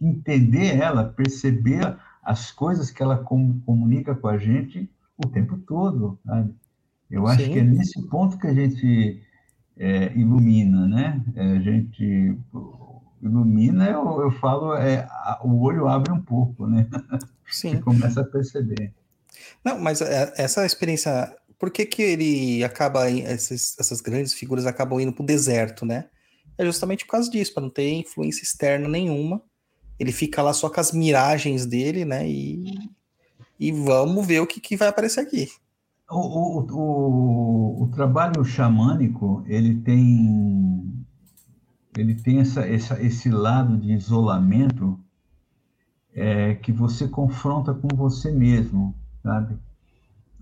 [0.00, 6.18] entender ela, perceber as coisas que ela comunica com a gente o tempo todo.
[6.24, 6.54] Sabe?
[7.10, 7.52] Eu acho Sim.
[7.52, 9.22] que é nesse ponto que a gente
[9.76, 11.22] é, ilumina, né?
[11.34, 12.38] É, a gente
[13.20, 15.06] ilumina, eu, eu falo, é,
[15.42, 16.86] o olho abre um pouco, né?
[17.46, 17.74] Sim.
[17.76, 18.92] e começa a perceber.
[19.64, 25.12] Não, mas é, essa experiência, por que que ele acaba, essas, grandes figuras acabam indo
[25.12, 26.06] para o deserto, né?
[26.56, 29.42] É justamente por causa disso, para não ter influência externa nenhuma.
[29.98, 32.26] Ele fica lá só com as miragens dele, né?
[32.26, 32.64] E,
[33.58, 35.48] e vamos ver o que, que vai aparecer aqui.
[36.10, 41.04] O, o, o, o trabalho xamânico, ele tem
[41.98, 44.98] ele tem essa, essa, esse lado de isolamento
[46.14, 49.58] é, que você confronta com você mesmo, sabe?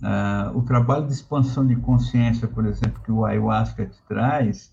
[0.03, 4.73] Ah, o trabalho de expansão de consciência, por exemplo, que o ayahuasca te traz,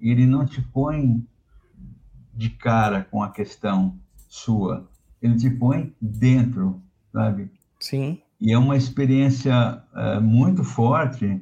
[0.00, 1.24] ele não te põe
[2.34, 3.94] de cara com a questão
[4.28, 4.88] sua,
[5.20, 6.80] ele te põe dentro,
[7.12, 7.50] sabe?
[7.78, 8.20] Sim.
[8.40, 11.40] E é uma experiência uh, muito forte,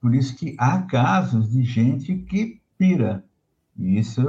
[0.00, 3.24] por isso que há casos de gente que pira.
[3.78, 4.22] E isso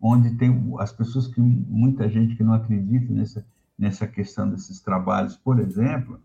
[0.00, 3.44] onde tem as pessoas que muita gente que não acredita nessa
[3.78, 6.20] nessa questão desses trabalhos, por exemplo,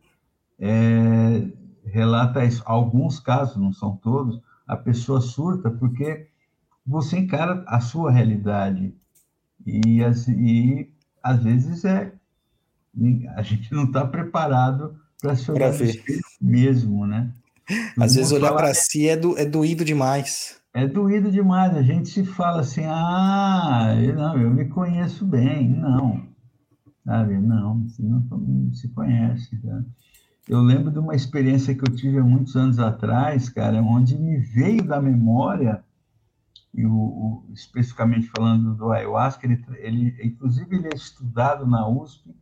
[0.60, 1.48] é,
[1.86, 2.62] relata isso.
[2.66, 6.28] Alguns casos, não são todos, a pessoa surta porque
[6.86, 8.94] você encara a sua realidade
[9.66, 10.92] e, e
[11.24, 12.14] às vezes é
[13.36, 15.72] a gente não está preparado para se olhar
[16.42, 17.32] mesmo, né?
[18.00, 20.60] Às vezes olhar para si é, do, é doído demais.
[20.74, 21.76] É doído demais.
[21.76, 25.70] A gente se fala assim, ah, eu, não, eu me conheço bem.
[25.70, 26.28] Não,
[27.06, 27.38] sabe?
[27.38, 29.56] Não, você não se conhece.
[29.58, 29.84] Tá?
[30.50, 34.40] Eu lembro de uma experiência que eu tive há muitos anos atrás, cara, onde me
[34.40, 35.84] veio da memória,
[36.74, 42.36] e o, o especificamente falando do ayahuasca, ele, ele, inclusive ele é estudado na USP,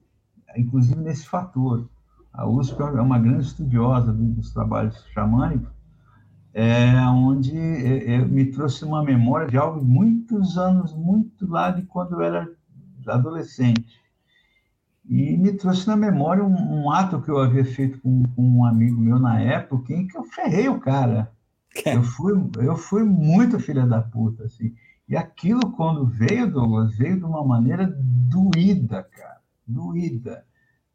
[0.56, 1.90] inclusive nesse fator.
[2.32, 5.70] A USP é uma grande estudiosa dos trabalhos xamânicos,
[6.54, 11.82] é, onde é, é, me trouxe uma memória de algo muitos anos, muito lá de
[11.82, 12.50] quando eu era
[13.06, 14.00] adolescente.
[15.08, 18.66] E me trouxe na memória um, um ato que eu havia feito com, com, um
[18.66, 21.32] amigo meu na época, em que eu ferrei o cara.
[21.86, 24.74] Eu fui, eu fui muito filha da puta, assim.
[25.08, 29.38] E aquilo, quando veio, Douglas, veio de uma maneira doída, cara.
[29.66, 30.44] Doída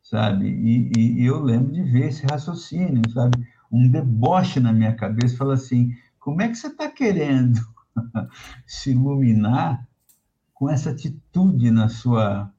[0.02, 0.46] sabe?
[0.46, 3.46] E, e, e, eu lembro de ver esse raciocínio, sabe?
[3.70, 7.58] Um deboche na minha cabeça, fala assim, como é que você está querendo
[8.66, 9.86] se iluminar
[10.52, 12.52] com essa atitude na sua,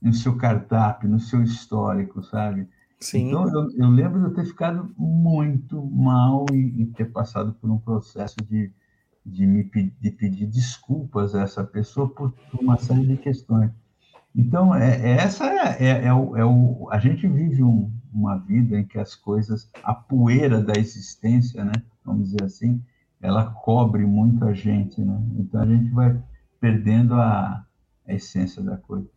[0.00, 2.68] no seu cardápio, no seu histórico, sabe?
[3.00, 3.28] Sim.
[3.28, 7.70] Então, eu, eu, lembro de eu ter ficado muito mal e, e ter passado por
[7.70, 8.72] um processo de,
[9.24, 9.62] de me
[10.00, 13.70] de pedir desculpas a essa pessoa por, por uma série de questões.
[14.34, 18.36] Então, é, é essa é, é, é, o, é o, a gente vive um, uma
[18.36, 21.72] vida em que as coisas, a poeira da existência, né,
[22.04, 22.82] vamos dizer assim,
[23.20, 25.20] ela cobre muito a gente, né?
[25.38, 26.20] Então a gente vai
[26.60, 27.64] perdendo a,
[28.06, 29.08] a essência da coisa.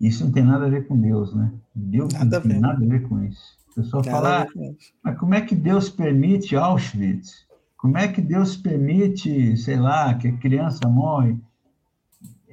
[0.00, 1.52] Isso não tem nada a ver com Deus, né?
[1.74, 3.58] Deus nada não tem nada a ver com isso.
[3.70, 7.44] O pessoal nada fala, ah, mas como é que Deus permite Auschwitz?
[7.76, 11.36] Como é que Deus permite, sei lá, que a criança morre?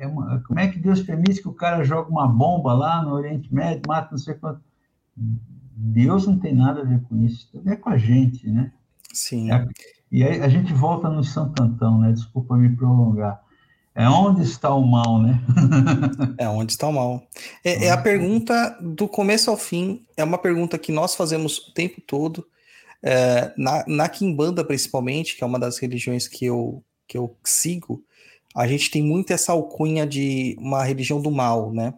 [0.01, 3.13] é uma, como é que Deus permite que o cara jogue uma bomba lá no
[3.13, 4.59] Oriente Médio, mata não sei quanto?
[5.15, 8.71] Deus não tem nada a ver com isso, é com a gente, né?
[9.13, 9.51] Sim.
[9.51, 9.67] É,
[10.11, 12.11] e aí a gente volta no Santo Antão, né?
[12.11, 13.41] Desculpa me prolongar.
[13.93, 15.41] É onde está o mal, né?
[16.37, 17.27] é onde está o mal.
[17.63, 21.73] É, é, a pergunta do começo ao fim, é uma pergunta que nós fazemos o
[21.73, 22.47] tempo todo,
[23.03, 28.03] é, na, na Kimbanda principalmente, que é uma das religiões que eu, que eu sigo,
[28.55, 31.93] a gente tem muito essa alcunha de uma religião do mal, né?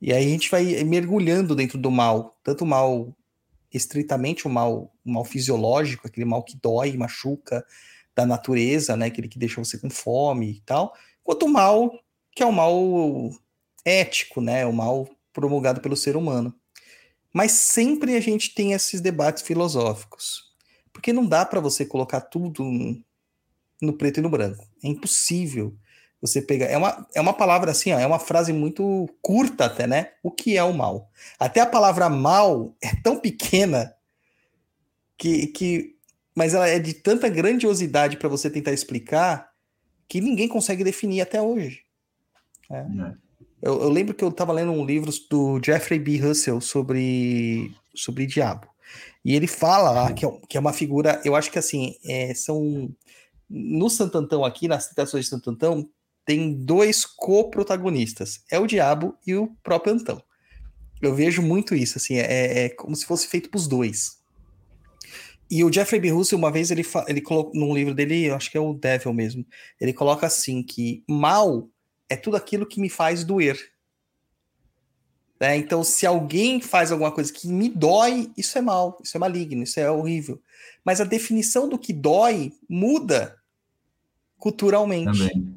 [0.00, 3.14] E aí a gente vai mergulhando dentro do mal, tanto o mal
[3.72, 7.64] estritamente o mal, o mal fisiológico, aquele mal que dói, machuca,
[8.14, 9.06] da natureza, né?
[9.06, 11.92] Aquele que deixa você com fome e tal, quanto o mal
[12.32, 13.30] que é o mal
[13.84, 14.64] ético, né?
[14.64, 16.54] O mal promulgado pelo ser humano.
[17.32, 20.50] Mas sempre a gente tem esses debates filosóficos.
[20.92, 22.64] Porque não dá para você colocar tudo
[23.80, 24.66] no preto e no branco.
[24.82, 25.76] É impossível
[26.20, 26.66] você pegar.
[26.66, 30.12] É uma, é uma palavra assim, ó, é uma frase muito curta até, né?
[30.22, 31.10] O que é o mal?
[31.38, 33.94] Até a palavra mal é tão pequena
[35.16, 35.46] que.
[35.48, 35.96] que
[36.36, 39.50] mas ela é de tanta grandiosidade para você tentar explicar
[40.08, 41.82] que ninguém consegue definir até hoje.
[42.70, 42.78] É.
[42.78, 43.14] É.
[43.62, 46.16] Eu, eu, lembro que eu estava lendo um livro do Jeffrey B.
[46.16, 48.66] Russell sobre, sobre diabo.
[49.24, 52.32] E ele fala lá que é, que é uma figura, eu acho que assim, é,
[52.34, 52.90] são.
[53.48, 55.88] No Santantão aqui, nas citações de Santantão,
[56.24, 60.22] tem dois co-protagonistas: é o diabo e o próprio Antão.
[61.02, 64.19] Eu vejo muito isso, assim, é, é como se fosse feito para os dois.
[65.50, 66.10] E o Jeffrey B.
[66.10, 69.44] Russell, uma vez, ele, ele colocou num livro dele, acho que é o Devil mesmo,
[69.80, 71.68] ele coloca assim: que mal
[72.08, 73.58] é tudo aquilo que me faz doer.
[75.42, 79.20] É, então, se alguém faz alguma coisa que me dói, isso é mal, isso é
[79.20, 80.40] maligno, isso é horrível.
[80.84, 83.40] Mas a definição do que dói muda
[84.36, 85.18] culturalmente.
[85.18, 85.56] Também.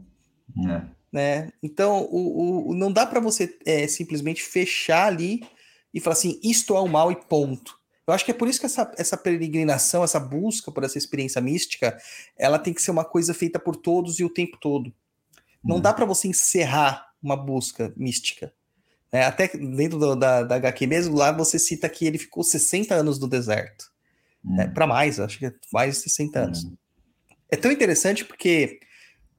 [0.70, 0.82] É.
[1.12, 1.54] Né?
[1.62, 5.46] Então, o, o, não dá para você é, simplesmente fechar ali
[5.94, 7.78] e falar assim, isto é o mal e ponto.
[8.06, 11.42] Eu acho que é por isso que essa, essa peregrinação, essa busca por essa experiência
[11.42, 11.98] mística,
[12.38, 14.94] ela tem que ser uma coisa feita por todos e o tempo todo.
[15.64, 18.54] Não dá para você encerrar uma busca mística.
[19.12, 22.94] É, até dentro do, da, da HQ mesmo, lá você cita que ele ficou 60
[22.94, 23.92] anos no deserto.
[24.44, 24.60] Hum.
[24.60, 26.64] É, para mais, acho que é mais de 60 anos.
[26.66, 26.76] Hum.
[27.50, 28.80] É tão interessante porque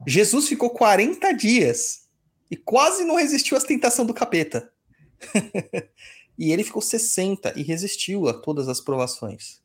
[0.07, 2.07] Jesus ficou 40 dias
[2.49, 4.71] e quase não resistiu às tentações do capeta.
[6.37, 9.61] e ele ficou 60 e resistiu a todas as provações.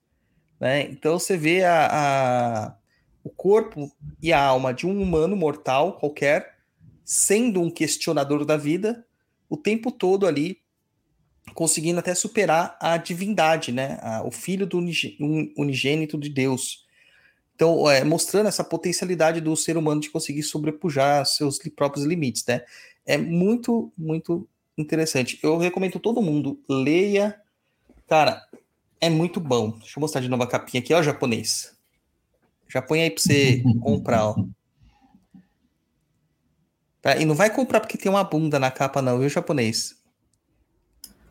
[0.58, 0.82] Né?
[0.82, 2.76] Então você vê a, a,
[3.24, 3.90] o corpo
[4.22, 6.58] e a alma de um humano mortal qualquer,
[7.04, 9.04] sendo um questionador da vida,
[9.48, 10.60] o tempo todo ali,
[11.54, 13.98] conseguindo até superar a divindade, né?
[14.00, 14.78] A, o filho do
[15.56, 16.86] unigênito de Deus.
[17.54, 22.62] Então, é, mostrando essa potencialidade do ser humano de conseguir sobrepujar seus próprios limites, né?
[23.04, 24.48] É muito, muito
[24.80, 25.38] interessante.
[25.42, 27.40] Eu recomendo todo mundo leia.
[28.08, 28.42] Cara,
[29.00, 29.70] é muito bom.
[29.78, 31.76] Deixa eu mostrar de novo a capinha aqui, ó, japonês.
[32.68, 34.44] Já põe aí para você comprar, ó.
[37.18, 39.98] E não vai comprar porque tem uma bunda na capa, não, viu, japonês?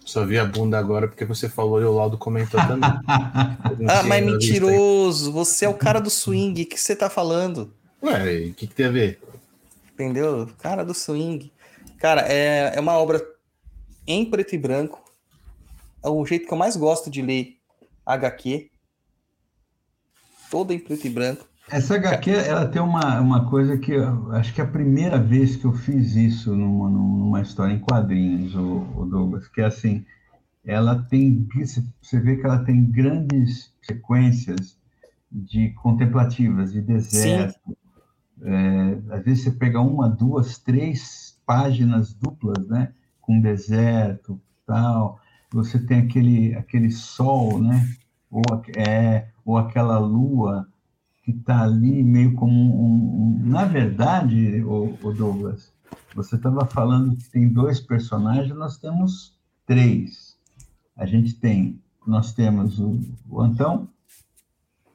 [0.03, 2.89] Só vi a bunda agora porque você falou e o Laudo comentou também.
[3.07, 5.31] ah, mas mentiroso!
[5.31, 6.63] Você é o cara do swing.
[6.63, 7.71] O que você tá falando?
[8.01, 9.21] Ué, o que, que tem a ver?
[9.93, 10.49] Entendeu?
[10.57, 11.51] Cara do swing.
[11.99, 13.23] Cara, é, é uma obra
[14.09, 14.99] em preto e branco.
[16.03, 17.57] É o jeito que eu mais gosto de ler
[18.03, 18.71] HQ.
[20.49, 21.45] Toda em preto e branco.
[21.69, 25.55] Essa HQ, ela tem uma, uma coisa que eu, acho que é a primeira vez
[25.55, 30.03] que eu fiz isso numa, numa história em quadrinhos, o, o Douglas, que é assim,
[30.65, 31.47] ela tem,
[32.01, 34.79] você vê que ela tem grandes sequências
[35.31, 37.77] de contemplativas, de deserto.
[38.41, 42.91] É, às vezes você pega uma, duas, três páginas duplas, né,
[43.29, 45.19] com deserto, tal.
[45.53, 47.87] Você tem aquele aquele sol, né,
[48.31, 48.41] ou
[48.75, 50.67] é, ou aquela lua
[51.21, 55.71] que está ali meio como um, um, Na verdade, o, o Douglas,
[56.15, 60.35] você estava falando que tem dois personagens, nós temos três.
[60.97, 62.99] A gente tem, nós temos o,
[63.29, 63.87] o Antão,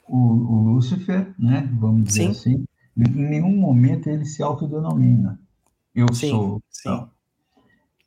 [0.09, 1.71] o, o Lúcifer, né?
[1.79, 2.55] Vamos dizer sim.
[2.57, 2.65] assim.
[2.97, 5.39] Em nenhum momento ele se autodenomina.
[5.95, 6.61] Eu sim, sou.
[6.69, 6.89] Sim.
[6.89, 7.14] Então.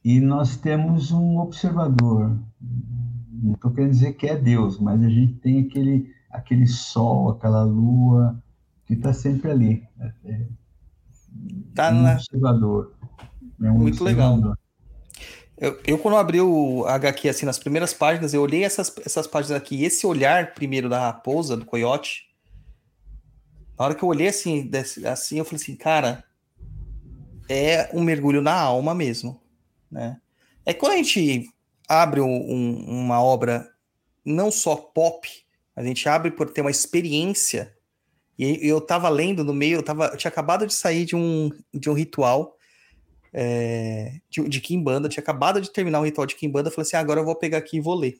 [0.07, 2.39] E nós temos um observador.
[3.29, 7.63] Não estou querendo dizer que é Deus, mas a gente tem aquele aquele sol, aquela
[7.63, 8.41] lua
[8.85, 9.83] que está sempre ali.
[9.99, 10.47] É, é
[11.75, 12.13] tá um na...
[12.13, 12.93] observador.
[13.61, 14.37] É um Muito observador.
[14.37, 14.57] legal.
[15.57, 19.61] Eu, eu, quando abri o HQ assim nas primeiras páginas, eu olhei essas, essas páginas
[19.61, 22.29] aqui, esse olhar primeiro da raposa, do coiote.
[23.77, 24.71] Na hora que eu olhei assim,
[25.05, 26.23] assim, eu falei assim, cara,
[27.49, 29.41] é um mergulho na alma mesmo,
[29.91, 30.17] né?
[30.65, 31.49] É quando a gente
[31.87, 33.69] abre um, um, uma obra
[34.25, 35.29] não só pop,
[35.75, 37.73] a gente abre por ter uma experiência.
[38.37, 41.49] E eu estava lendo no meio, eu, tava, eu tinha acabado de sair de um,
[41.73, 42.57] de um ritual
[43.33, 46.99] é, de, de Kimbanda, tinha acabado de terminar um ritual de Kimbanda, falei assim, ah,
[46.99, 48.19] agora eu vou pegar aqui e vou ler.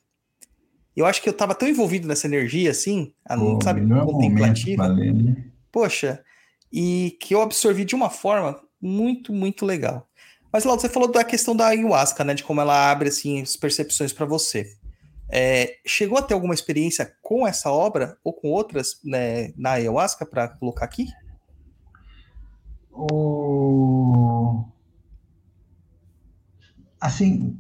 [0.96, 4.90] Eu acho que eu estava tão envolvido nessa energia, assim, a, Pô, sabe, contemplativa.
[4.90, 5.46] né?
[5.72, 6.24] Poxa,
[6.72, 10.08] e que eu absorvi de uma forma muito, muito legal.
[10.58, 12.34] Mas, Laudo, você falou da questão da ayahuasca, né?
[12.34, 14.66] De como ela abre, assim, as percepções para você.
[15.30, 20.26] É, chegou a ter alguma experiência com essa obra ou com outras né, na ayahuasca
[20.26, 21.10] para colocar aqui?
[22.92, 24.66] O...
[27.00, 27.56] Assim,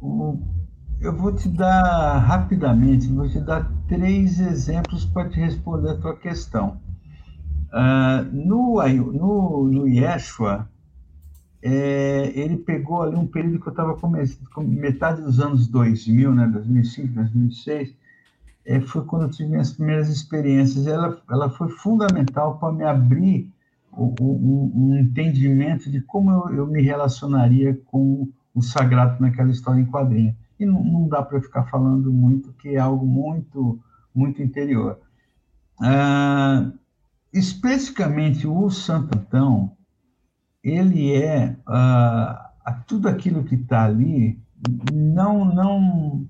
[0.00, 0.38] o...
[1.02, 6.16] eu vou te dar rapidamente, vou te dar três exemplos para te responder a tua
[6.16, 6.80] questão.
[7.70, 8.82] Uh, no,
[9.12, 10.66] no, no Yeshua,
[11.62, 14.08] é, ele pegou ali um período que eu estava com
[14.62, 17.94] metade dos anos 2000, né, 2005, 2006,
[18.64, 20.86] é, foi quando eu tive minhas primeiras experiências.
[20.86, 23.50] Ela, ela foi fundamental para me abrir
[23.90, 29.80] o, o, um entendimento de como eu, eu, me relacionaria com o sagrado naquela história
[29.80, 30.36] em quadrinho.
[30.60, 33.80] E não, não dá para ficar falando muito, que é algo muito,
[34.14, 35.00] muito interior.
[35.80, 36.70] Ah,
[37.32, 39.77] especificamente o Santo Antão,
[40.68, 44.40] ele é uh, tudo aquilo que está ali
[44.92, 46.28] não não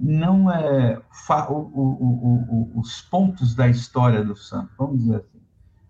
[0.00, 1.00] não é
[1.48, 5.40] o, o, o, os pontos da história do santo, vamos dizer assim,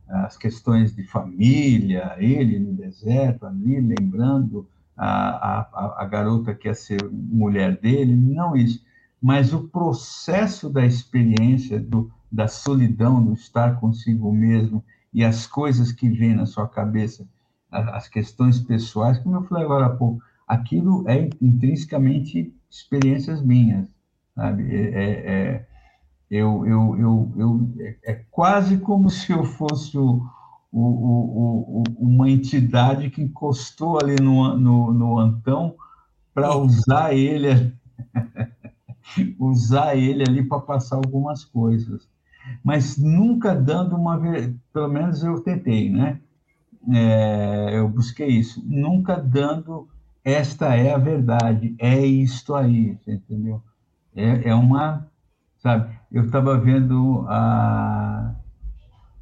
[0.08, 6.74] as questões de família, ele no deserto, ali lembrando a, a, a garota que ia
[6.74, 8.84] ser mulher dele, não isso,
[9.20, 15.90] mas o processo da experiência do, da solidão, do estar consigo mesmo e as coisas
[15.90, 17.26] que vêm na sua cabeça
[17.70, 23.88] as questões pessoais, como eu falei agora há pouco, aquilo é intrinsecamente experiências minhas,
[24.34, 24.74] sabe?
[24.74, 25.66] É, é, é
[26.30, 30.26] eu, eu, eu, eu, é, é quase como se eu fosse o,
[30.72, 35.76] o, o, uma entidade que encostou ali no, no, no Antão
[36.34, 37.72] para usar ele,
[39.38, 42.08] usar ele ali para passar algumas coisas.
[42.62, 44.20] Mas nunca dando uma.
[44.72, 46.20] Pelo menos eu tentei, né?
[46.92, 49.88] É, eu busquei isso, nunca dando
[50.24, 53.62] esta é a verdade, é isto aí, entendeu?
[54.14, 55.06] É, é uma,
[55.58, 55.96] sabe?
[56.10, 58.34] Eu estava vendo a,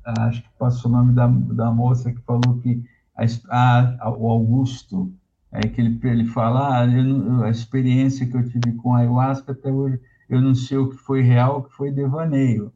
[0.05, 2.83] a, acho que passou o nome da, da moça que falou que
[3.17, 5.13] a, a, o Augusto,
[5.53, 9.71] aí que ele, ele fala, ah, a experiência que eu tive com a ayahuasca até
[9.71, 12.73] hoje, eu não sei o que foi real, o que foi devaneio.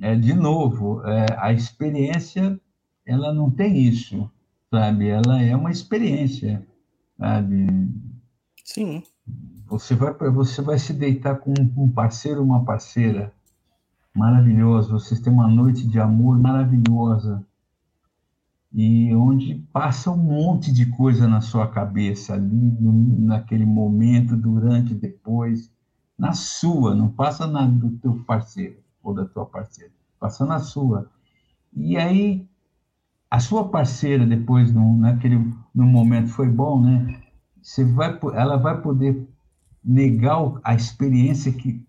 [0.00, 2.58] É, de novo, é, a experiência
[3.04, 4.30] ela não tem isso,
[4.70, 5.08] sabe?
[5.08, 6.66] Ela é uma experiência,
[7.18, 7.66] sabe?
[8.64, 9.02] Sim.
[9.66, 13.32] Você vai, você vai se deitar com um parceiro, uma parceira
[14.14, 14.92] maravilhoso.
[14.92, 17.44] Vocês têm uma noite de amor maravilhosa
[18.74, 24.94] e onde passa um monte de coisa na sua cabeça ali no, naquele momento, durante,
[24.94, 25.70] depois,
[26.18, 31.10] na sua, não passa na do teu parceiro ou da tua parceira, passa na sua.
[31.74, 32.48] E aí
[33.32, 35.38] a sua parceira depois no, naquele
[35.74, 37.18] no momento foi bom, né?
[37.62, 39.26] Você vai, ela vai poder
[39.82, 41.82] negar a experiência que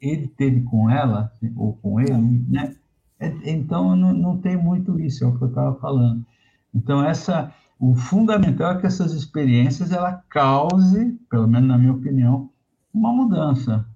[0.00, 2.74] ele teve com ela ou com ele, né?
[3.20, 6.26] É, então não, não tem muito isso, é o que eu estava falando.
[6.74, 12.50] Então essa o fundamental é que essas experiências ela cause, pelo menos na minha opinião,
[12.92, 13.86] uma mudança.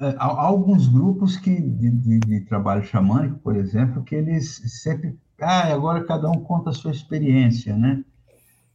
[0.00, 5.18] É, há, alguns grupos que de, de, de trabalho xamânico, por exemplo, que eles sempre
[5.40, 8.04] ah, agora cada um conta a sua experiência, né?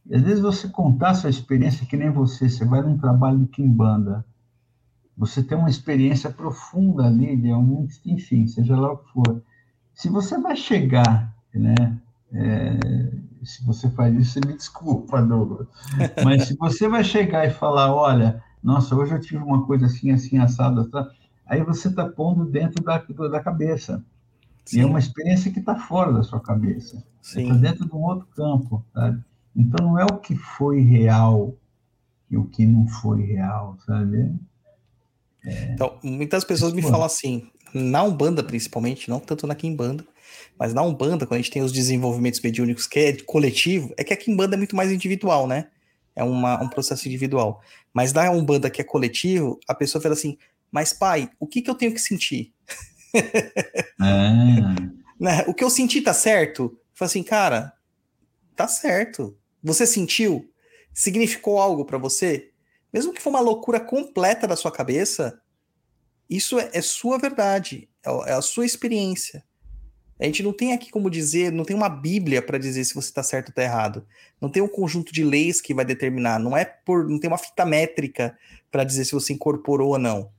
[0.06, 3.38] E às vezes você contar a sua experiência que nem você, você vai num trabalho
[3.38, 4.24] de Kimbanda,
[5.16, 9.42] você tem uma experiência profunda ali, de um, enfim, seja lá o que for.
[9.94, 11.98] Se você vai chegar, né?
[12.32, 12.78] É,
[13.44, 15.68] se você faz isso, você me desculpa, Douglas.
[16.24, 20.10] Mas se você vai chegar e falar, olha, nossa, hoje eu tive uma coisa assim,
[20.10, 20.88] assim, assada,
[21.46, 24.02] aí você está pondo dentro da, da cabeça.
[24.64, 24.78] Sim.
[24.78, 27.04] E é uma experiência que está fora da sua cabeça.
[27.22, 28.84] Está dentro de um outro campo.
[28.94, 29.22] Sabe?
[29.54, 31.54] Então, não é o que foi real
[32.30, 34.34] e o que não foi real, sabe?
[35.44, 35.72] É...
[35.72, 40.04] Então, muitas pessoas me falam assim, na Umbanda principalmente, não tanto na Kimbanda,
[40.58, 44.12] mas na Umbanda, quando a gente tem os desenvolvimentos mediúnicos que é coletivo, é que
[44.12, 45.68] a Kimbanda é muito mais individual, né?
[46.16, 47.60] É uma, um processo individual.
[47.92, 50.38] Mas na Umbanda que é coletivo, a pessoa fala assim,
[50.70, 52.52] mas pai, o que, que eu tenho que sentir?
[54.00, 54.60] É.
[55.18, 55.44] né?
[55.46, 56.76] O que eu senti tá certo?
[56.92, 57.72] Falei assim, cara,
[58.54, 59.36] tá certo.
[59.62, 60.50] Você sentiu?
[60.92, 62.50] Significou algo para você?
[62.92, 65.40] Mesmo que for uma loucura completa da sua cabeça,
[66.28, 69.44] isso é, é sua verdade, é, é, a sua experiência.
[70.18, 73.08] A gente não tem aqui como dizer, não tem uma Bíblia para dizer se você
[73.08, 74.06] está certo ou está errado.
[74.40, 76.38] Não tem um conjunto de leis que vai determinar.
[76.38, 78.38] Não é por, não tem uma fita métrica
[78.70, 80.30] para dizer se você incorporou ou não.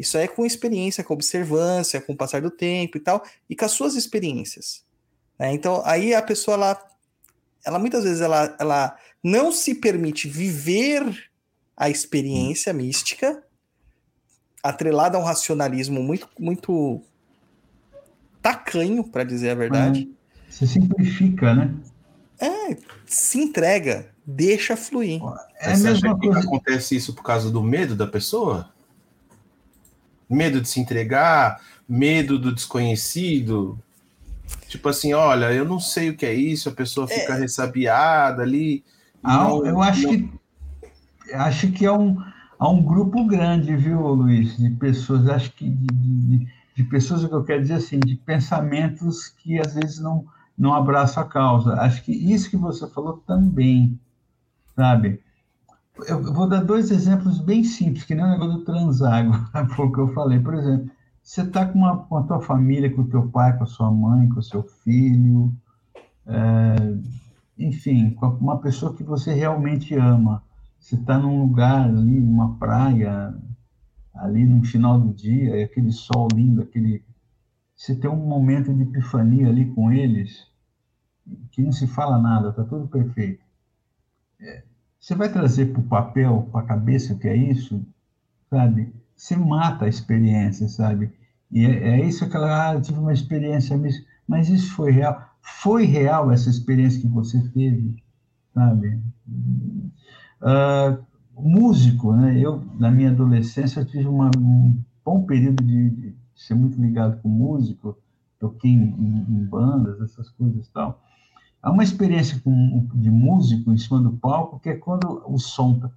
[0.00, 3.66] Isso é com experiência, com observância, com o passar do tempo e tal, e com
[3.66, 4.82] as suas experiências.
[5.38, 5.52] Né?
[5.52, 6.90] Então, aí a pessoa, ela,
[7.66, 11.30] ela muitas vezes, ela, ela não se permite viver
[11.76, 13.44] a experiência mística,
[14.62, 17.02] atrelada a um racionalismo muito, muito
[18.40, 20.10] tacanho, para dizer a verdade.
[20.48, 21.74] Você simplifica, né?
[22.40, 22.74] É,
[23.04, 25.20] se entrega, deixa fluir.
[25.60, 26.40] É a mesma coisa.
[26.40, 28.72] Que acontece isso por causa do medo da pessoa?
[30.30, 33.78] Medo de se entregar, medo do desconhecido.
[34.68, 37.40] Tipo assim, olha, eu não sei o que é isso, a pessoa fica é...
[37.40, 38.84] ressabiada ali.
[39.22, 40.10] Ah, não, eu acho não...
[40.10, 40.40] que
[41.34, 42.16] acho que é um,
[42.58, 47.28] há um grupo grande, viu, Luiz, de pessoas, acho que de, de, de pessoas, o
[47.28, 50.24] que eu quero dizer assim, de pensamentos que às vezes não,
[50.56, 51.74] não abraçam a causa.
[51.74, 53.98] Acho que isso que você falou também,
[54.76, 55.20] sabe?
[56.06, 59.32] Eu vou dar dois exemplos bem simples, que nem o negócio do transago,
[59.74, 60.38] foi o que eu falei.
[60.40, 60.90] Por exemplo,
[61.22, 64.28] você está com, com a tua família, com o teu pai, com a sua mãe,
[64.28, 65.54] com o seu filho,
[66.26, 66.76] é,
[67.58, 70.42] enfim, com uma pessoa que você realmente ama.
[70.78, 73.34] Você está num lugar ali, numa praia,
[74.14, 77.04] ali no final do dia, aquele sol lindo, aquele.
[77.76, 80.46] Você tem um momento de epifania ali com eles,
[81.52, 83.44] que não se fala nada, está tudo perfeito.
[84.40, 84.64] É,
[85.00, 87.82] você vai trazer para o papel, para a cabeça o que é isso,
[88.50, 88.94] sabe?
[89.16, 91.10] Você mata a experiência, sabe?
[91.50, 93.80] E é, é isso que ela, ah, tive uma experiência,
[94.28, 95.28] mas isso foi real.
[95.40, 97.96] Foi real essa experiência que você teve,
[98.54, 99.00] sabe?
[100.42, 101.02] Uh,
[101.34, 102.38] músico, né?
[102.38, 107.28] Eu, na minha adolescência, tive uma, um bom período de, de, ser muito ligado com
[107.28, 107.98] músico,
[108.38, 111.02] toquei em, em, em bandas, essas coisas e tal.
[111.62, 115.78] Há uma experiência com, de músico em cima do palco que é quando o som
[115.78, 115.90] tá,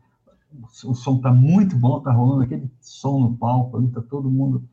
[0.83, 4.63] o som tá muito bom, tá rolando aquele som no palco ali, tá todo mundo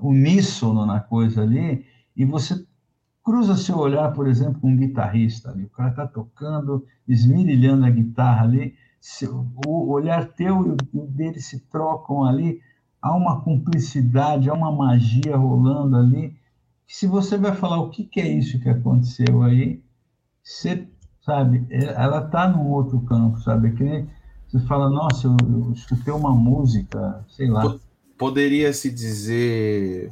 [0.00, 1.84] uníssono na coisa ali,
[2.16, 2.64] e você
[3.22, 7.90] cruza seu olhar, por exemplo, com um guitarrista ali, o cara tá tocando, esmirilhando a
[7.90, 8.74] guitarra ali,
[9.66, 12.60] o olhar teu e o dele se trocam ali,
[13.02, 16.36] há uma cumplicidade, há uma magia rolando ali.
[16.86, 19.82] Se você vai falar o que, que é isso que aconteceu aí,
[20.48, 20.88] você
[21.20, 23.72] sabe, é, ela está num outro campo, sabe?
[23.72, 24.06] Que
[24.48, 27.78] você fala, nossa, eu, eu escutei uma música, sei lá.
[28.16, 30.10] Poderia se dizer,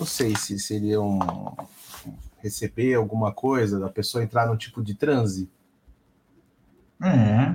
[0.00, 1.20] não sei se seria um
[2.38, 5.50] receber alguma coisa da pessoa entrar num tipo de transe.
[7.02, 7.54] É,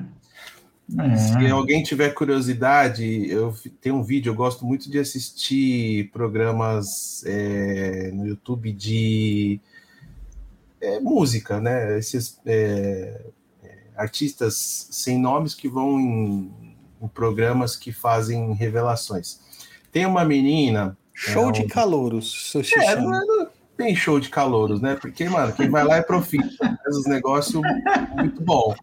[1.01, 1.15] é.
[1.17, 8.11] Se alguém tiver curiosidade, eu tenho um vídeo, eu gosto muito de assistir programas é,
[8.13, 9.59] no YouTube de
[10.81, 11.97] é, música, né?
[11.97, 13.21] Esses é,
[13.63, 19.39] é artistas sem nomes que vão em, em, programas que fazem revelações.
[19.91, 20.97] Tem uma menina.
[21.13, 24.95] Show de calouros, é, não é, tem show de calouros, né?
[24.95, 27.59] Porque, mano, quem vai lá é profita, faz os negócios
[28.15, 28.75] muito bom.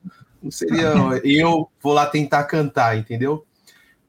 [0.43, 0.93] Não seria
[1.23, 3.47] eu vou lá tentar cantar, entendeu?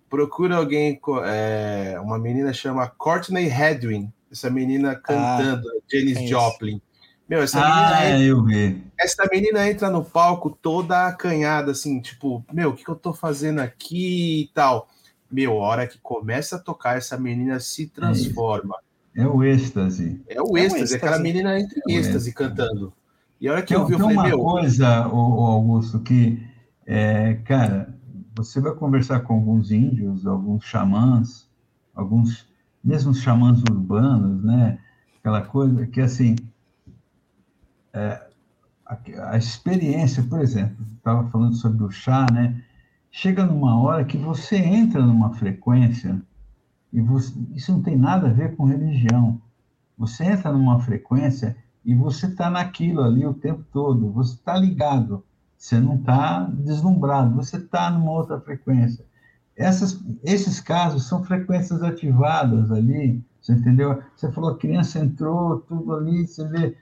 [0.09, 6.81] Procura alguém, é, uma menina chama Courtney Hedwin, essa menina cantando, ah, Janis é Joplin.
[7.27, 8.17] Meu, essa ah, menina.
[8.17, 8.83] É, eu vi.
[8.99, 13.13] Essa menina entra no palco toda acanhada, assim, tipo, meu, o que, que eu tô
[13.13, 14.87] fazendo aqui e tal.
[15.29, 18.77] Meu, a hora que começa a tocar, essa menina se transforma.
[19.15, 20.21] É, o êxtase.
[20.27, 20.95] É o êxtase, é, o êxtase.
[20.95, 22.93] aquela menina entra em é êxtase cantando.
[23.39, 24.39] E a hora que tem, eu vi, eu falei, uma meu...
[24.39, 26.45] coisa, o, Augusto, que,
[26.85, 27.93] é, cara,
[28.35, 31.49] você vai conversar com alguns índios, alguns xamãs,
[31.93, 32.47] alguns,
[32.83, 34.79] mesmo xamãs urbanos, né?
[35.19, 36.35] Aquela coisa que, assim,
[37.95, 38.27] é,
[38.85, 38.97] a,
[39.31, 42.61] a, experiência, por exemplo, estava falando sobre o chá, né?
[43.09, 46.21] Chega numa hora que você entra numa frequência
[46.91, 49.41] e você, isso não tem nada a ver com religião.
[49.97, 51.55] Você entra numa frequência
[51.85, 55.23] e você está naquilo ali o tempo todo, você está ligado,
[55.57, 59.05] você não está deslumbrado, você está numa outra frequência.
[59.55, 64.01] Essas, esses casos são frequências ativadas ali, você entendeu?
[64.15, 66.75] Você falou, a criança entrou, tudo ali, você vê,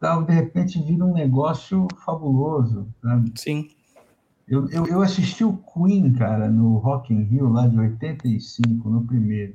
[0.00, 3.32] tal, de repente vira um negócio fabuloso, sabe?
[3.36, 3.68] Sim.
[4.46, 9.04] Eu, eu, eu assisti o Queen, cara, no Rock in Rio, lá de 85, no
[9.04, 9.54] primeiro.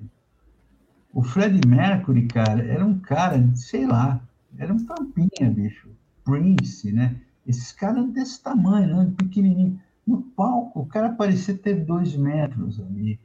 [1.12, 4.22] O Fred Mercury, cara, era um cara, sei lá,
[4.58, 5.90] era um tampinha, bicho.
[6.24, 7.20] Prince, né?
[7.46, 9.14] Esses caras desse tamanho, né?
[9.18, 9.80] pequenininho.
[10.06, 13.20] No palco, o cara parecia ter dois metros ali.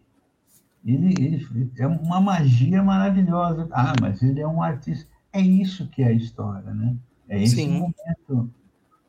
[0.84, 3.68] Ele, ele é uma magia maravilhosa.
[3.72, 5.08] Ah, mas ele é um artista.
[5.32, 6.96] É isso que é a história, né?
[7.28, 7.70] É esse Sim.
[7.70, 8.50] momento.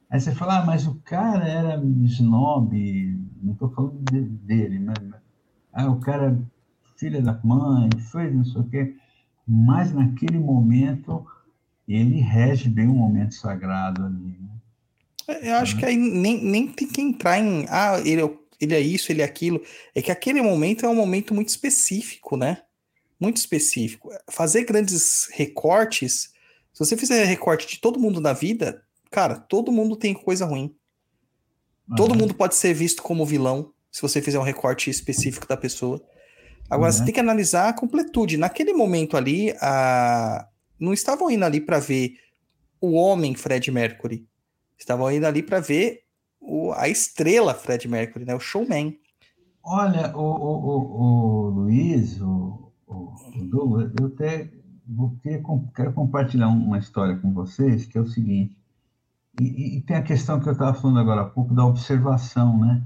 [0.10, 2.76] Aí você fala, ah, mas o cara era snob,
[3.42, 4.98] não estou falando de, dele, mas,
[5.72, 6.40] ah, o cara,
[6.98, 8.96] filha da mãe, fez não sei o quê.
[9.48, 11.26] Mas naquele momento
[11.88, 14.38] ele rege bem o momento sagrado ali.
[14.40, 14.50] Né?
[15.28, 18.76] É, eu acho que aí nem, nem tem que entrar em ah, ele, é ele
[18.76, 19.62] é isso, ele é aquilo.
[19.96, 22.64] É que aquele momento é um momento muito específico, né?
[23.20, 24.10] muito específico.
[24.30, 26.32] Fazer grandes recortes,
[26.80, 28.82] se você fizer recorte de todo mundo na vida,
[29.12, 30.74] cara, todo mundo tem coisa ruim.
[31.90, 31.96] Uhum.
[31.98, 36.02] Todo mundo pode ser visto como vilão se você fizer um recorte específico da pessoa.
[36.70, 36.98] Agora, uhum.
[36.98, 38.38] você tem que analisar a completude.
[38.38, 40.48] Naquele momento ali, a...
[40.80, 42.14] não estavam indo ali para ver
[42.80, 44.26] o homem Fred Mercury.
[44.78, 46.04] Estavam indo ali para ver
[46.40, 46.72] o...
[46.72, 48.34] a estrela Fred Mercury, né?
[48.34, 48.98] o showman.
[49.62, 53.16] Olha, o, o, o, o Luiz, o, o,
[53.50, 54.50] Douglas, eu até
[54.90, 55.16] vou
[55.74, 58.58] quero compartilhar uma história com vocês, que é o seguinte.
[59.40, 62.82] E, e tem a questão que eu estava falando agora há pouco da observação, né?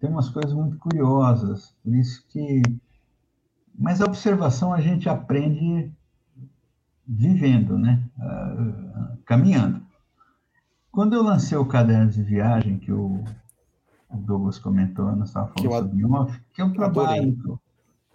[0.00, 2.62] Tem umas coisas muito curiosas, por isso que
[3.74, 5.90] mas a observação a gente aprende
[7.06, 8.02] vivendo, né?
[8.18, 9.82] Uh, caminhando.
[10.90, 13.24] Quando eu lancei o caderno de viagem, que o,
[14.10, 17.60] o Douglas comentou, nós estávamos falando sobre off, que é um trabalho,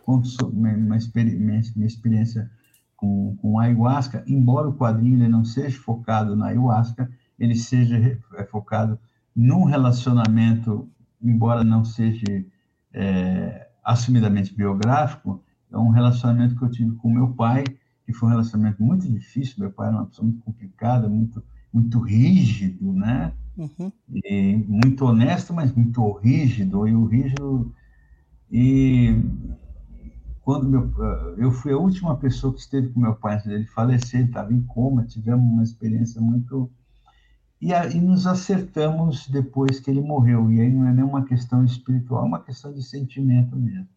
[0.06, 2.50] conto sobre uma, experiência, minha experiência
[2.98, 7.10] com, com ayahuasca, embora o quadrinho ele não seja focado na ayahuasca,
[7.40, 9.00] ele seja é focado
[9.36, 10.90] num relacionamento,
[11.22, 12.26] embora não seja
[12.92, 17.64] é, assumidamente biográfico, é um relacionamento que eu tive com meu pai,
[18.06, 19.56] que foi um relacionamento muito difícil.
[19.60, 23.34] Meu pai era uma pessoa muito complicada, muito, muito rígido, né?
[23.58, 23.92] Uhum.
[24.12, 26.88] E muito honesto, mas muito rígido.
[26.88, 27.74] E o rígido.
[28.50, 29.22] E
[30.48, 30.90] quando meu,
[31.36, 34.62] eu fui a última pessoa que esteve com meu pai antes dele falecer, estava em
[34.62, 36.72] coma, tivemos uma experiência muito.
[37.60, 40.50] E aí nos acertamos depois que ele morreu.
[40.50, 43.90] E aí não é nenhuma questão espiritual, é uma questão de sentimento mesmo.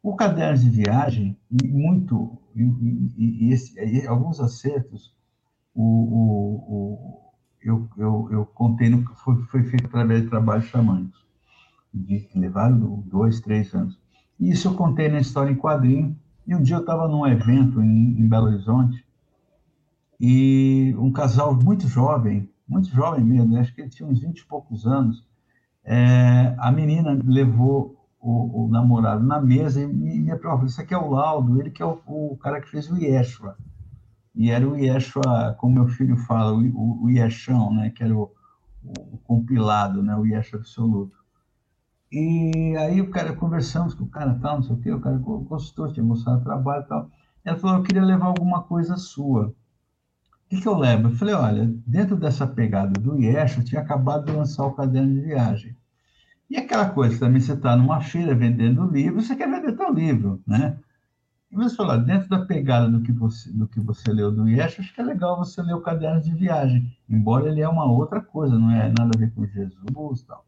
[0.00, 5.16] O caderno de viagem, e muito, e, e, e, esse, e alguns acertos,
[5.74, 11.26] o, o, o, eu, eu, eu contei, no, foi, foi feito através de trabalhos xamânicos,
[11.92, 14.05] de levaram dois, três anos.
[14.38, 17.82] E isso eu contei na história em quadrinho, e um dia eu estava num evento
[17.82, 19.04] em, em Belo Horizonte,
[20.20, 24.44] e um casal muito jovem, muito jovem mesmo, acho que ele tinha uns 20 e
[24.46, 25.26] poucos anos,
[25.84, 30.66] é, a menina levou o, o, namorado na mesa e me, me aprovou.
[30.66, 33.56] Isso aqui é o laudo, ele que é o, o, cara que fez o Yeshua.
[34.34, 37.90] E era o Yeshua, como meu filho fala, o, o Yeshão, né?
[37.90, 38.32] Que era o,
[38.82, 40.16] o compilado, né?
[40.16, 41.16] O Yeshua absoluto.
[42.10, 45.16] E aí o cara, conversamos com o cara tal, não sei o quê, o cara
[45.18, 47.10] gostou, tinha mostrado trabalho e tal.
[47.44, 49.48] Ela falou, eu queria levar alguma coisa sua.
[49.48, 51.08] O que, que eu levo?
[51.08, 55.14] Eu falei, olha, dentro dessa pegada do Yeshua, eu tinha acabado de lançar o caderno
[55.14, 55.76] de viagem.
[56.48, 60.40] E aquela coisa, também você está numa feira vendendo livro, você quer vender teu livro,
[60.46, 60.78] né?
[61.50, 64.78] E você fala, dentro da pegada do que você, do que você leu do Yesh,
[64.78, 68.20] acho que é legal você ler o caderno de viagem, embora ele é uma outra
[68.20, 70.44] coisa, não é nada a ver com Jesus e tal.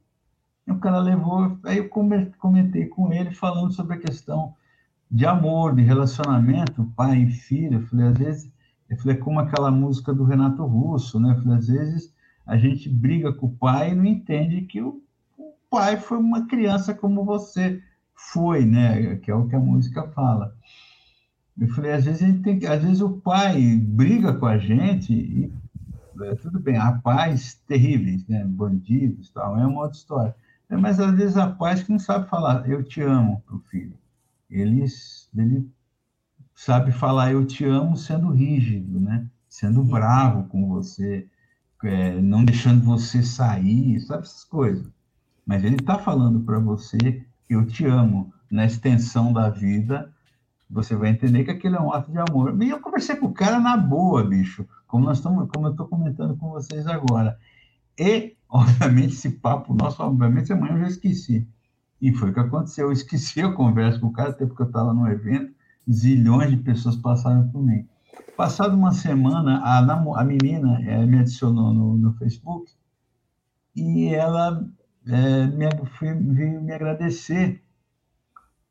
[0.69, 4.55] E o cara levou, aí eu comentei com ele falando sobre a questão
[5.11, 7.79] de amor, de relacionamento, pai e filho.
[7.79, 8.53] Eu falei, às vezes,
[8.91, 11.33] eu falei, é como aquela música do Renato Russo, né?
[11.33, 12.15] Eu falei, às vezes
[12.47, 15.01] a gente briga com o pai e não entende que o
[15.71, 17.83] pai foi uma criança como você
[18.15, 19.17] foi, né?
[19.17, 20.55] Que é o que a música fala.
[21.59, 25.15] Eu falei, às vezes a gente tem, às vezes o pai briga com a gente
[25.15, 25.51] e
[26.25, 28.45] é, tudo bem, há pais terríveis, né?
[28.45, 30.35] Bandidos, tal, é uma outra história.
[30.71, 33.61] É, mas às vezes há pais que não sabem falar eu te amo para o
[33.71, 33.97] filho.
[34.51, 35.69] Eles, ele
[36.55, 39.27] sabe falar eu te amo sendo rígido, né?
[39.49, 41.27] Sendo bravo com você,
[41.85, 44.91] é, não deixando você sair, sabe essas coisas
[45.49, 50.13] mas ele está falando para você eu te amo na extensão da vida,
[50.69, 52.63] você vai entender que aquilo é um ato de amor.
[52.63, 55.89] E eu conversei com o cara na boa, bicho, como nós estamos, como eu estou
[55.89, 57.39] comentando com vocês agora.
[57.99, 61.47] E, obviamente, esse papo nosso, obviamente, amanhã eu já esqueci.
[62.01, 62.87] E foi o que aconteceu.
[62.87, 65.53] Eu esqueci a conversa com o cara, até porque eu estava no evento,
[65.91, 67.87] zilhões de pessoas passaram por mim.
[68.37, 72.71] Passado uma semana, a, a menina é, me adicionou no, no Facebook
[73.75, 74.65] e ela
[75.07, 75.67] é, me,
[76.35, 77.63] veio me agradecer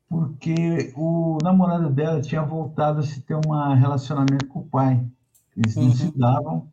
[0.08, 5.06] porque o namorado dela tinha voltado a se ter um relacionamento com o pai.
[5.54, 5.94] Eles não uhum.
[5.94, 6.72] se davam.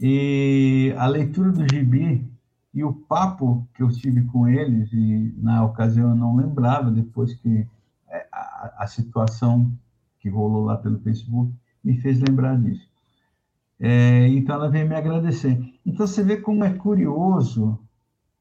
[0.00, 2.30] E a leitura do gibi
[2.74, 7.34] e o papo que eu tive com eles, e na ocasião eu não lembrava, depois
[7.34, 7.66] que
[8.08, 9.72] é, a, a situação
[10.20, 11.52] que rolou lá pelo Facebook
[11.82, 12.86] me fez lembrar disso.
[13.80, 15.58] É, então ela veio me agradecer.
[15.84, 17.78] Então você vê como é curioso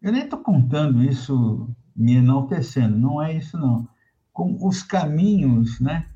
[0.05, 3.87] eu nem estou contando isso me enaltecendo, não é isso não.
[4.31, 6.07] Com os caminhos, né?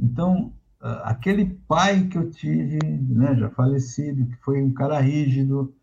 [0.00, 0.52] Então,
[1.02, 5.74] aquele pai que eu tive, né, já falecido, que foi um cara rígido,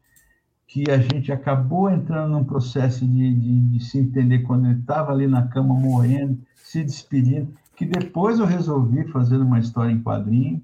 [0.68, 5.12] que a gente acabou entrando num processo de, de, de se entender quando ele estava
[5.12, 10.62] ali na cama morrendo, se despedindo, que depois eu resolvi fazer uma história em quadrinho,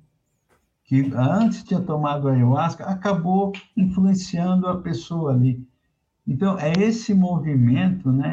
[0.85, 5.68] que antes tinha tomado ayahuasca, acabou influenciando a pessoa ali.
[6.26, 8.31] Então, é esse movimento né,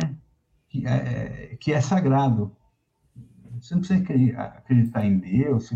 [0.68, 2.52] que, é, que é sagrado.
[3.60, 4.05] Você não precisa
[4.36, 5.72] acreditar em Deus.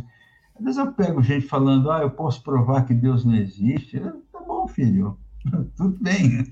[0.59, 4.01] Às vezes eu pego gente falando, ah, eu posso provar que Deus não existe.
[4.01, 5.17] Tá bom, filho,
[5.77, 6.45] tudo bem.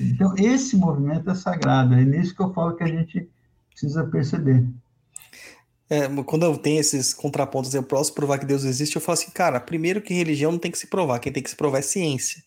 [0.00, 1.94] Então, esse movimento é sagrado.
[1.94, 3.28] É nisso que eu falo que a gente
[3.70, 4.66] precisa perceber.
[5.88, 9.30] É, quando eu tenho esses contrapontos, eu posso provar que Deus existe, eu falo assim,
[9.30, 11.82] cara, primeiro que religião não tem que se provar, quem tem que se provar é
[11.82, 12.42] ciência.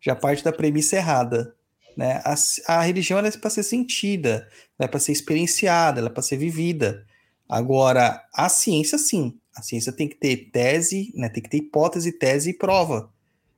[0.00, 1.54] Já parte da premissa errada.
[1.96, 2.22] Né?
[2.24, 2.34] A,
[2.68, 4.46] a religião é para ser sentida,
[4.78, 7.04] é para ser experienciada, é para ser vivida.
[7.48, 9.36] Agora, a ciência, sim.
[9.58, 11.28] A ciência tem que ter tese, né?
[11.28, 13.12] tem que ter hipótese, tese e prova.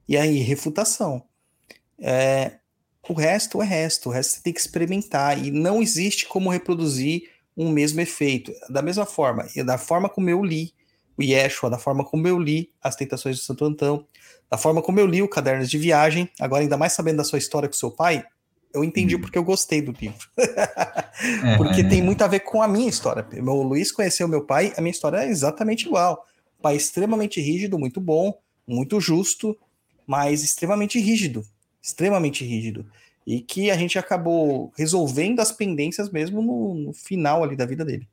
[0.09, 1.23] E aí, refutação.
[1.99, 2.53] É,
[3.07, 5.39] o resto é resto, o resto você tem que experimentar.
[5.45, 8.51] E não existe como reproduzir um mesmo efeito.
[8.71, 10.73] Da mesma forma, da forma como eu li
[11.19, 14.07] o Yeshua, da forma como eu li As Tentações de Santo Antão,
[14.51, 17.39] da forma como eu li o Cadernos de Viagem, agora ainda mais sabendo da sua
[17.39, 18.25] história com seu pai,
[18.73, 19.21] eu entendi hum.
[19.21, 20.29] porque eu gostei do livro.
[20.39, 21.89] é, porque é.
[21.89, 23.27] tem muito a ver com a minha história.
[23.43, 26.27] O Luiz conheceu meu pai, a minha história é exatamente igual.
[26.63, 29.57] pai extremamente rígido, muito bom, muito justo,
[30.07, 31.45] mas extremamente rígido.
[31.83, 32.87] Extremamente rígido.
[33.27, 37.85] E que a gente acabou resolvendo as pendências mesmo no, no final ali da vida
[37.85, 38.09] dele.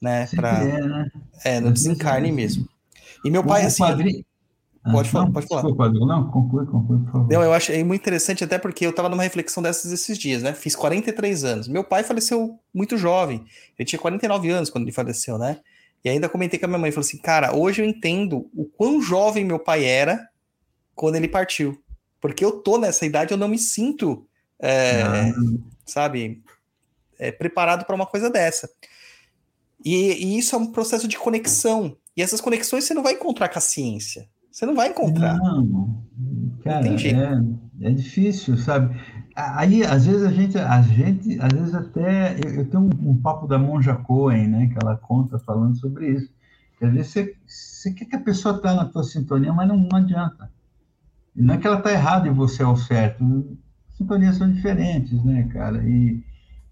[0.00, 0.26] Né?
[0.34, 1.10] Pra, é, né?
[1.44, 2.68] é, no desencarne mesmo.
[3.24, 3.82] E meu pai, assim.
[3.82, 4.24] Padrinho...
[4.92, 5.62] Pode falar, não, pode falar.
[5.62, 7.32] Desculpa, não, conclui, conclui, por favor.
[7.32, 10.52] Não, eu achei muito interessante, até porque eu estava numa reflexão dessas esses dias, né?
[10.52, 11.68] Fiz 43 anos.
[11.68, 13.44] Meu pai faleceu muito jovem.
[13.78, 15.58] Ele tinha 49 anos quando ele faleceu, né?
[16.04, 19.02] E ainda comentei com a minha mãe, falou assim, cara, hoje eu entendo o quão
[19.02, 20.28] jovem meu pai era
[20.94, 21.82] quando ele partiu.
[22.20, 24.26] Porque eu tô nessa idade, eu não me sinto,
[24.60, 25.32] é,
[25.84, 26.42] sabe,
[27.18, 28.70] é, preparado para uma coisa dessa.
[29.84, 31.96] E, e isso é um processo de conexão.
[32.16, 34.28] E essas conexões você não vai encontrar com a ciência.
[34.56, 35.36] Você não vai encontrar.
[35.36, 36.02] Não,
[36.64, 36.96] cara, não
[37.82, 38.98] é, é difícil, sabe?
[39.36, 43.20] Aí, às vezes, a gente, a gente às vezes até, eu, eu tenho um, um,
[43.20, 46.32] papo da Monja Cohen, né, que ela conta falando sobre isso,
[46.78, 49.76] que às vezes você, você quer que a pessoa está na tua sintonia, mas não,
[49.76, 50.50] não adianta.
[51.34, 53.58] Não é que ela está errada e você é o certo,
[53.90, 56.24] sintonias são diferentes, né, cara, e,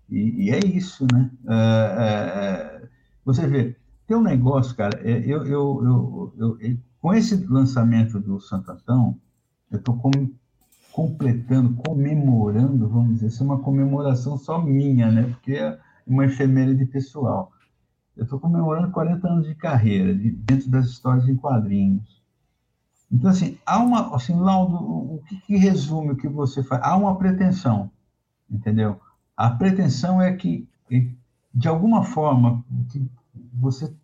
[0.09, 2.83] e, e é isso, né, é, é,
[3.27, 8.41] você vê, tem um negócio, cara, é, eu, eu, eu, eu com esse lançamento do
[8.41, 9.21] Santo Antão,
[9.71, 10.11] eu estou com,
[10.91, 15.25] completando, comemorando, vamos dizer, isso é uma comemoração só minha, né?
[15.25, 17.53] Porque é uma efeméride pessoal.
[18.17, 22.23] Eu estou comemorando 40 anos de carreira de, dentro das histórias em quadrinhos.
[23.13, 24.17] Então, assim, há uma.
[24.17, 26.81] Assim, Laudo, o que, que resume o que você faz?
[26.83, 27.91] Há uma pretensão,
[28.51, 28.99] entendeu?
[29.37, 30.67] A pretensão é que,
[31.55, 33.07] de alguma forma, que
[33.53, 33.95] você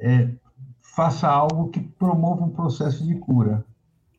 [0.00, 0.30] é,
[1.00, 3.64] faça algo que promova um processo de cura,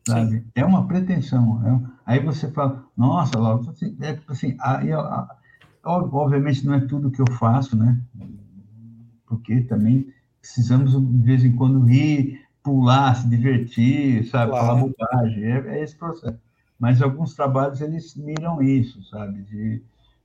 [0.04, 0.40] sabe?
[0.40, 0.44] Sim.
[0.52, 1.62] É uma pretensão.
[1.64, 4.88] É Aí você fala, nossa, Laura, assim, é, assim, aí,
[5.84, 8.00] obviamente não é tudo que eu faço, né?
[9.28, 14.50] Porque também precisamos de vez em quando rir, pular, se divertir, sabe?
[14.50, 14.66] Claro.
[14.66, 16.40] Falar bobagem, é, é, esse processo.
[16.80, 19.42] Mas alguns trabalhos eles miram isso, sabe?
[19.42, 19.80] De,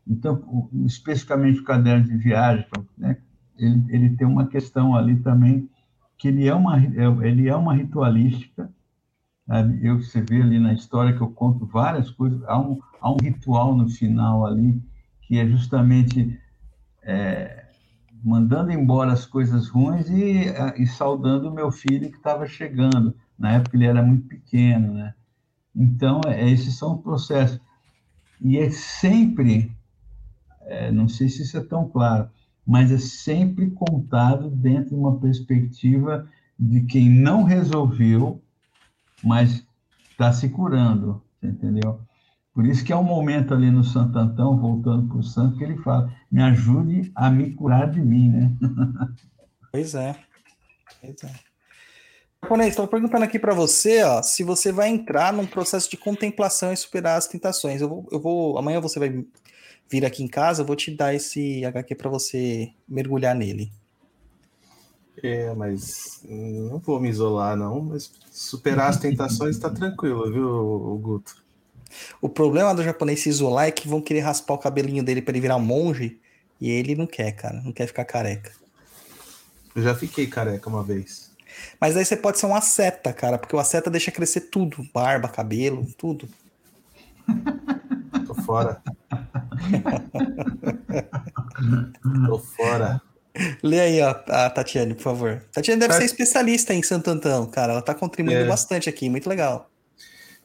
[0.07, 2.65] então, especificamente o caderno de viagem,
[2.97, 3.17] né?
[3.59, 5.69] ele, ele tem uma questão ali também
[6.17, 8.69] que ele é uma, é, ele é uma ritualística.
[9.81, 13.15] Eu, você vê ali na história que eu conto várias coisas, há um, há um
[13.15, 14.81] ritual no final ali,
[15.21, 16.37] que é justamente
[17.01, 17.65] é,
[18.21, 23.15] mandando embora as coisas ruins e, e saudando o meu filho que estava chegando.
[23.39, 25.13] Na época ele era muito pequeno, né?
[25.73, 27.61] Então, é, esses são os processos.
[28.41, 29.71] E é sempre,
[30.63, 32.29] é, não sei se isso é tão claro,
[32.67, 36.27] mas é sempre contado dentro de uma perspectiva
[36.59, 38.41] de quem não resolveu,
[39.23, 39.65] mas
[40.11, 42.01] está se curando, entendeu?
[42.53, 45.63] Por isso que é um momento ali no Santo Antão, voltando para o santo, que
[45.63, 48.51] ele fala, me ajude a me curar de mim, né?
[49.71, 50.15] Pois é.
[50.99, 51.31] Pois é.
[52.41, 56.71] Japonês, estou perguntando aqui para você, ó, se você vai entrar num processo de contemplação
[56.71, 57.81] e superar as tentações.
[57.81, 59.23] Eu vou, eu vou, amanhã você vai
[59.89, 63.71] vir aqui em casa, eu vou te dar esse HQ para você mergulhar nele.
[65.23, 67.81] É, mas não vou me isolar, não.
[67.81, 71.43] Mas superar as tentações está tranquilo, viu, Guto?
[72.21, 75.31] O problema do japonês se isolar é que vão querer raspar o cabelinho dele para
[75.31, 76.19] ele virar monge
[76.59, 77.61] e ele não quer, cara.
[77.61, 78.51] Não quer ficar careca.
[79.75, 81.31] Eu já fiquei careca uma vez.
[81.79, 85.27] Mas aí você pode ser um asceta, cara, porque o asceta deixa crescer tudo: barba,
[85.27, 86.27] cabelo, tudo.
[88.47, 88.81] Tô fora.
[92.27, 93.01] Tô fora.
[93.61, 95.43] Lê aí ó, a Tatiane, por favor.
[95.53, 95.99] Tatiane deve Tá.
[95.99, 97.73] ser especialista em Santo Antão, cara.
[97.73, 98.47] Ela tá contribuindo É.
[98.47, 99.69] bastante aqui, muito legal.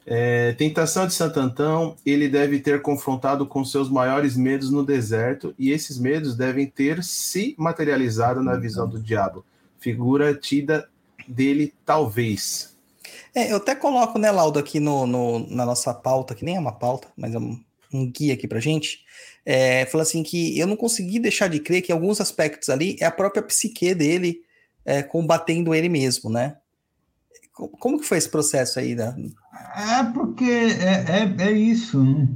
[0.05, 5.55] É, tentação de Santo Antão, ele deve ter confrontado com seus maiores medos no deserto,
[5.57, 9.45] e esses medos devem ter se materializado na visão do diabo.
[9.79, 10.87] Figura tida
[11.25, 12.75] dele, talvez.
[13.33, 16.59] É, eu até coloco, né, Laudo, aqui no, no- na nossa pauta, que nem é
[16.59, 17.57] uma pauta, mas é um,
[17.95, 18.99] um guia aqui pra gente.
[19.45, 23.05] É, fala assim que eu não consegui deixar de crer que alguns aspectos ali é
[23.05, 24.41] a própria psique dele
[24.85, 26.57] é, combatendo ele mesmo, né?
[27.53, 29.15] Co- Como que foi esse processo aí, né?
[29.75, 31.05] É porque é,
[31.39, 32.03] é, é isso.
[32.03, 32.27] né?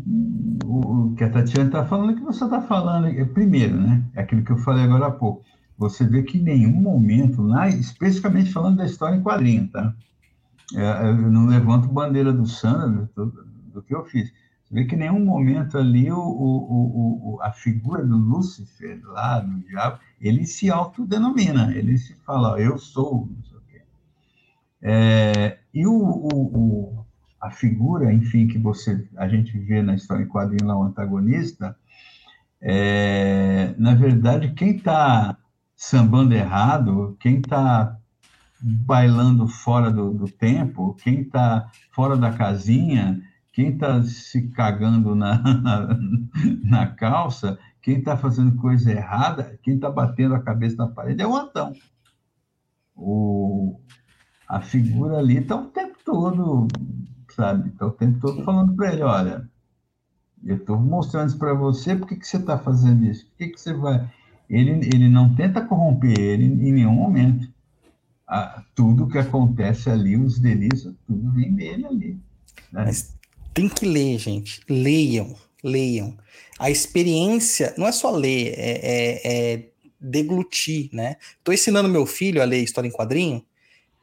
[0.65, 3.07] O, o que a Tatiana está falando, é que você está falando.
[3.07, 4.03] É, primeiro, né?
[4.15, 5.43] É aquilo que eu falei agora há pouco.
[5.77, 9.93] Você vê que em nenhum momento, lá, especificamente falando da história em quadrinho, tá?
[10.75, 13.25] É, eu não levanto bandeira do Sandro do,
[13.73, 14.31] do que eu fiz.
[14.68, 19.39] Você vê que em nenhum momento ali o, o, o, a figura do Lúcifer, lá
[19.39, 23.81] do diabo, ele se autodenomina, ele se fala, eu sou, não sei o quê.
[24.81, 27.06] É, e o-
[27.39, 31.77] a figura, enfim, que você a gente vê na história em quadrinho lá, o antagonista,
[32.61, 35.38] é, na verdade, quem está
[35.76, 37.98] sambando errado, quem está
[38.61, 43.22] bailando fora do, do tempo, quem está fora da casinha,
[43.57, 45.99] quem está se cagando na, na,
[46.63, 51.27] na calça, quem está fazendo coisa errada, quem está batendo a cabeça na parede é
[51.27, 51.73] o Antão.
[52.95, 53.79] O,
[54.47, 56.67] a figura ali está o tempo todo,
[57.35, 57.69] sabe?
[57.69, 59.49] Está o tempo todo falando para ele, olha,
[60.43, 63.25] eu estou mostrando isso para você, por que, que você está fazendo isso?
[63.25, 64.07] Por que, que você vai...
[64.47, 67.51] Ele, ele não tenta corromper ele em nenhum momento.
[68.27, 72.21] Ah, tudo que acontece ali, os delícias, tudo vem dele ali.
[72.71, 72.85] Né?
[72.85, 73.16] Mas
[73.57, 74.61] tem que ler, gente.
[74.69, 76.15] Leiam, leiam.
[76.59, 79.21] A experiência não é só ler, é, é-
[79.53, 79.63] é
[79.99, 81.15] deglutir, né?
[81.43, 83.43] Tô ensinando meu filho a ler história em quadrinho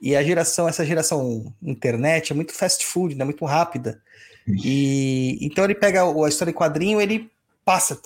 [0.02, 3.24] e a geração, essa geração internet é muito fast food, né?
[3.24, 4.02] Muito rápida.
[4.64, 7.30] E então ele pega a história em quadrinho, ele
[7.64, 8.00] passa,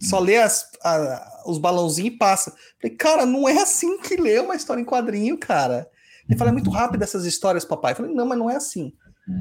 [0.00, 2.54] só lê as- a- os balãozinhos e passa.
[2.80, 5.90] Falei, cara, não é assim que lê uma história em quadrinho, cara.
[6.28, 7.92] Ele fala, é muito rápido essas histórias, papai.
[7.92, 8.92] Eu falei, não, mas não é assim.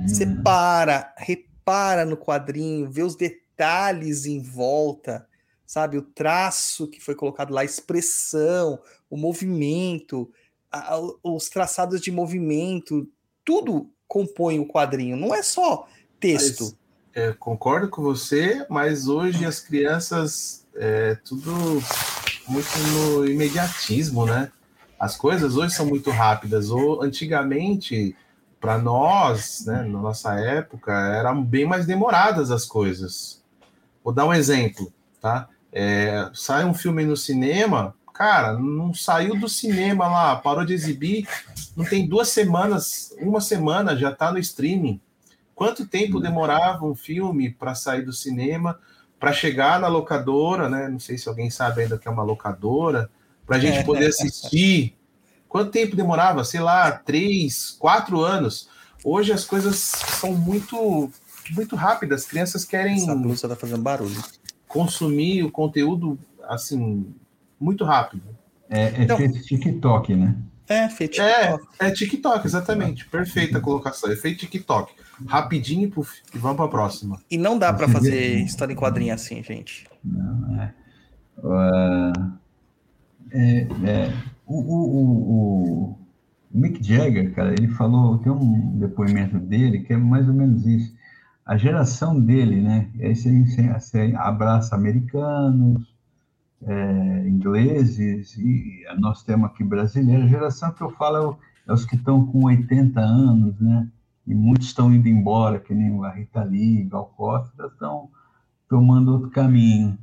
[0.08, 0.42] Você Hum.
[0.44, 5.28] para, repara no quadrinho, vê os detalhes em volta,
[5.66, 5.98] sabe?
[5.98, 8.80] O traço que foi colocado lá, a expressão,
[9.10, 10.32] o movimento,
[10.72, 13.08] a- a- os traçados de movimento,
[13.46, 15.88] tudo compõe o quadrinho, não é só
[16.20, 16.64] texto.
[16.64, 16.76] Mas,
[17.14, 21.52] é, concordo com você, mas hoje as crianças é tudo
[22.48, 24.52] muito no imediatismo, né?
[25.00, 26.70] As coisas hoje são muito rápidas.
[26.72, 28.16] Ou antigamente,
[28.60, 33.42] para nós, né, na nossa época, eram bem mais demoradas as coisas.
[34.04, 34.92] Vou dar um exemplo,
[35.22, 35.48] tá?
[35.72, 41.28] É, sai um filme no cinema, cara, não saiu do cinema lá, parou de exibir,
[41.76, 45.00] não tem duas semanas, uma semana já tá no streaming.
[45.56, 48.80] Quanto tempo demorava um filme para sair do cinema,
[49.20, 50.88] para chegar na locadora, né?
[50.88, 53.10] Não sei se alguém sabe ainda que é uma locadora,
[53.46, 54.98] para a gente poder assistir.
[55.50, 56.44] Quanto tempo demorava?
[56.46, 58.70] Sei lá, três, quatro anos.
[59.04, 61.12] Hoje as coisas são muito,
[61.52, 62.22] muito rápidas.
[62.22, 64.22] As crianças querem Essa blusa tá fazendo barulho.
[64.68, 66.18] consumir o conteúdo
[66.48, 67.14] assim
[67.60, 68.22] muito rápido.
[68.70, 70.36] É, é Então- feito TikTok, né?
[70.68, 71.20] É, feito.
[71.20, 73.04] É, é TikTok, exatamente.
[73.08, 74.12] Perfeita a colocação.
[74.12, 74.94] Efeito TikTok.
[75.26, 77.20] Rapidinho puf, e vamos para a próxima.
[77.30, 79.88] E não dá pra Você fazer vê- história em quadrinho assim, gente.
[80.04, 80.74] Não, é.
[81.44, 82.32] Ah,
[83.32, 84.14] é, é,
[84.50, 85.98] o, o, o, o
[86.52, 90.98] Mick Jagger, cara, ele falou, tem um depoimento dele que é mais ou menos isso.
[91.46, 92.90] A geração dele, né?
[93.00, 95.96] Esse, esse abraça americanos,
[96.64, 100.26] é, ingleses, e nós temos aqui brasileiros.
[100.26, 103.88] A geração que eu falo é, é os que estão com 80 anos, né?
[104.26, 108.10] E muitos estão indo embora, que nem a Rita Lee, Gal Costa, estão
[108.68, 109.98] tomando outro caminho.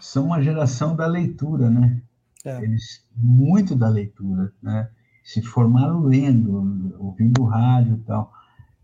[0.00, 2.00] São uma geração da leitura, né?
[2.44, 2.62] É.
[2.62, 4.90] Eles muito da leitura, né?
[5.22, 8.32] Se formaram lendo, ouvindo rádio e tal.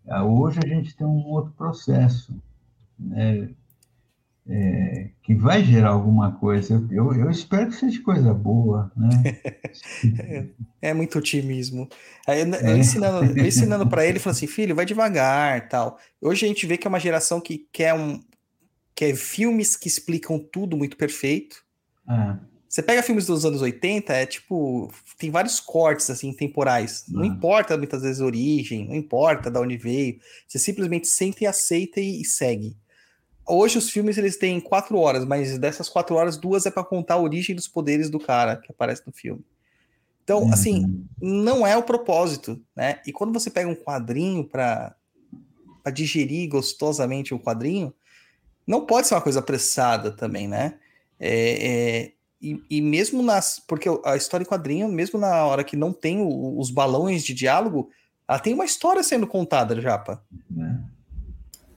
[0.09, 2.35] Ah, Hoje a gente tem um outro processo,
[2.99, 3.51] né?
[4.49, 6.85] É, que vai gerar alguma coisa.
[6.91, 9.11] Eu, eu, espero que seja coisa boa, né?
[10.83, 11.89] É muito otimismo.
[12.27, 12.79] Aí, eu, eu É.
[12.79, 15.99] ensinando, eu ensinando para ele, falando assim, filho, vai devagar, tal.
[16.21, 18.19] Hoje a gente vê que é uma geração que quer um
[18.95, 21.63] quer filmes que explicam tudo muito perfeito.
[22.07, 22.39] Ah,
[22.71, 27.05] Você pega filmes dos anos 80, é tipo, tem vários cortes assim temporais.
[27.09, 27.27] Não Ah.
[27.27, 30.21] importa muitas vezes a origem, não importa de onde veio.
[30.47, 32.77] Você simplesmente senta e aceita e, e segue.
[33.49, 37.15] hoje os filmes eles têm quatro horas, mas dessas quatro horas, duas é para contar
[37.15, 39.45] a origem dos poderes do cara que aparece no filme.
[40.23, 40.53] Então, Uhum.
[40.53, 43.01] assim, não é o propósito, né?
[43.07, 44.95] E quando você pega um quadrinho para
[45.93, 47.93] digerir gostosamente o quadrinho,
[48.67, 50.79] não pode ser uma coisa apressada também, né?
[51.19, 51.69] É,
[52.07, 53.61] é, e, e mesmo nas.
[53.67, 57.35] Porque a história em quadrinho, mesmo na hora que não tem o- os balões de
[57.35, 57.91] diálogo,
[58.27, 60.23] ela tem uma história sendo contada, Japa.
[60.51, 60.83] né?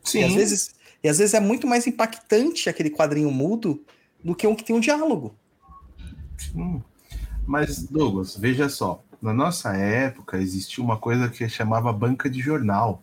[0.03, 0.19] Sim.
[0.19, 3.83] E às vezes, e às vezes é muito mais impactante aquele quadrinho mudo
[4.23, 5.35] do que um que tem um diálogo.
[6.55, 6.81] Hum.
[7.45, 9.03] Mas, Douglas, veja só.
[9.21, 13.01] Na nossa época existia uma coisa que chamava banca de jornal,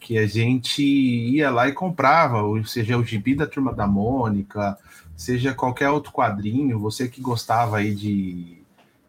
[0.00, 4.78] que a gente ia lá e comprava, ou seja, o gibi da Turma da Mônica,
[5.18, 8.56] seja qualquer outro quadrinho, você que gostava aí de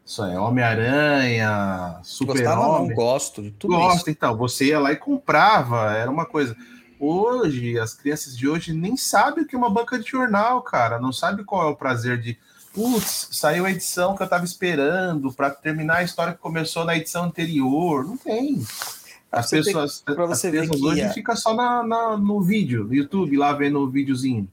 [0.06, 2.96] isso é, Homem-Aranha, Super-Homem.
[2.96, 4.10] gosto de tudo Gosta, isso.
[4.10, 4.36] então.
[4.38, 6.56] Você ia lá e comprava, era uma coisa.
[7.00, 11.00] Hoje, as crianças de hoje nem sabem o que é uma banca de jornal, cara.
[11.00, 12.38] Não sabe qual é o prazer de.
[12.74, 16.96] Putz, saiu a edição que eu tava esperando para terminar a história que começou na
[16.98, 18.06] edição anterior.
[18.06, 18.62] Não tem.
[19.32, 20.48] As Você tem- pessoas, pra as que
[20.84, 24.48] hoje a- fica só na, na- no vídeo, no YouTube, lá vendo o videozinho.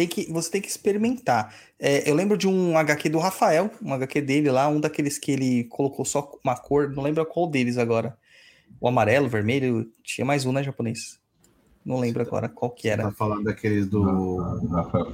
[0.00, 1.54] Tem que, você tem que experimentar.
[1.78, 5.30] É, eu lembro de um HQ do Rafael, um HQ dele lá, um daqueles que
[5.30, 8.16] ele colocou só uma cor, não lembro qual deles agora.
[8.80, 11.20] O amarelo, o vermelho, tinha mais um, né, japonês?
[11.84, 13.02] Não lembro agora qual que era.
[13.02, 14.58] Tá falando daqueles do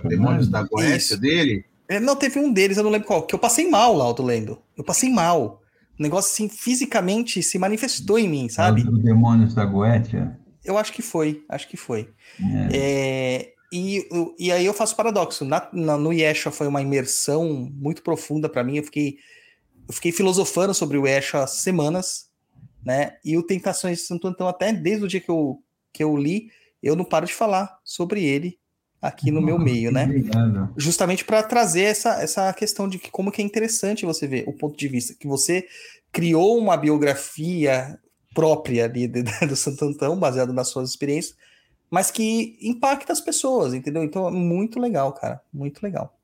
[0.05, 1.21] Demônios da Goécia Isso.
[1.21, 1.65] dele?
[1.89, 4.15] É, não, teve um deles, eu não lembro qual, que eu passei mal lá, eu
[4.15, 4.57] tô lendo.
[4.79, 5.63] Eu passei mal.
[5.99, 8.83] O negócio, assim, fisicamente se manifestou em mim, sabe?
[8.83, 10.39] O Demônios da Goetia.
[10.65, 12.09] Eu acho que foi, acho que foi.
[12.41, 12.69] É.
[12.73, 15.45] É, e, e aí eu faço paradoxo.
[15.45, 18.77] Na, na- no Yeshua foi uma imersão muito profunda para mim.
[18.79, 19.17] Eu fiquei,
[19.89, 22.29] eu fiquei filosofando sobre o Yeshua semanas,
[22.85, 23.17] né?
[23.25, 25.63] E o Tentações de Santo Antão, até desde o dia que eu,
[25.93, 26.51] que eu li,
[26.83, 28.59] eu não paro de falar sobre ele
[29.03, 30.05] aqui no meu meio, né?
[30.05, 30.73] Obrigado.
[30.77, 34.53] justamente para trazer essa, essa questão de que como que é interessante você ver o
[34.53, 35.67] ponto de vista que você
[36.13, 37.99] criou uma biografia
[38.35, 39.07] própria ali
[39.49, 41.37] do Santo Antão, baseado nas suas experiências,
[41.91, 44.03] mas que impacta as pessoas, entendeu?
[44.03, 46.17] Então é muito legal, cara, muito legal.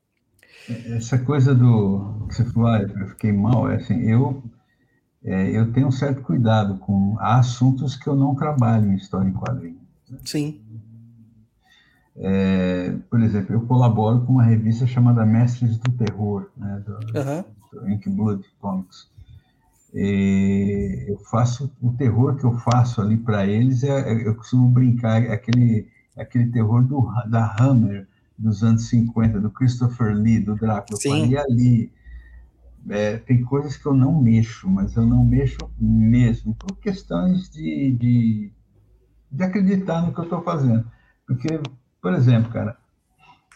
[0.95, 4.41] Essa coisa do que você falou, ah, eu fiquei mal, é assim, eu
[5.23, 9.33] é, eu tenho um certo cuidado com assuntos que eu não trabalho em história em
[9.33, 9.81] quadrinhos.
[10.25, 10.61] Sim,
[12.15, 17.45] É, por exemplo, eu colaboro com uma revista chamada Mestres do Terror, né, do, aham,
[17.71, 19.09] do Ink Blood Comics.
[19.93, 24.67] E eu faço o terror que eu faço ali para eles é, é- eu costumo
[24.67, 28.07] brincar é aquele é aquele terror do, da Hammer
[28.37, 31.09] dos anos 50 do Christopher Lee do Drácula Sim.
[31.09, 31.91] eu faria ali
[32.89, 37.91] É, tem coisas que eu não mexo mas eu não mexo mesmo por questões de,
[37.91, 38.51] de,
[39.31, 40.85] de acreditar no que eu estou fazendo
[41.27, 41.59] porque
[42.01, 42.77] por exemplo cara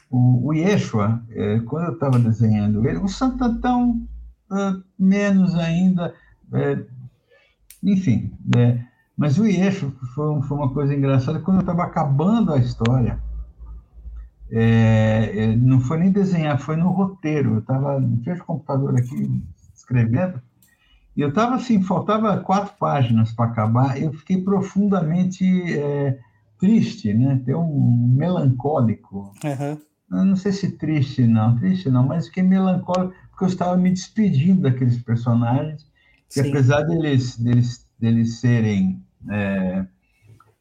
[0.10, 4.08] o, o Yeshua, é, quando eu estava desenhando ele, o Santo Antão,
[4.50, 6.14] ah, menos ainda,
[6.54, 6.84] é,
[7.84, 8.88] enfim, né?
[9.18, 13.20] mas o Yeshua foi, foi uma coisa engraçada, quando eu estava acabando a história,
[14.52, 18.96] é, é, não foi nem desenhar, foi no roteiro, eu estava no frente do computador
[18.96, 19.44] aqui,
[19.76, 20.42] escrevendo,
[21.16, 25.44] e eu estava assim, faltava quatro páginas para acabar, eu fiquei profundamente
[25.74, 26.20] é,
[26.60, 27.42] triste, né?
[27.44, 29.80] Ter um melancólico, aham,
[30.12, 33.92] eu não sei se triste não, triste não, mas fiquei melancólico porque eu estava me
[33.92, 35.87] despedindo daqueles personagens
[36.30, 39.86] que apesar deles, deles, deles serem é,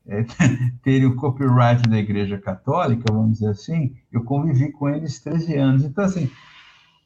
[0.06, 0.24] é,
[0.82, 5.84] terem o copyright da Igreja Católica, vamos dizer assim, eu convivi com eles 13 anos.
[5.84, 6.30] Então, assim,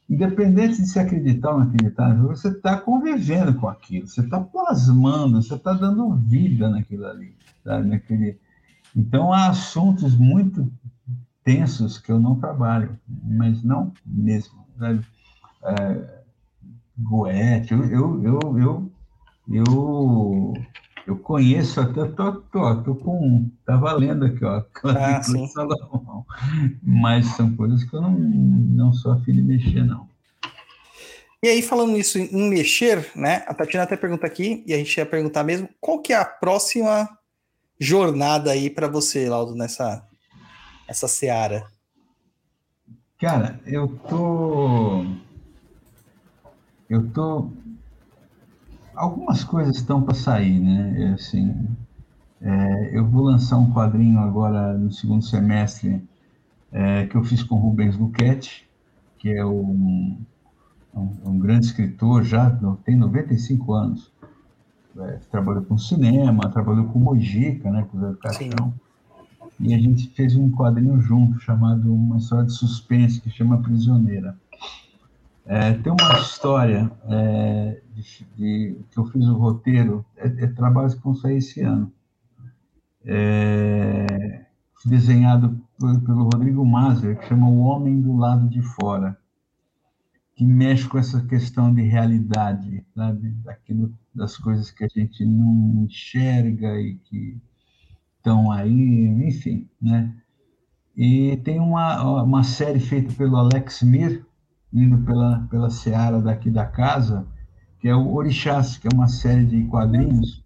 [0.09, 5.41] independente de se acreditar ou não acreditar, você está convivendo com aquilo, você está plasmando,
[5.41, 7.87] você está dando vida naquilo ali, sabe?
[7.87, 8.37] Naquele...
[8.95, 10.71] Então, há assuntos muito
[11.43, 15.03] tensos que eu não trabalho, mas não mesmo, sabe?
[15.63, 16.20] É,
[17.03, 18.91] Goethe, eu, eu, eu, eu,
[19.49, 20.53] eu,
[21.07, 26.25] eu conheço até, tô, tô, tô com, tá valendo aqui, ó, Ah, Salomão,
[26.81, 30.09] mas são coisas que eu não, não sou afim de mexer, não.
[31.43, 33.43] E aí, falando nisso em mexer, né?
[33.47, 36.23] A Tatiana até pergunta aqui, e a gente ia perguntar mesmo, qual que é a
[36.23, 37.09] próxima
[37.79, 40.07] jornada aí para você, Laudo, nessa
[40.87, 41.65] essa seara?
[43.17, 45.05] Cara, eu tô.
[46.91, 47.49] Eu tô.
[48.93, 50.93] Algumas coisas estão para sair, né?
[51.03, 51.69] É Assim,
[52.41, 56.03] é, eu vou lançar um quadrinho agora no segundo semestre
[56.69, 58.67] é, que eu fiz com Rubens Luquete,
[59.17, 60.17] que é um,
[60.93, 62.49] um, um grande escritor, já
[62.83, 64.11] tem 95 anos.
[64.99, 68.73] É, trabalhou com cinema, trabalhou com Mojica, né, com o Zé do Caixão.
[69.61, 74.35] e a gente fez um quadrinho junto chamado uma história de suspense que chama Prisioneira.
[75.45, 80.91] É, tem uma história é, de, de, que eu fiz o roteiro, é, é trabalho
[80.91, 81.91] que vão sair esse ano,
[83.03, 84.45] é,
[84.85, 89.17] desenhado por, pelo Rodrigo Mazer, que chama O Homem do Lado de Fora,
[90.35, 93.31] que mexe com essa questão de realidade, sabe?
[93.43, 97.41] Daquilo, das coisas que a gente não enxerga e que
[98.17, 100.15] estão aí, enfim, né?
[100.95, 104.25] E tem uma, uma série feita pelo Alex Mir,
[104.73, 107.25] indo pela, pela seara daqui da casa,
[107.79, 110.43] que é o Orixás, que é uma série de quadrinhos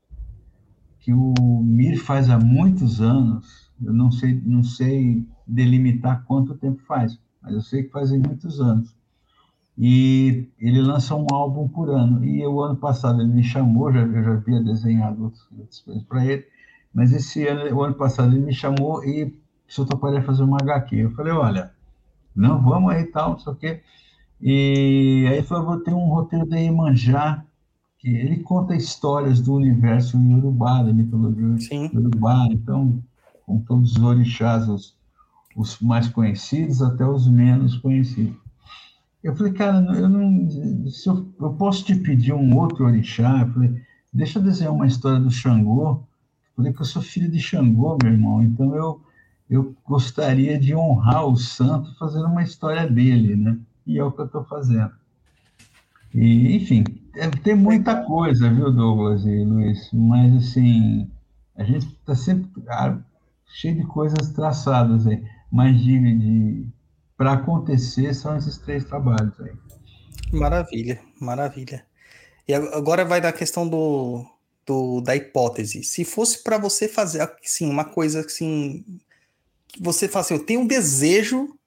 [1.00, 3.70] que o Mir faz há muitos anos.
[3.80, 8.60] Eu não sei, não sei delimitar quanto tempo faz, mas eu sei que fazem muitos
[8.60, 8.96] anos.
[9.78, 12.26] E ele lança um álbum por ano.
[12.26, 16.26] E o ano passado ele me chamou, já, eu já havia desenhado outras coisas para
[16.26, 16.46] ele,
[16.92, 19.38] mas esse ano, o ano passado, ele me chamou e
[19.68, 20.96] se eu toparia fazer uma HQ.
[20.96, 21.72] Eu falei, olha,
[22.36, 23.84] não, vamos aí tal, não sei o quê.
[24.42, 27.44] E aí falou, vou ter um roteiro da Iemanjá,
[28.00, 31.90] que ele conta histórias do universo Yorubá, da mitologia Sim.
[31.94, 33.02] Yorubá, então,
[33.46, 34.96] com todos os orixás, os,
[35.56, 38.36] os mais conhecidos até os menos conhecidos.
[39.24, 40.48] Eu falei, cara, eu não,
[40.88, 43.42] se eu, eu posso te pedir um outro orixá?
[43.42, 43.82] Eu falei,
[44.14, 46.04] deixa eu desenhar uma história do Xangô,
[46.56, 49.02] porque eu sou filho de Xangô, meu irmão, então eu,
[49.50, 53.58] eu gostaria de honrar o santo fazendo uma história dele, né?
[53.86, 54.92] E é o que eu estou fazendo.
[56.14, 56.84] E, enfim,
[57.16, 59.90] é, tem muita coisa, viu, Douglas e Luiz?
[59.94, 61.12] Mas, assim,
[61.56, 62.98] a gente está sempre ah,
[63.46, 65.24] cheio de coisas traçadas aí.
[65.52, 66.68] Mas de, de
[67.18, 69.54] para acontecer são esses três trabalhos aí.
[70.32, 71.86] Maravilha, maravilha.
[72.48, 74.26] E agora vai da questão do,
[74.66, 75.84] do, da hipótese.
[75.84, 78.84] Se fosse para você fazer assim, uma coisa assim,
[79.68, 81.58] que você fala assim, eu tenho um desejo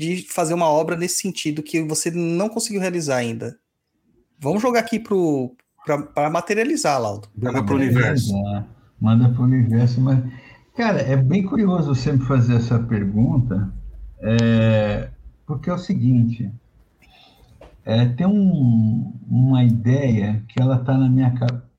[0.00, 3.58] de fazer uma obra nesse sentido que você não conseguiu realizar ainda.
[4.38, 7.28] Vamos jogar aqui para materializar, Laudo.
[7.36, 8.32] Manda para o universo.
[8.98, 10.24] Manda para o universo, mas
[10.74, 13.72] cara, é bem curioso sempre fazer essa pergunta,
[14.20, 15.10] é,
[15.46, 16.50] porque é o seguinte,
[17.84, 21.70] é, tem um, uma ideia que ela está na minha cabeça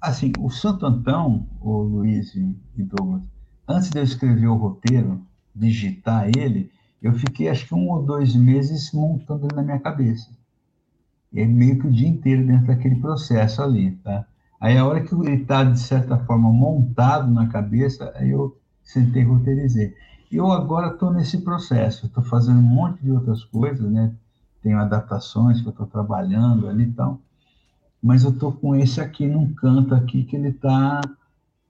[0.00, 3.22] assim, o Santo Antão, o Luiz e Douglas,
[3.66, 6.70] antes de eu escrever o roteiro, digitar ele,
[7.06, 10.30] eu fiquei acho que um ou dois meses montando ele na minha cabeça.
[11.34, 14.26] É meio que o dia inteiro dentro daquele processo ali, tá?
[14.60, 19.24] Aí a hora que ele está, de certa forma, montado na cabeça, aí eu sentei
[19.24, 19.94] e.
[20.32, 24.12] Eu agora estou nesse processo, estou fazendo um monte de outras coisas, né?
[24.62, 27.20] Tenho adaptações que eu estou trabalhando ali e tal
[28.04, 31.00] mas eu estou com esse aqui num canto aqui que ele está,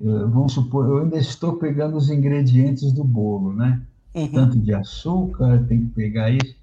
[0.00, 3.80] eh, vamos supor, eu ainda estou pegando os ingredientes do bolo, né?
[4.14, 4.32] Uhum.
[4.32, 6.54] Tanto de açúcar, tem que pegar isso,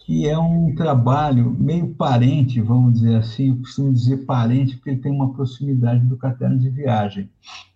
[0.00, 5.00] que é um trabalho meio parente, vamos dizer assim, eu costumo dizer parente porque ele
[5.00, 7.28] tem uma proximidade do caderno de viagem.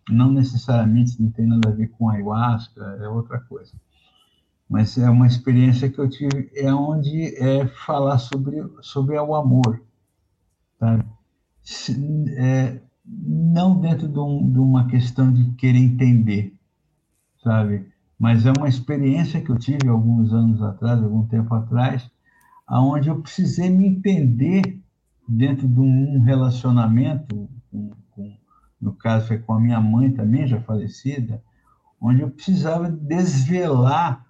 [0.08, 3.72] Não necessariamente não tem nada a ver com ayahuasca, é outra coisa.
[4.68, 9.82] Mas é uma experiência que eu tive, é onde é falar sobre, sobre o amor
[10.80, 11.04] Sabe?
[12.38, 16.54] É, não dentro de, um, de, uma questão de querer entender,
[17.44, 17.86] sabe?
[18.20, 22.10] Mas é uma experiência que eu tive alguns anos atrás, algum tempo atrás,
[22.66, 24.78] aonde eu precisei me entender
[25.26, 28.36] dentro de um relacionamento, com, com,
[28.78, 31.42] no caso foi com a minha mãe também, já falecida,
[31.98, 34.26] onde eu precisava desvelar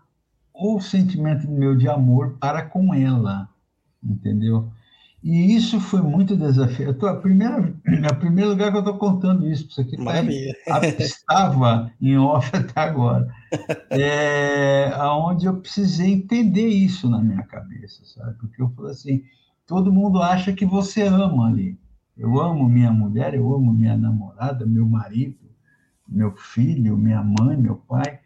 [0.54, 3.48] o sentimento meu de amor para com ela,
[4.00, 4.70] entendeu?
[5.22, 6.94] E isso foi muito desafiador.
[6.94, 7.74] Tô, a primeira,
[8.10, 9.96] a primeiro lugar que eu estou contando isso, isso aqui
[10.64, 13.28] tá estava em off até agora,
[13.90, 18.34] é, aonde eu precisei entender isso na minha cabeça, sabe?
[18.38, 19.22] Porque eu falei assim,
[19.66, 21.78] todo mundo acha que você ama ali.
[22.16, 25.38] Eu amo minha mulher, eu amo minha namorada, meu marido,
[26.08, 28.20] meu filho, minha mãe, meu pai,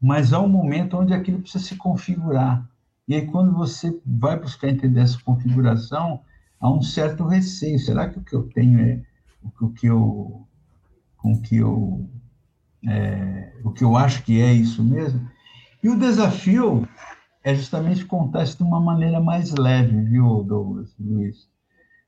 [0.00, 2.68] mas há um momento onde aquilo precisa se configurar.
[3.06, 6.20] E aí, quando você vai buscar entender essa configuração,
[6.60, 7.78] há um certo receio.
[7.78, 9.02] Será que o que eu tenho é
[9.60, 10.46] o que eu,
[11.16, 12.08] com que eu,
[12.86, 15.28] é, o que eu acho que é isso mesmo?
[15.82, 16.86] E o desafio
[17.42, 21.48] é justamente contar isso de uma maneira mais leve, viu, Douglas, Luiz?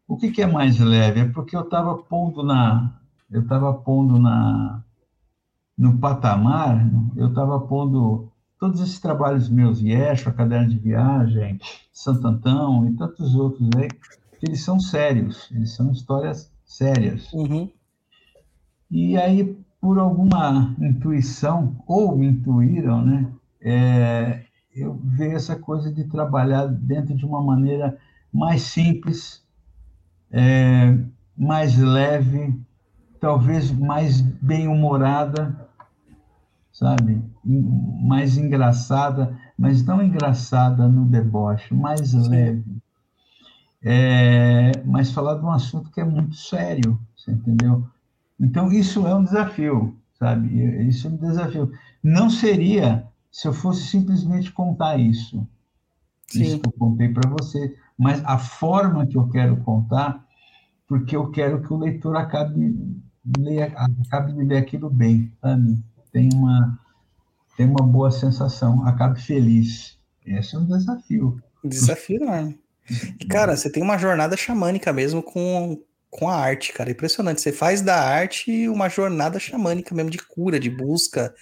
[0.06, 1.20] O que, que é mais leve?
[1.20, 3.01] É porque eu estava pondo na,
[3.31, 4.82] eu estava pondo na,
[5.78, 6.85] no patamar,
[7.16, 11.59] eu estava pondo todos esses trabalhos meus, Yeshua, Caderno de Viagem,
[11.93, 13.89] Santo Antão e tantos outros aí,
[14.40, 17.30] que eles são sérios, eles são histórias sérias.
[17.32, 17.70] Uhum.
[18.90, 23.30] E aí, por alguma intuição, ou me intuíram, né?
[23.60, 24.42] É,
[24.74, 27.98] eu vejo essa coisa de trabalhar dentro de uma maneira
[28.32, 29.44] mais simples,
[30.30, 30.96] é,
[31.36, 32.58] mais leve,
[33.20, 35.68] talvez mais bem-humorada,
[36.72, 37.22] sabe?
[37.44, 42.28] Mais engraçada, mas não engraçada no deboche, mais Sim.
[42.30, 42.80] leve.
[43.82, 47.86] É, mas falar de um assunto que é muito sério, você entendeu?
[48.39, 50.86] Então, isso é um desafio, sabe?
[50.86, 51.73] Isso é um desafio.
[52.02, 55.47] Não seria se eu fosse simplesmente contar isso.
[56.27, 56.43] Sim.
[56.43, 57.77] Isso que eu contei para você.
[57.98, 60.27] Mas a forma que eu quero contar,
[60.89, 62.77] porque eu quero que o leitor acabe,
[63.39, 63.66] leia,
[64.07, 65.78] acabe de ler aquilo bem, sabe?
[66.12, 66.78] Tem uma,
[67.57, 69.98] tem uma boa sensação, acabe feliz.
[70.24, 71.40] Esse é um desafio.
[71.62, 72.55] Desafio, né?
[73.19, 75.81] E, cara, você tem uma jornada xamânica mesmo com,
[76.11, 76.90] com a arte, cara.
[76.90, 77.40] Impressionante.
[77.40, 81.35] Você faz da arte uma jornada xamânica mesmo de cura, de busca.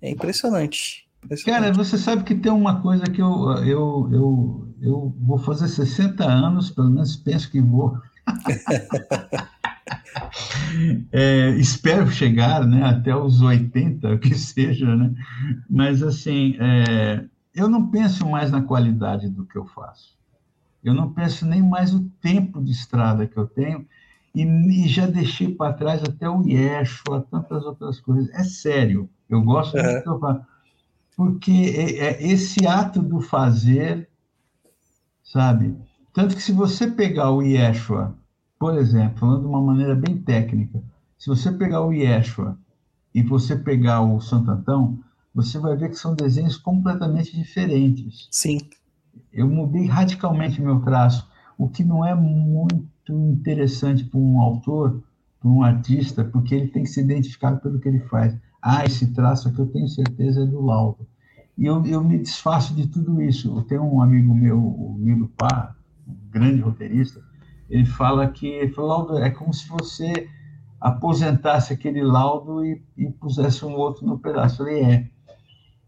[0.00, 1.08] É impressionante.
[1.24, 1.62] impressionante.
[1.62, 6.24] Cara, você sabe que tem uma coisa que eu, eu, eu, eu vou fazer 60
[6.24, 7.96] anos, pelo menos penso que vou.
[11.12, 15.12] é, espero chegar né, até os 80, que seja, né?
[15.68, 17.24] Mas, assim, é,
[17.54, 20.16] eu não penso mais na qualidade do que eu faço.
[20.82, 23.86] Eu não penso nem mais o tempo de estrada que eu tenho,
[24.34, 28.30] e, e já deixei para trás até o Yeshua, tantas outras coisas.
[28.30, 30.18] É sério, eu gosto muito do
[31.16, 34.08] porque é, é esse ato do fazer,
[35.22, 35.76] sabe?
[36.12, 38.14] Tanto que se você pegar o Yeshua,
[38.58, 40.82] por exemplo, falando de uma maneira bem técnica,
[41.18, 42.58] se você pegar o Yeshua
[43.14, 44.98] e você pegar o Santo Antão,
[45.34, 48.28] você vai ver que são desenhos completamente diferentes.
[48.30, 48.58] Sim.
[49.32, 55.02] Eu mudei radicalmente meu traço, o que não é muito interessante para um autor,
[55.40, 58.36] para um artista, porque ele tem que se identificar pelo que ele faz.
[58.60, 61.06] Ah, esse traço aqui eu tenho certeza é do Laudo.
[61.56, 63.56] E eu, eu me desfaço de tudo isso.
[63.56, 65.74] Eu tenho um amigo meu, o Milo Pá,
[66.06, 67.20] um grande roteirista,
[67.68, 70.28] ele fala que ele Laudo, é como se você
[70.82, 74.66] aposentasse aquele laudo e, e pusesse um outro no pedaço.
[74.66, 75.08] Ele é.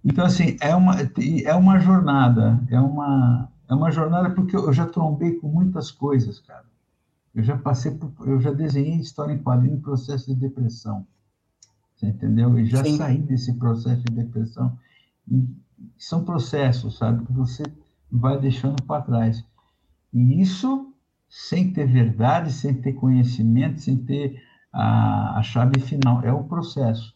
[0.04, 4.86] Então, assim, é uma, é uma jornada, é uma, é uma jornada porque eu já
[4.86, 6.64] trombei com muitas coisas, cara.
[7.34, 11.06] Eu já passei por, eu já desenhei história em quadrinho em processo de depressão.
[11.96, 12.58] Você entendeu?
[12.58, 12.96] E já Sim.
[12.96, 14.78] saí desse processo de depressão.
[15.26, 15.48] E
[15.96, 17.64] são processos, sabe, que você
[18.10, 19.44] vai deixando para trás.
[20.12, 20.92] E isso
[21.28, 24.40] sem ter verdade, sem ter conhecimento, sem ter
[24.72, 26.22] a, a chave final.
[26.22, 27.13] É o processo.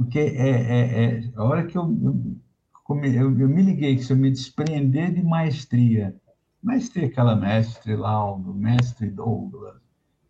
[0.00, 4.12] Porque é, é, é a hora que eu, eu, eu, eu me liguei que se
[4.12, 6.18] eu me desprender de maestria
[6.62, 9.76] Mestre aquela mestre Laudo, mestre Douglas.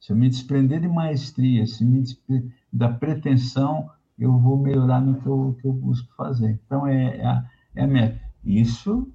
[0.00, 5.20] Se eu me desprender de maestria, se me desprender da pretensão, eu vou melhorar no
[5.20, 6.58] que eu, que eu busco fazer.
[6.64, 7.44] Então, é, é, a,
[7.74, 8.20] é a meta.
[8.44, 9.08] Isso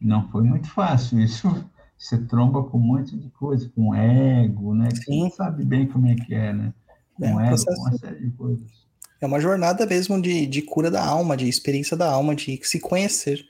[0.00, 1.20] não foi muito fácil.
[1.20, 1.48] Isso
[1.96, 4.88] você tromba com um monte de coisa, com ego, né?
[4.90, 5.28] Sim.
[5.28, 6.74] Você sabe bem como é que é, né?
[7.14, 8.79] Com é ego, com uma série de coisas.
[9.20, 12.80] É uma jornada mesmo de, de cura da alma, de experiência da alma, de se
[12.80, 13.44] conhecer.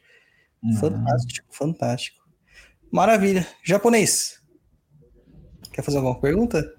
[0.62, 0.76] Uhum.
[0.76, 2.18] Fantástico, fantástico.
[2.90, 3.46] Maravilha.
[3.62, 4.40] Japonês.
[5.72, 6.74] Quer fazer alguma pergunta?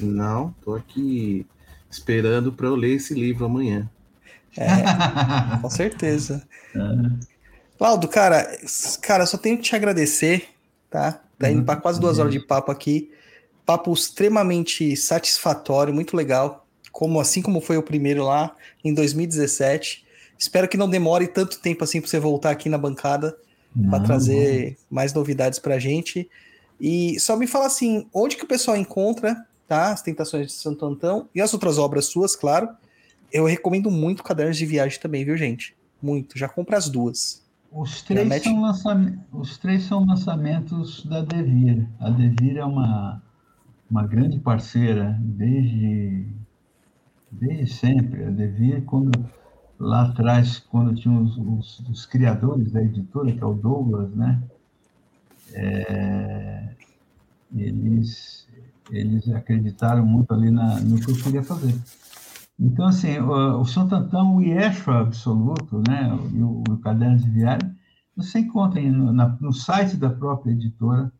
[0.00, 1.46] Não, tô aqui
[1.90, 3.88] esperando para eu ler esse livro amanhã.
[4.56, 4.66] É,
[5.60, 6.46] com certeza.
[7.76, 8.58] Claudio, cara,
[9.02, 10.48] cara, só tenho que te agradecer,
[10.88, 11.20] tá?
[11.38, 13.10] Tá indo para quase duas horas de papo aqui.
[13.66, 16.61] Papo extremamente satisfatório, muito legal.
[16.92, 18.54] Como assim como foi o primeiro lá
[18.84, 20.04] em 2017.
[20.38, 23.36] Espero que não demore tanto tempo assim para você voltar aqui na bancada
[23.88, 26.28] para trazer mais novidades para a gente.
[26.80, 30.84] E só me fala assim, onde que o pessoal encontra tá, as Tentações de Santo
[30.84, 32.68] Antão e as outras obras suas, claro.
[33.32, 35.74] Eu recomendo muito Cadernos de Viagem também, viu, gente?
[36.02, 36.36] Muito.
[36.38, 37.42] Já compra as duas.
[37.70, 39.18] Os três, são lançam...
[39.32, 41.88] Os três são lançamentos da Devir.
[41.98, 43.22] A Devir é uma,
[43.90, 46.26] uma grande parceira desde,
[47.32, 48.24] desde sempre.
[48.24, 49.10] A Devir, quando
[49.78, 54.40] lá atrás, quando tinha os, os, os, criadores da editora, que é o Douglas, né?
[55.54, 56.68] É,
[57.54, 58.46] eles,
[58.90, 61.74] eles acreditaram muito ali na, no que eu queria fazer.
[62.58, 66.16] Então, assim, o, o o Yeshua absoluto, né?
[66.32, 67.74] E o, o Caderno de Viário,
[68.16, 71.12] você encontra no, na, no site da própria editora.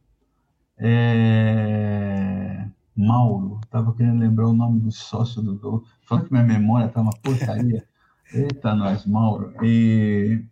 [0.79, 2.67] É,
[2.97, 7.01] Mauro, estava querendo lembrar o nome do sócio do Douglas, falando que minha memória está
[7.01, 7.87] uma porcaria.
[8.33, 9.55] Eita, nós, Mauro.
[9.63, 10.45] E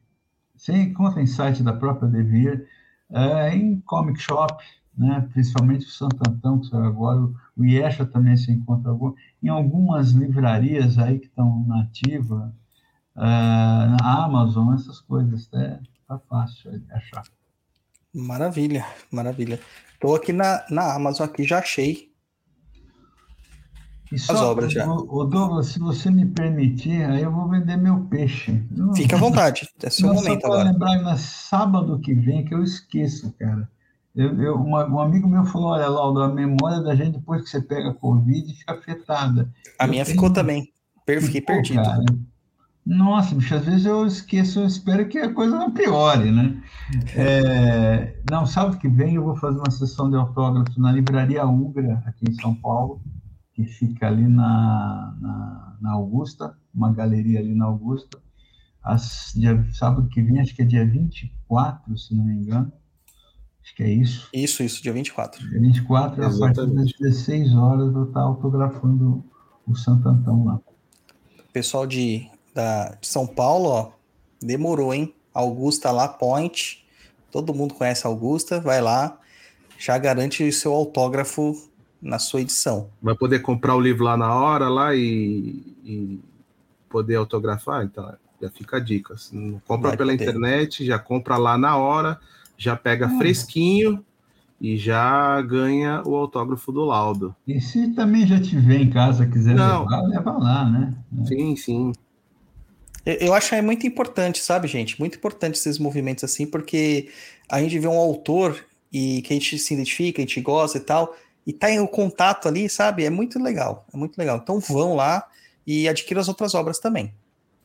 [0.57, 2.67] você encontra em site da própria Devir,
[3.11, 4.63] é, em comic shop,
[4.97, 5.27] né?
[5.33, 7.21] principalmente o Santo Antão, que saiu agora,
[7.57, 12.55] o Iesha também se encontra algum, em algumas livrarias aí que estão nativa,
[13.17, 17.25] uh, na Amazon, essas coisas, é, tá fácil de achar.
[18.15, 19.61] Maravilha, maravilha.
[19.95, 22.10] Estou aqui na, na Amazon, aqui já achei
[24.13, 24.91] e só, as obras já.
[24.91, 28.61] O, Douglas, se você me permitir, aí eu vou vender meu peixe.
[28.97, 30.71] Fica à vontade, é seu Não, momento só agora.
[30.71, 33.69] lembrar na sábado que vem que eu esqueço, cara.
[34.15, 37.51] Eu, eu, uma, um amigo meu falou: olha, Laudo, a memória da gente depois que
[37.51, 39.49] você pega Covid fica afetada.
[39.79, 40.17] A eu minha tenho...
[40.17, 40.69] ficou também.
[41.07, 41.83] Fiquei perdido.
[41.83, 42.05] Cara.
[42.85, 46.61] Nossa, bicho, às vezes eu esqueço, eu espero que a coisa não piore, né?
[47.15, 52.03] É, não, sábado que vem eu vou fazer uma sessão de autógrafos na Livraria Ugra,
[52.07, 53.01] aqui em São Paulo
[53.65, 58.19] que fica ali na, na, na, Augusta, uma galeria ali na Augusta.
[58.83, 62.73] As, dia, sábado que vem, acho que é dia 24, se não me engano.
[63.63, 64.29] Acho que é isso.
[64.33, 65.49] Isso, isso, dia 24.
[65.49, 66.61] Dia 24, Exatamente.
[66.61, 69.25] a partir das 16 horas, eu estar autografando
[69.67, 70.61] o Santo Antão lá.
[71.53, 73.93] Pessoal de, da, de São Paulo, ó,
[74.41, 75.15] demorou, hein?
[75.35, 76.85] Augusta lá, Point.
[77.31, 79.19] Todo mundo conhece Augusta, vai lá,
[79.79, 81.70] já garante o seu autógrafo
[82.01, 82.89] na sua edição.
[83.03, 86.21] Vai poder comprar o livro lá na hora lá e, e
[86.89, 89.15] poder autografar, então já fica a dica.
[89.33, 90.25] Não compra Vai pela poder.
[90.25, 92.19] internet, já compra lá na hora,
[92.57, 93.19] já pega hum.
[93.19, 94.05] fresquinho
[94.61, 97.35] e já ganha o autógrafo do laudo.
[97.47, 99.85] E se também já tiver em casa, quiser Não.
[99.85, 100.95] levar, leva lá, né?
[101.27, 101.93] Sim, sim.
[103.05, 105.01] Eu acho que é muito importante, sabe, gente?
[105.01, 107.09] Muito importante esses movimentos assim, porque
[107.49, 108.63] a gente vê um autor
[108.93, 111.17] e que a gente se identifica, a gente gosta e tal,
[111.51, 113.05] e tá em o contato ali, sabe?
[113.05, 114.39] É muito legal, é muito legal.
[114.39, 115.27] Então vão lá
[115.67, 117.13] e adquiram as outras obras também,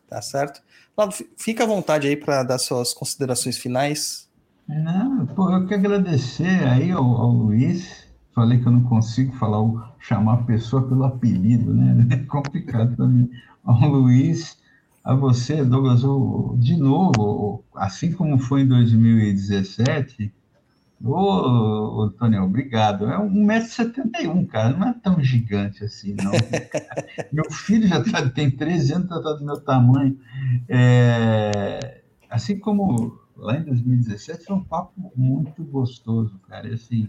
[0.09, 0.59] tá certo?
[0.97, 4.27] Lado, fica à vontade aí para dar suas considerações finais.
[4.67, 8.05] Não, pô, eu quero agradecer aí ao, ao Luiz.
[8.33, 12.07] Falei que eu não consigo falar, chamar a pessoa pelo apelido, né?
[12.11, 13.29] É complicado mim.
[13.63, 14.57] Ao Luiz,
[15.03, 16.01] a você, Douglas,
[16.59, 20.33] de novo, assim como foi em 2017,
[21.07, 23.05] Ô, Tony, obrigado.
[23.05, 26.31] É 1,71m, cara, não é tão gigante assim, não.
[27.31, 30.17] meu filho já tá, tem 13 anos, está do meu tamanho.
[30.67, 36.67] É, assim como lá em 2017, foi um papo muito gostoso, cara.
[36.69, 37.07] E, assim,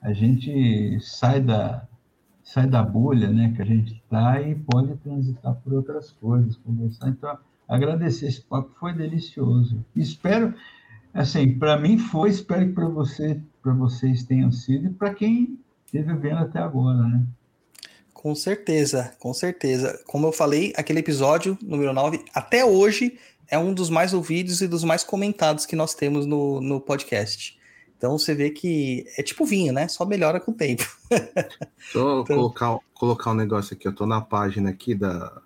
[0.00, 1.86] a gente sai da,
[2.42, 7.08] sai da bolha né, que a gente está e pode transitar por outras coisas, conversar.
[7.10, 7.38] Então,
[7.68, 9.84] agradecer esse papo, foi delicioso.
[9.94, 10.52] Espero
[11.14, 15.58] assim, para mim foi, espero que para você, para vocês tenham sido e para quem
[15.86, 17.26] esteve vendo até agora, né?
[18.12, 20.00] Com certeza, com certeza.
[20.06, 23.18] Como eu falei, aquele episódio número 9, até hoje,
[23.48, 27.58] é um dos mais ouvidos e dos mais comentados que nós temos no, no podcast.
[27.98, 29.86] Então você vê que é tipo vinho, né?
[29.88, 30.84] Só melhora com o tempo.
[31.10, 32.36] Deixa eu então...
[32.36, 33.86] colocar, colocar um negócio aqui.
[33.86, 35.40] Eu tô na página aqui da,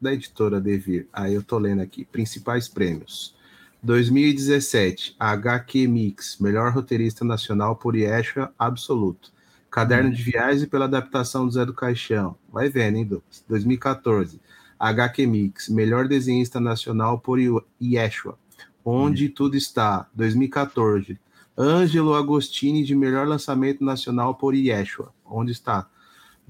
[0.00, 1.06] da editora Devir.
[1.12, 2.04] Aí eu tô lendo aqui.
[2.04, 3.36] Principais prêmios.
[3.82, 9.32] 2017, HQ Mix, melhor roteirista nacional por Yeshua Absoluto.
[9.70, 12.36] Caderno de Viagem pela adaptação do Zé do Caixão.
[12.52, 13.44] Vai vendo, hein, Douglas?
[13.48, 14.40] 2014,
[14.78, 17.38] HQ Mix, melhor desenhista nacional por
[17.80, 18.38] Yeshua.
[18.84, 19.32] Onde hum.
[19.34, 20.06] tudo está.
[20.14, 21.18] 2014,
[21.56, 25.12] Ângelo Agostini de melhor lançamento nacional por Yeshua.
[25.24, 25.88] Onde está?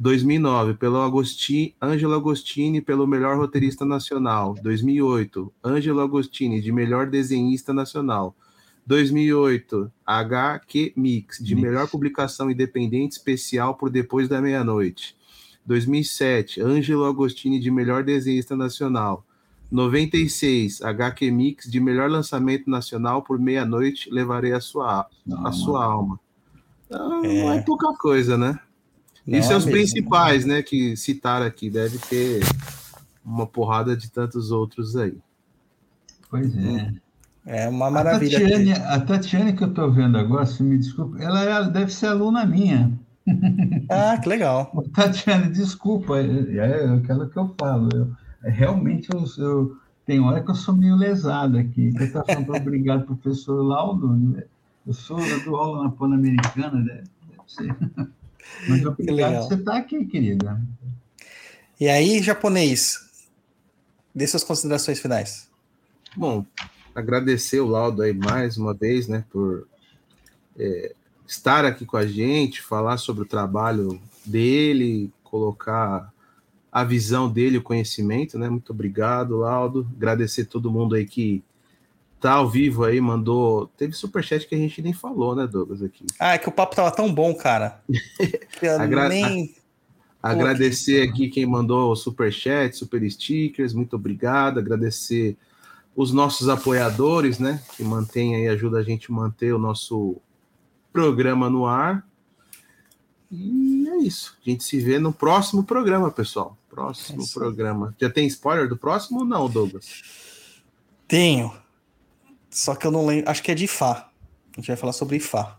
[0.01, 4.55] 2009, pelo Agosti, Ângelo Agostini pelo melhor roteirista nacional.
[4.63, 8.35] 2008, Ângelo Agostini de melhor desenhista nacional.
[8.87, 11.69] 2008, HQ Mix de Mix.
[11.69, 15.15] melhor publicação independente especial por Depois da Meia-Noite.
[15.67, 19.23] 2007, Ângelo Agostini de melhor desenhista nacional.
[19.71, 25.07] 96, HQ Mix de melhor lançamento nacional por Meia-Noite, levarei a sua,
[25.45, 26.19] a sua alma.
[26.89, 27.43] Não é.
[27.43, 28.59] não é pouca coisa, né?
[29.27, 31.71] Isso é os principais, né, que citaram aqui.
[31.71, 32.41] Deve ter
[33.25, 35.17] uma porrada de tantos outros aí.
[36.29, 36.93] Pois é.
[37.47, 38.39] É uma maravilha.
[38.39, 41.93] A Tatiane, a Tatiane que eu estou vendo agora, se me desculpa, ela é, deve
[41.93, 42.93] ser aluna minha.
[43.89, 44.73] Ah, que legal.
[44.95, 47.89] Tatiane, desculpa, é, é aquilo que eu falo.
[47.93, 48.11] Eu,
[48.43, 49.77] realmente, eu, eu,
[50.07, 51.93] tem hora que eu sou meio lesado aqui.
[51.97, 54.17] Eu estou falando obrigado, professor Laudo.
[54.17, 54.45] Né?
[54.87, 57.77] Eu sou do aula na Pan-Americana, deve, deve ser.
[58.69, 60.61] Muito obrigado por você estar aqui, querida.
[61.79, 63.11] E aí, japonês,
[64.15, 65.49] dê suas considerações finais.
[66.17, 66.45] Bom,
[66.95, 69.67] agradecer o Laudo aí mais uma vez, né, por
[70.59, 70.95] é,
[71.27, 76.13] estar aqui com a gente, falar sobre o trabalho dele, colocar
[76.73, 78.49] a visão dele, o conhecimento, né?
[78.49, 79.89] Muito obrigado, Laudo.
[79.97, 81.43] Agradecer todo mundo aí que
[82.21, 83.67] tá ao vivo aí, mandou.
[83.77, 85.83] Teve superchat que a gente nem falou, né, Douglas?
[85.83, 86.05] Aqui.
[86.19, 87.81] Ah, é que o papo tava tão bom, cara.
[88.59, 89.55] Que eu Agra- nem.
[90.23, 94.59] Agradecer aqui quem mandou o superchat, super stickers, muito obrigado.
[94.59, 95.35] Agradecer
[95.97, 97.63] os nossos apoiadores, né?
[97.75, 100.19] Que mantém aí, ajuda a gente a manter o nosso
[100.93, 102.07] programa no ar.
[103.33, 104.37] E é isso.
[104.45, 106.55] A gente se vê no próximo programa, pessoal.
[106.69, 107.95] Próximo É programa.
[107.99, 110.03] Já tem spoiler do próximo ou não, Douglas?
[111.09, 111.51] Tenho.
[112.51, 113.31] Só que eu não lembro.
[113.31, 114.11] Acho que é de Fá.
[114.53, 115.57] A gente vai falar sobre Fá.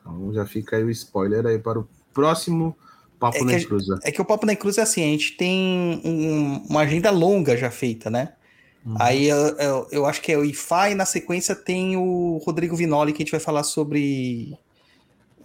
[0.00, 2.76] Então já fica aí o spoiler aí para o próximo
[3.18, 3.98] Papo É na Cruza.
[4.02, 7.56] É que o Papo na Cruz é assim, a gente tem um- uma agenda longa
[7.56, 8.34] já feita, né?
[8.84, 8.96] Uhum.
[9.00, 12.76] Aí eu, eu, eu acho que é o IFA e na sequência tem o Rodrigo
[12.76, 14.56] Vinoli que a gente vai falar sobre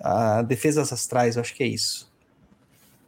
[0.01, 2.11] a defesas astrais, eu acho que é isso.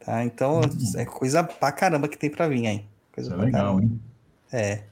[0.04, 0.24] Tá?
[0.24, 0.60] Então
[0.96, 2.84] é coisa pra caramba que tem pra vir aí.
[3.12, 3.82] Coisa é pra legal, caramba.
[3.82, 4.00] hein?
[4.50, 4.82] É.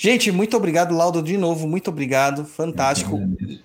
[0.00, 1.66] Gente, muito obrigado, Laudo, de novo.
[1.66, 2.44] Muito obrigado.
[2.44, 3.18] Fantástico.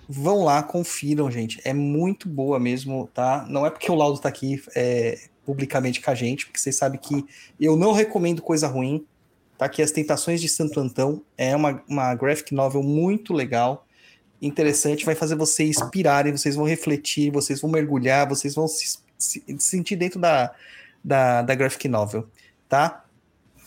[0.08, 1.60] Vão lá, confiram, gente.
[1.64, 3.46] É muito boa mesmo, tá?
[3.48, 5.16] Não é porque o Laudo tá aqui é,
[5.46, 7.24] publicamente com a gente, porque vocês sabem que
[7.60, 9.06] eu não recomendo coisa ruim.
[9.56, 11.22] Tá aqui As Tentações de Santo Antão.
[11.38, 13.86] É uma, uma graphic novel muito legal,
[14.42, 15.04] interessante.
[15.06, 19.94] Vai fazer vocês pirarem, vocês vão refletir, vocês vão mergulhar, vocês vão se, se- sentir
[19.94, 20.52] dentro da,
[21.04, 22.26] da, da graphic novel,
[22.68, 23.03] tá?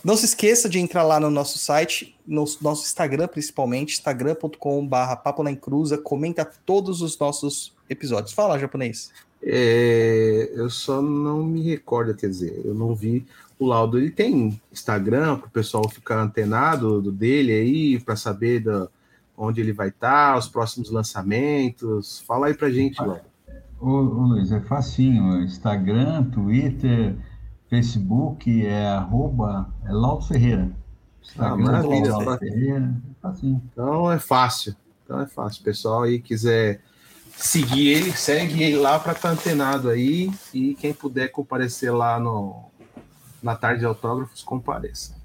[0.08, 5.44] Não se esqueça de entrar lá no nosso site, no nosso Instagram principalmente, instagram.com.br papo
[5.44, 8.32] na encruza, comenta todos os nossos episódios.
[8.32, 9.12] Fala, japonês.
[9.44, 13.26] É, eu só não me recordo, quer dizer, eu não vi
[13.60, 14.00] o laudo.
[14.00, 18.88] Ele tem Instagram para o pessoal ficar antenado do dele aí, para saber da,
[19.36, 22.22] onde ele vai estar, os próximos lançamentos.
[22.22, 23.24] Fala aí pra gente, Laudo.
[23.78, 25.44] Ô, ô, Luiz, é facinho.
[25.44, 27.14] Instagram, Twitter,
[27.70, 30.72] Facebook, é arroba, é Laudo Ferreira.
[31.38, 32.12] Ah, Instagram, maravilha.
[32.12, 33.62] Laudo Ferreira, facinho.
[33.72, 34.76] Então é fácil.
[35.04, 35.64] Então é fácil.
[35.64, 36.82] Pessoal aí quiser
[37.36, 40.32] seguir ele, segue ele lá para estar antenado aí.
[40.54, 42.66] E quem puder comparecer lá no,
[43.42, 45.16] na tarde de autógrafos, compareça.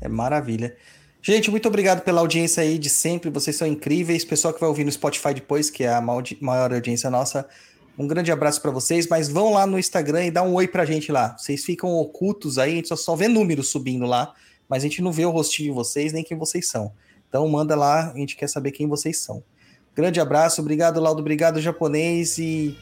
[0.00, 0.76] É maravilha.
[1.20, 3.28] Gente, muito obrigado pela audiência aí de sempre.
[3.28, 4.24] Vocês são incríveis.
[4.24, 7.48] Pessoal que vai ouvir no Spotify depois, que é a maior audiência nossa.
[7.98, 10.84] Um grande abraço para vocês, mas vão lá no Instagram e dá um oi pra
[10.84, 11.36] gente lá.
[11.36, 14.32] Vocês ficam ocultos aí, a gente só, só vê números subindo lá,
[14.68, 16.92] mas a gente não vê o rostinho de vocês nem quem vocês são.
[17.28, 19.42] Então manda lá, a gente quer saber quem vocês são.
[19.96, 22.78] Grande abraço, obrigado Laudo, obrigado japonês e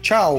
[0.00, 0.38] tchau.